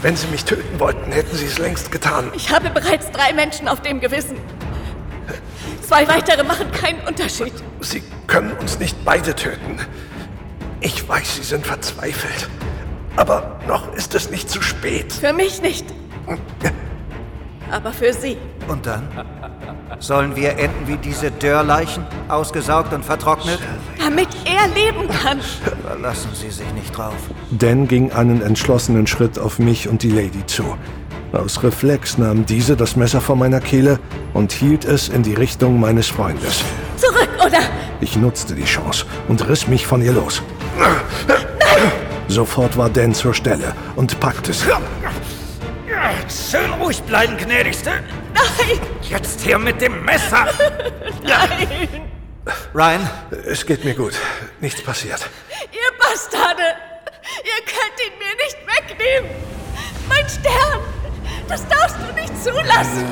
[0.00, 2.32] Wenn Sie mich töten wollten, hätten Sie es längst getan.
[2.34, 4.38] Ich habe bereits drei Menschen auf dem Gewissen.
[5.86, 7.52] Zwei weitere machen keinen Unterschied.
[7.80, 9.76] Sie können uns nicht beide töten.
[10.80, 12.48] Ich weiß, Sie sind verzweifelt.
[13.16, 15.12] Aber noch ist es nicht zu spät.
[15.12, 15.86] Für mich nicht.
[17.70, 18.36] Aber für Sie.
[18.68, 19.08] Und dann?
[20.00, 23.58] Sollen wir enden wie diese Dörrleichen, ausgesaugt und vertrocknet?
[23.98, 25.40] Damit er leben kann.
[25.86, 27.14] Verlassen Sie sich nicht drauf.
[27.50, 30.76] Dan ging einen entschlossenen Schritt auf mich und die Lady zu.
[31.32, 33.98] Aus Reflex nahm diese das Messer von meiner Kehle
[34.34, 36.62] und hielt es in die Richtung meines Freundes.
[36.96, 37.58] Zurück, oder?
[38.00, 40.42] Ich nutzte die Chance und riss mich von ihr los.
[42.28, 44.66] Sofort war Dan zur Stelle und packte sie.
[46.28, 47.90] Schön ruhig bleiben, gnädigste.
[48.34, 48.80] Nein!
[49.02, 50.46] Jetzt her mit dem Messer.
[51.22, 52.10] Nein!
[52.74, 53.08] Ryan?
[53.46, 54.14] Es geht mir gut.
[54.60, 55.28] Nichts passiert.
[55.72, 56.62] Ihr Bastarde!
[57.42, 59.30] Ihr könnt ihn mir nicht wegnehmen!
[60.08, 60.80] Mein Stern!
[61.48, 63.06] Das darfst du nicht zulassen!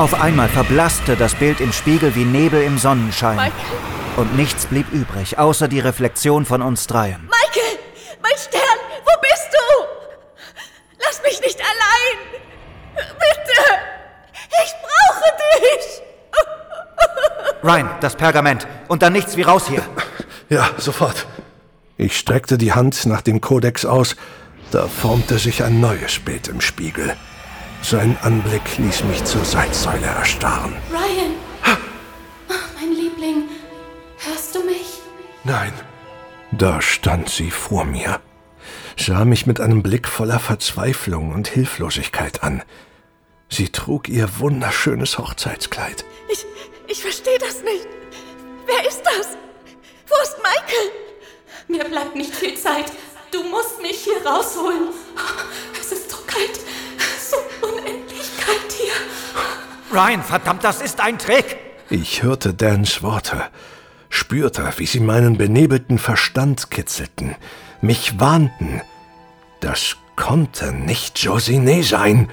[0.00, 3.36] Auf einmal verblasste das Bild im Spiegel wie Nebel im Sonnenschein.
[3.36, 3.52] Michael!
[4.16, 7.28] Und nichts blieb übrig, außer die Reflexion von uns dreien.
[7.28, 7.78] Michael!
[8.22, 8.78] Mein Stern!
[9.04, 9.84] Wo bist du?
[11.04, 12.16] Lass mich nicht allein!
[12.96, 13.60] Bitte!
[14.64, 15.28] Ich brauche
[15.60, 16.02] dich!
[17.62, 18.66] Ryan, das Pergament.
[18.88, 19.82] Und dann nichts wie raus hier.
[20.48, 21.26] Ja, sofort.
[21.98, 24.16] Ich streckte die Hand nach dem Kodex aus.
[24.70, 27.18] Da formte sich ein neues Bild im Spiegel.
[27.82, 30.74] Sein Anblick ließ mich zur Seitsäule erstarren.
[30.90, 31.32] Ryan!
[32.48, 33.48] Oh, mein Liebling,
[34.18, 35.00] hörst du mich?
[35.44, 35.72] Nein.
[36.52, 38.20] Da stand sie vor mir,
[38.96, 42.62] sah mich mit einem Blick voller Verzweiflung und Hilflosigkeit an.
[43.48, 46.04] Sie trug ihr wunderschönes Hochzeitskleid.
[46.28, 46.44] Ich,
[46.88, 47.86] ich verstehe das nicht.
[48.66, 49.36] Wer ist das?
[50.08, 50.90] Wo ist Michael?
[51.68, 52.90] Mir bleibt nicht viel Zeit.
[53.30, 53.80] Du musst
[54.24, 54.88] rausholen.
[55.80, 56.60] Es ist so kalt,
[57.20, 57.36] so
[57.66, 58.92] unendlich kalt hier.
[59.92, 61.56] Ryan, verdammt, das ist ein Trick.
[61.88, 63.44] Ich hörte Dans Worte,
[64.08, 67.34] spürte, wie sie meinen benebelten Verstand kitzelten,
[67.80, 68.82] mich warnten.
[69.60, 72.30] Das konnte nicht Josine sein.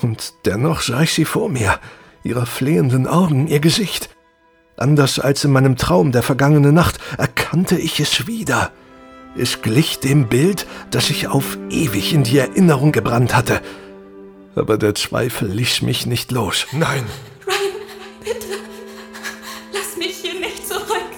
[0.00, 1.78] Und dennoch sah ich sie vor mir,
[2.24, 4.10] ihre flehenden Augen, ihr Gesicht.
[4.76, 8.72] Anders als in meinem Traum der vergangenen Nacht erkannte ich es wieder.
[9.36, 13.62] Es glich dem Bild, das ich auf ewig in die Erinnerung gebrannt hatte.
[14.54, 16.66] Aber der Zweifel ließ mich nicht los.
[16.72, 17.06] Nein,
[17.46, 17.72] Ryan,
[18.22, 18.58] bitte,
[19.72, 21.10] lass mich hier nicht zurück.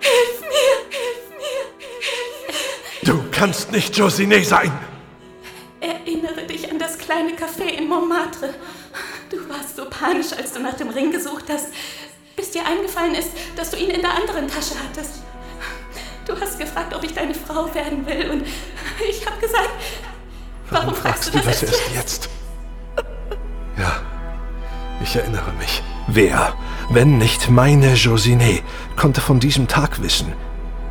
[0.00, 1.86] Hilf mir, hilf mir,
[2.48, 4.72] hilf Du kannst nicht Josine sein.
[5.80, 8.54] Erinnere dich an das kleine Café in Montmartre.
[9.30, 11.68] Du warst so panisch, als du nach dem Ring gesucht hast,
[12.34, 15.22] bis dir eingefallen ist, dass du ihn in der anderen Tasche hattest.
[16.26, 18.46] Du hast gefragt, ob ich deine Frau werden will und
[19.08, 19.70] ich habe gesagt,
[20.70, 21.94] warum, fragst, du das, erst jetzt?
[21.94, 22.28] jetzt?
[23.76, 24.00] Ja,
[25.02, 25.82] ich erinnere mich.
[26.06, 26.54] Wer,
[26.90, 28.60] wenn nicht meine Josine,
[28.96, 30.32] konnte von diesem Tag wissen?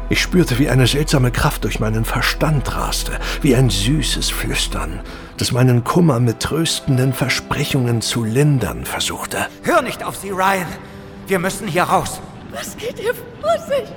[0.09, 4.99] Ich spürte, wie eine seltsame Kraft durch meinen Verstand raste, wie ein süßes Flüstern,
[5.37, 9.47] das meinen Kummer mit tröstenden Versprechungen zu lindern versuchte.
[9.63, 10.67] Hör nicht auf sie, Ryan.
[11.27, 12.19] Wir müssen hier raus.
[12.51, 13.87] Was geht hier vor sich?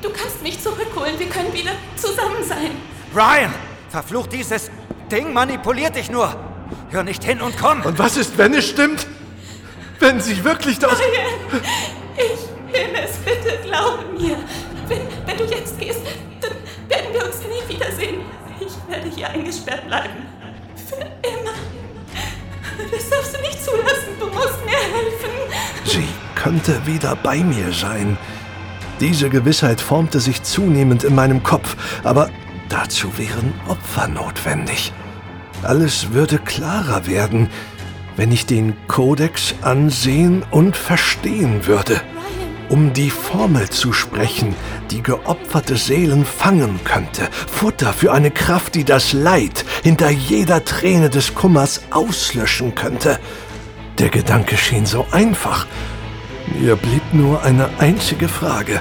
[0.00, 2.70] Du kannst mich zurückholen, wir können wieder zusammen sein.
[3.14, 3.52] Ryan,
[3.88, 4.70] verflucht dieses
[5.10, 6.34] Ding manipuliert dich nur.
[6.90, 7.82] Hör nicht hin und komm.
[7.82, 9.06] Und was ist, wenn es stimmt?
[9.98, 10.92] Wenn sie wirklich das...
[10.92, 11.62] Ryan,
[12.16, 14.36] ich will es, bitte glaube mir.
[14.86, 16.00] Wenn, wenn du jetzt gehst,
[16.40, 16.52] dann
[16.88, 18.20] werden wir uns nie wiedersehen.
[18.60, 20.26] Ich werde hier eingesperrt bleiben.
[20.88, 21.54] Für immer.
[22.90, 24.14] Das darfst du nicht zulassen.
[24.20, 25.30] Du musst mir helfen.
[25.84, 28.16] Sie könnte wieder bei mir sein.
[29.00, 32.30] Diese Gewissheit formte sich zunehmend in meinem Kopf, aber
[32.68, 34.92] dazu wären Opfer notwendig.
[35.62, 37.48] Alles würde klarer werden,
[38.16, 42.00] wenn ich den Kodex ansehen und verstehen würde.
[42.68, 44.54] Um die Formel zu sprechen,
[44.90, 47.28] die geopferte Seelen fangen könnte.
[47.32, 53.18] Futter für eine Kraft, die das Leid hinter jeder Träne des Kummers auslöschen könnte.
[53.98, 55.66] Der Gedanke schien so einfach.
[56.56, 58.80] Mir blieb nur eine einzige Frage.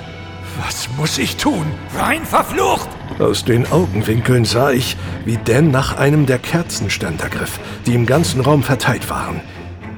[0.65, 1.65] Was muss ich tun?
[1.97, 2.89] Rein verflucht!
[3.19, 8.41] Aus den Augenwinkeln sah ich, wie Dan nach einem der Kerzenständer griff, die im ganzen
[8.41, 9.41] Raum verteilt waren.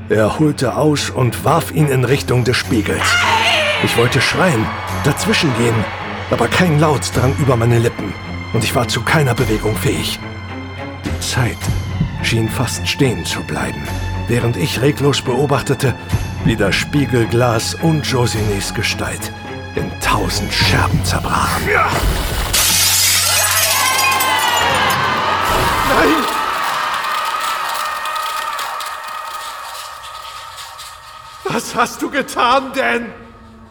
[0.09, 3.15] Er holte aus und warf ihn in Richtung des Spiegels.
[3.83, 4.65] Ich wollte schreien,
[5.03, 5.85] dazwischen gehen,
[6.31, 8.13] aber kein Laut drang über meine Lippen
[8.53, 10.19] und ich war zu keiner Bewegung fähig.
[11.05, 11.57] Die Zeit
[12.23, 13.81] schien fast stehen zu bleiben,
[14.27, 15.93] während ich reglos beobachtete,
[16.45, 19.32] wie das Spiegelglas und Josines Gestalt
[19.76, 21.66] in tausend Scherben zerbrachen.
[25.90, 26.16] Nein!
[31.45, 33.07] Was hast du getan, denn?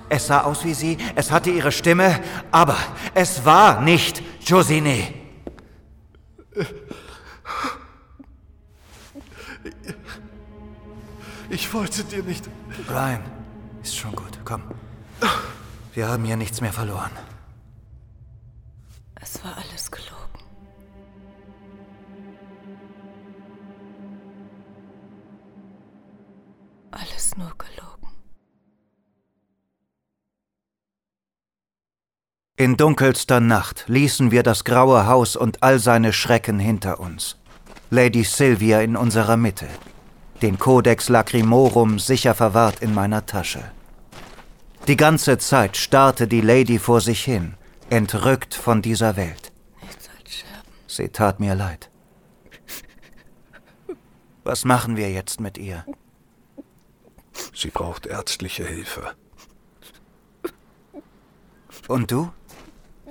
[0.09, 2.20] Es sah aus wie sie, es hatte ihre Stimme,
[2.51, 2.77] aber
[3.15, 5.15] es war nicht Josine.
[11.51, 12.49] Ich wollte dir nicht.
[12.86, 13.22] Brian,
[13.82, 14.62] ist schon gut, komm.
[15.94, 17.10] Wir haben hier nichts mehr verloren.
[19.20, 20.14] Es war alles gelogen.
[26.90, 28.09] Alles nur gelogen.
[32.56, 37.36] In dunkelster Nacht ließen wir das graue Haus und all seine Schrecken hinter uns.
[37.90, 39.68] Lady Sylvia in unserer Mitte.
[40.43, 43.73] Den Codex Lacrimorum sicher verwahrt in meiner Tasche.
[44.86, 47.55] Die ganze Zeit starrte die Lady vor sich hin,
[47.90, 49.52] entrückt von dieser Welt.
[50.86, 51.90] Sie tat mir leid.
[54.44, 55.85] Was machen wir jetzt mit ihr?
[57.52, 59.15] Sie braucht ärztliche Hilfe.
[61.89, 62.31] Und du?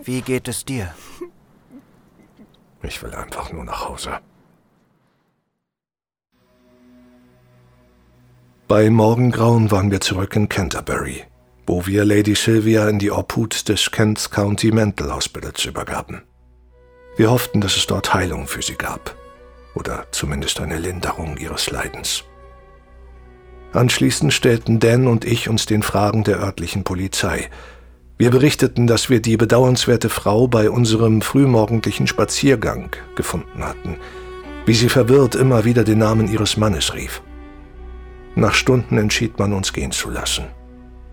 [0.02, 0.94] Wie geht es dir?
[2.82, 4.20] Ich will einfach nur nach Hause.
[8.68, 11.24] Bei Morgengrauen waren wir zurück in Canterbury,
[11.66, 16.24] wo wir Lady Sylvia in die Obhut des Kent County Mental Hospitals übergaben.
[17.16, 19.16] Wir hofften, dass es dort Heilung für sie gab.
[19.74, 22.26] Oder zumindest eine Linderung ihres Leidens.
[23.72, 27.50] Anschließend stellten Dan und ich uns den Fragen der örtlichen Polizei.
[28.18, 33.96] Wir berichteten, dass wir die bedauernswerte Frau bei unserem frühmorgendlichen Spaziergang gefunden hatten,
[34.66, 37.22] wie sie verwirrt immer wieder den Namen ihres Mannes rief.
[38.38, 40.46] Nach Stunden entschied man uns gehen zu lassen.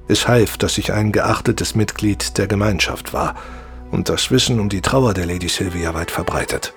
[0.09, 3.35] Es half, dass ich ein geachtetes Mitglied der Gemeinschaft war
[3.91, 6.75] und das Wissen um die Trauer der Lady Sylvia weit verbreitet.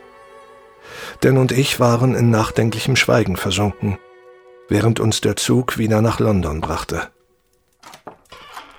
[1.20, 3.98] Dan und ich waren in nachdenklichem Schweigen versunken,
[4.70, 7.10] während uns der Zug wieder nach London brachte.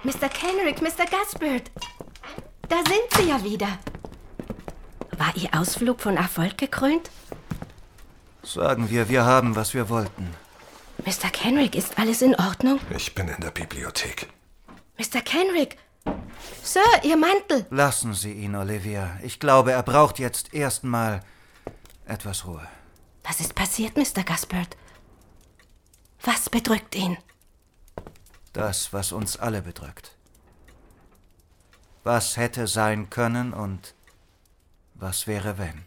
[0.04, 0.30] Mr.
[0.30, 1.04] Kenrick, Mr.
[1.04, 1.70] Gaspard,
[2.70, 3.68] da sind Sie ja wieder.
[5.18, 7.10] War Ihr Ausflug von Erfolg gekrönt?
[8.42, 10.34] Sagen wir, wir haben, was wir wollten.
[11.09, 11.30] Mr.
[11.30, 12.78] Kenrick, ist alles in Ordnung?
[12.94, 14.28] Ich bin in der Bibliothek.
[14.98, 15.22] Mr.
[15.22, 15.78] Kenrick!
[16.62, 17.64] Sir, Ihr Mantel!
[17.70, 19.18] Lassen Sie ihn, Olivia.
[19.22, 21.22] Ich glaube, er braucht jetzt erstmal
[22.05, 22.68] etwas Ruhe.
[23.24, 24.22] Was ist passiert, Mr.
[24.22, 24.76] Gaspard?
[26.24, 27.16] Was bedrückt ihn?
[28.52, 30.14] Das, was uns alle bedrückt.
[32.05, 33.94] Was hätte sein können und
[34.93, 35.86] was wäre, wenn?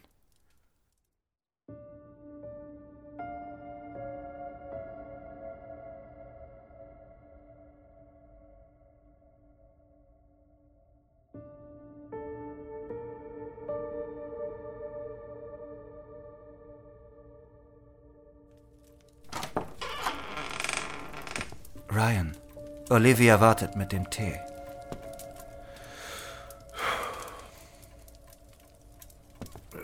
[22.92, 24.38] Olivia wartet mit dem Tee.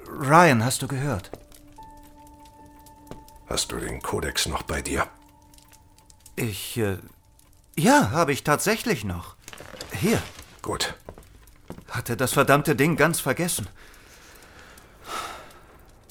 [0.09, 1.31] Ryan, hast du gehört?
[3.47, 5.07] Hast du den Kodex noch bei dir?
[6.35, 6.97] Ich, äh,
[7.77, 9.37] ja, habe ich tatsächlich noch.
[9.93, 10.21] Hier.
[10.61, 10.93] Gut.
[11.89, 13.69] Hatte das verdammte Ding ganz vergessen.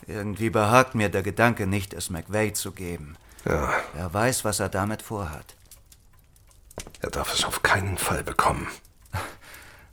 [0.07, 3.19] Irgendwie behagt mir der Gedanke nicht, es McVeigh zu geben.
[3.45, 3.71] Ja.
[3.95, 5.56] Er weiß, was er damit vorhat.
[7.07, 8.67] Er darf es auf keinen Fall bekommen.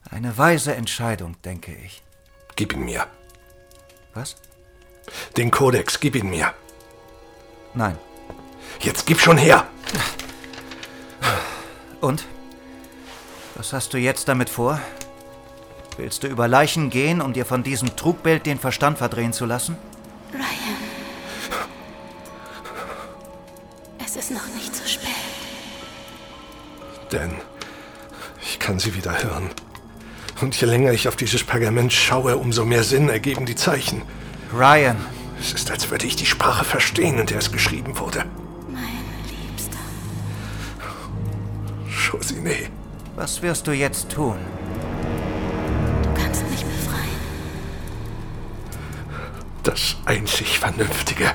[0.09, 2.01] Eine weise Entscheidung, denke ich.
[2.55, 3.05] Gib ihn mir.
[4.15, 4.35] Was?
[5.37, 6.55] Den Kodex, gib ihn mir.
[7.75, 7.99] Nein.
[8.79, 9.67] Jetzt gib schon her!
[12.01, 12.25] Und?
[13.53, 14.81] Was hast du jetzt damit vor?
[15.97, 19.77] Willst du über Leichen gehen, um dir von diesem Trugbild den Verstand verdrehen zu lassen?
[27.13, 27.31] Denn
[28.41, 29.49] ich kann sie wieder hören.
[30.41, 34.01] Und je länger ich auf dieses Pergament schaue, umso mehr Sinn ergeben die Zeichen.
[34.51, 34.97] Ryan.
[35.39, 38.25] Es ist, als würde ich die Sprache verstehen, in der es geschrieben wurde.
[38.67, 38.83] Mein
[39.29, 39.77] Liebster.
[42.11, 42.69] Josine.
[43.15, 44.37] Was wirst du jetzt tun?
[46.01, 47.21] Du kannst mich befreien.
[49.61, 51.31] Das einzig Vernünftige.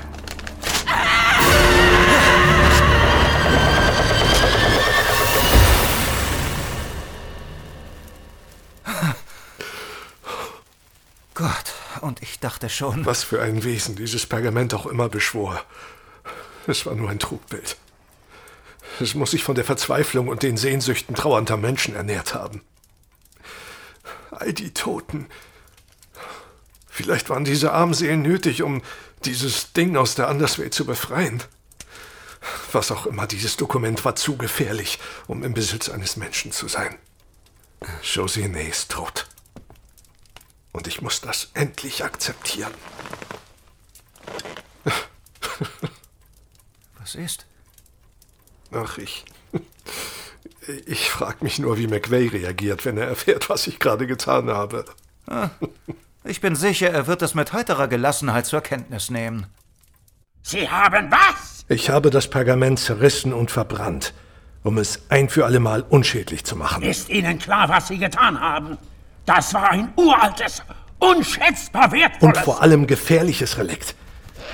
[12.39, 13.05] Dachte schon.
[13.05, 15.63] Was für ein Wesen dieses Pergament auch immer beschwor.
[16.67, 17.77] Es war nur ein Trugbild.
[18.99, 22.61] Es muss sich von der Verzweiflung und den Sehnsüchten trauernder Menschen ernährt haben.
[24.31, 25.27] All die Toten.
[26.87, 28.81] Vielleicht waren diese armen Seelen nötig, um
[29.23, 31.41] dieses Ding aus der Anderswelt zu befreien.
[32.71, 36.97] Was auch immer, dieses Dokument war zu gefährlich, um im Besitz eines Menschen zu sein.
[38.03, 39.28] Josine ist tot.
[40.71, 42.73] Und ich muss das endlich akzeptieren.
[46.99, 47.45] Was ist?
[48.71, 49.25] Ach, ich.
[50.85, 54.85] Ich frage mich nur, wie McVeigh reagiert, wenn er erfährt, was ich gerade getan habe.
[55.25, 55.49] Ah,
[56.23, 59.47] ich bin sicher, er wird es mit heiterer Gelassenheit zur Kenntnis nehmen.
[60.43, 61.65] Sie haben was?
[61.67, 64.13] Ich habe das Pergament zerrissen und verbrannt,
[64.63, 66.83] um es ein für allemal unschädlich zu machen.
[66.83, 68.77] Ist Ihnen klar, was Sie getan haben?
[69.29, 70.63] Das war ein uraltes,
[70.97, 72.35] unschätzbar wertvolles...
[72.35, 73.93] Und vor allem gefährliches Relikt.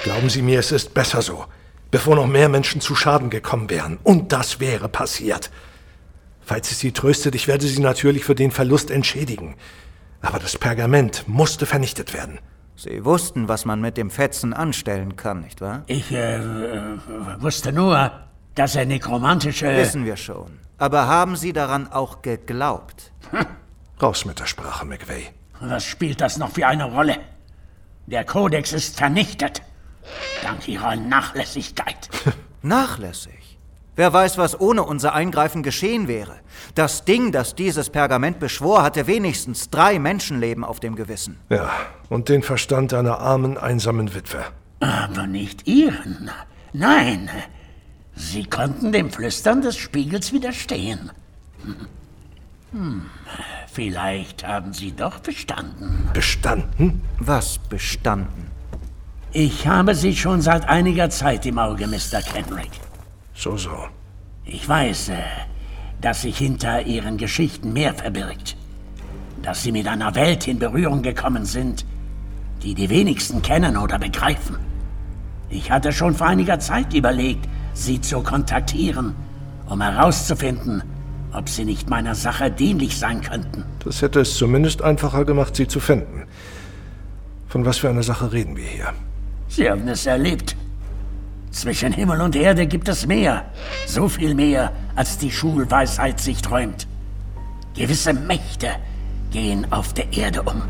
[0.04, 1.46] Glauben Sie mir, es ist besser so,
[1.92, 4.00] bevor noch mehr Menschen zu Schaden gekommen wären.
[4.04, 5.50] Und das wäre passiert.
[6.42, 9.56] Falls es Sie tröstet, ich werde Sie natürlich für den Verlust entschädigen.
[10.22, 12.40] Aber das Pergament musste vernichtet werden.
[12.76, 15.84] Sie wussten, was man mit dem Fetzen anstellen kann, nicht wahr?
[15.88, 16.42] Ich äh,
[17.40, 18.12] wusste nur,
[18.56, 19.74] dass er nekromantische...
[19.78, 20.60] Wissen wir schon.
[20.78, 23.14] Aber haben Sie daran auch geglaubt?
[24.02, 25.32] Raus mit der Sprache, McVeigh.
[25.62, 27.18] Was spielt das noch für eine Rolle?
[28.08, 29.62] Der Kodex ist vernichtet.
[30.44, 32.10] Dank Ihrer Nachlässigkeit.
[32.62, 33.58] Nachlässig?
[33.96, 36.36] Wer weiß, was ohne unser Eingreifen geschehen wäre.
[36.76, 41.40] Das Ding, das dieses Pergament beschwor, hatte wenigstens drei Menschenleben auf dem Gewissen.
[41.50, 41.72] Ja,
[42.10, 44.44] und den Verstand einer armen, einsamen Witwe.
[44.82, 46.30] Aber nicht Ihren.
[46.74, 47.30] Nein,
[48.16, 51.12] Sie konnten dem Flüstern des Spiegels widerstehen.
[52.76, 53.04] Hm,
[53.72, 56.10] vielleicht haben Sie doch bestanden.
[56.14, 57.02] Bestanden?
[57.20, 58.52] Was bestanden?
[59.32, 62.22] Ich habe Sie schon seit einiger Zeit im Auge, Mr.
[62.22, 62.72] Kenrick.
[63.34, 63.78] So, so.
[64.44, 65.24] Ich weiß, äh,
[66.02, 68.58] dass sich hinter Ihren Geschichten mehr verbirgt.
[69.42, 71.86] dass Sie mit einer Welt in Berührung gekommen sind,
[72.64, 74.58] die die wenigsten kennen oder begreifen.
[75.50, 79.16] Ich hatte schon vor einiger Zeit überlegt, Sie zu kontaktieren,
[79.68, 80.82] um herauszufinden,
[81.36, 83.64] ob Sie nicht meiner Sache dienlich sein könnten.
[83.84, 86.24] Das hätte es zumindest einfacher gemacht, sie zu finden.
[87.48, 88.94] Von was für einer Sache reden wir hier?
[89.48, 90.56] Sie haben es erlebt.
[91.52, 93.46] Zwischen Himmel und Erde gibt es mehr.
[93.88, 96.88] So viel mehr, als die Schulweisheit sich träumt.
[97.76, 98.72] Gewisse Mächte
[99.32, 100.64] gehen auf der Erde um.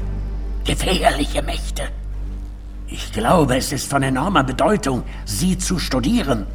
[0.64, 1.84] Gefährliche Mächte.
[2.88, 6.46] Ich glaube, es ist von enormer Bedeutung, sie zu studieren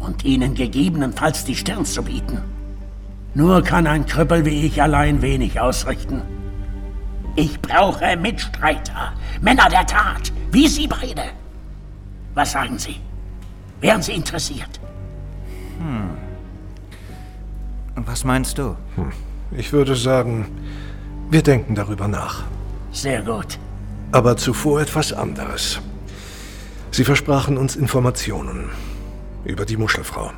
[0.00, 2.42] und ihnen gegebenenfalls die Stirn zu bieten.
[3.34, 6.22] Nur kann ein Krüppel wie ich allein wenig ausrichten.
[7.36, 11.22] Ich brauche Mitstreiter, Männer der Tat, wie Sie beide.
[12.34, 12.96] Was sagen Sie?
[13.80, 14.80] Wären Sie interessiert?
[15.78, 16.10] Hm.
[17.94, 18.76] Was meinst du?
[18.96, 19.12] Hm.
[19.52, 20.46] Ich würde sagen,
[21.30, 22.42] wir denken darüber nach.
[22.90, 23.58] Sehr gut.
[24.12, 25.80] Aber zuvor etwas anderes.
[26.90, 28.70] Sie versprachen uns Informationen
[29.44, 30.32] über die Muschelfrau.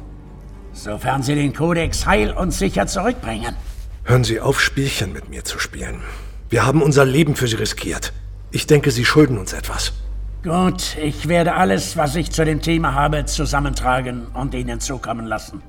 [0.73, 3.57] Sofern Sie den Kodex heil und sicher zurückbringen.
[4.05, 6.01] Hören Sie auf, Spielchen mit mir zu spielen.
[6.49, 8.13] Wir haben unser Leben für Sie riskiert.
[8.51, 9.93] Ich denke, Sie schulden uns etwas.
[10.43, 15.63] Gut, ich werde alles, was ich zu dem Thema habe, zusammentragen und Ihnen zukommen lassen.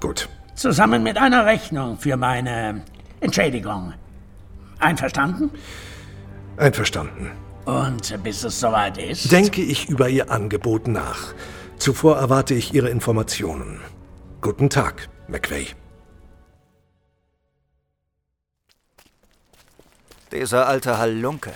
[0.00, 0.28] Gut.
[0.54, 2.82] Zusammen mit einer Rechnung für meine
[3.20, 3.92] Entschädigung.
[4.80, 5.50] Einverstanden?
[6.56, 7.30] Einverstanden.
[7.64, 9.30] Und bis es soweit ist?
[9.30, 11.34] Denke ich über Ihr Angebot nach.
[11.78, 13.78] Zuvor erwarte ich Ihre Informationen.
[14.40, 15.74] Guten Tag, McVeigh.
[20.30, 21.52] Dieser alte Halunke.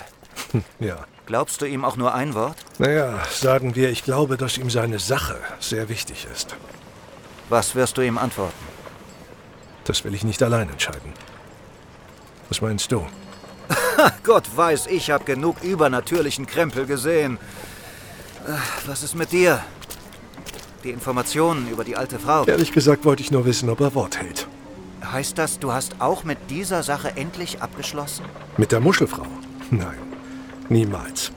[0.81, 1.05] ja.
[1.27, 2.57] Glaubst du ihm auch nur ein Wort?
[2.79, 6.57] Naja, sagen wir, ich glaube, dass ihm seine Sache sehr wichtig ist.
[7.49, 8.67] Was wirst du ihm antworten?
[9.85, 11.13] Das will ich nicht allein entscheiden.
[12.49, 13.07] Was meinst du?
[14.25, 17.39] Gott weiß, ich habe genug übernatürlichen Krempel gesehen.
[18.49, 18.53] Äh,
[18.87, 19.63] was ist mit dir?
[20.85, 22.45] Die Informationen über die alte Frau.
[22.45, 24.49] Ehrlich gesagt wollte ich nur wissen, ob er Wort hält.
[25.05, 28.25] Heißt das, du hast auch mit dieser Sache endlich abgeschlossen?
[28.57, 29.27] Mit der Muschelfrau?
[29.71, 29.99] Nein,
[30.69, 31.33] niemals.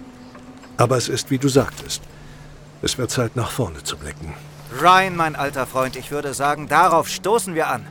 [0.78, 2.02] Aber es ist, wie du sagtest.
[2.82, 4.34] Es wird Zeit, nach vorne zu blicken.
[4.82, 7.86] Ryan, mein alter Freund, ich würde sagen, darauf stoßen wir an.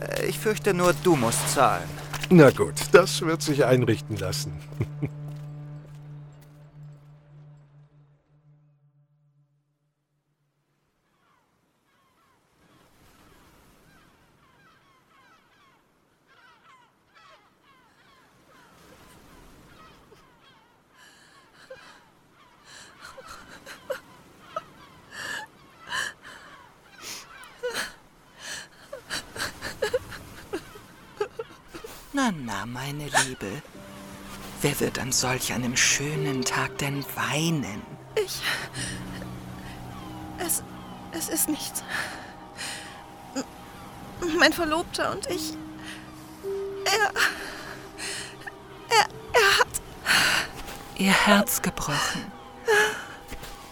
[0.00, 1.88] Äh, ich fürchte nur, du musst zahlen.
[2.30, 4.52] Na gut, das wird sich einrichten lassen.
[32.14, 33.62] Na, na, meine Liebe.
[34.60, 37.82] Wer wird an solch einem schönen Tag denn weinen?
[38.14, 38.40] Ich.
[40.38, 40.62] Es.
[41.12, 41.82] Es ist nichts.
[44.38, 45.54] Mein Verlobter und ich.
[46.84, 47.10] Er.
[48.90, 49.06] Er.
[49.32, 49.80] Er hat.
[50.96, 52.30] Ihr Herz gebrochen.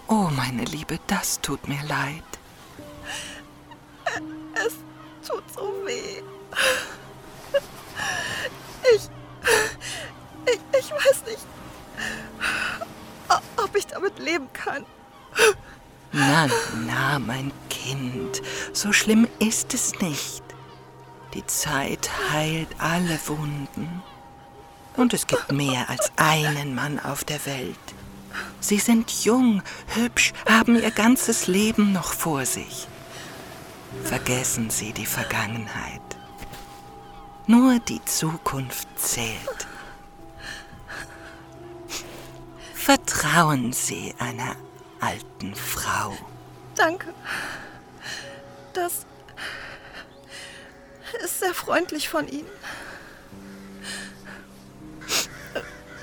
[0.09, 2.23] Oh, meine Liebe, das tut mir leid.
[4.55, 4.75] Es
[5.29, 6.23] tut so weh.
[8.95, 9.09] Ich,
[10.47, 10.61] ich.
[10.79, 11.47] Ich weiß nicht,
[13.57, 14.85] ob ich damit leben kann.
[16.13, 16.49] Na,
[16.87, 18.43] na, mein Kind,
[18.73, 20.43] so schlimm ist es nicht.
[21.35, 24.03] Die Zeit heilt alle Wunden.
[24.97, 27.79] Und es gibt mehr als einen Mann auf der Welt.
[28.61, 29.63] Sie sind jung,
[29.95, 32.87] hübsch, haben ihr ganzes Leben noch vor sich.
[34.05, 36.02] Vergessen Sie die Vergangenheit.
[37.47, 39.66] Nur die Zukunft zählt.
[42.74, 44.56] Vertrauen Sie einer
[45.01, 46.16] alten Frau.
[46.74, 47.12] Danke.
[48.73, 49.06] Das
[51.23, 52.48] ist sehr freundlich von Ihnen.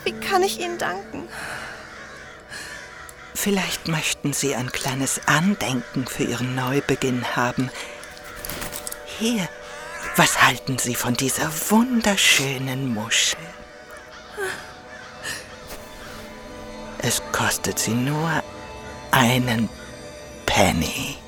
[0.04, 1.28] Wie kann ich Ihnen danken?
[3.34, 7.70] Vielleicht möchten Sie ein kleines Andenken für Ihren Neubeginn haben.
[9.06, 9.48] Hier,
[10.20, 13.40] was halten Sie von dieser wunderschönen Muschel?
[16.98, 18.44] Es kostet Sie nur
[19.12, 19.70] einen
[20.46, 21.19] Penny.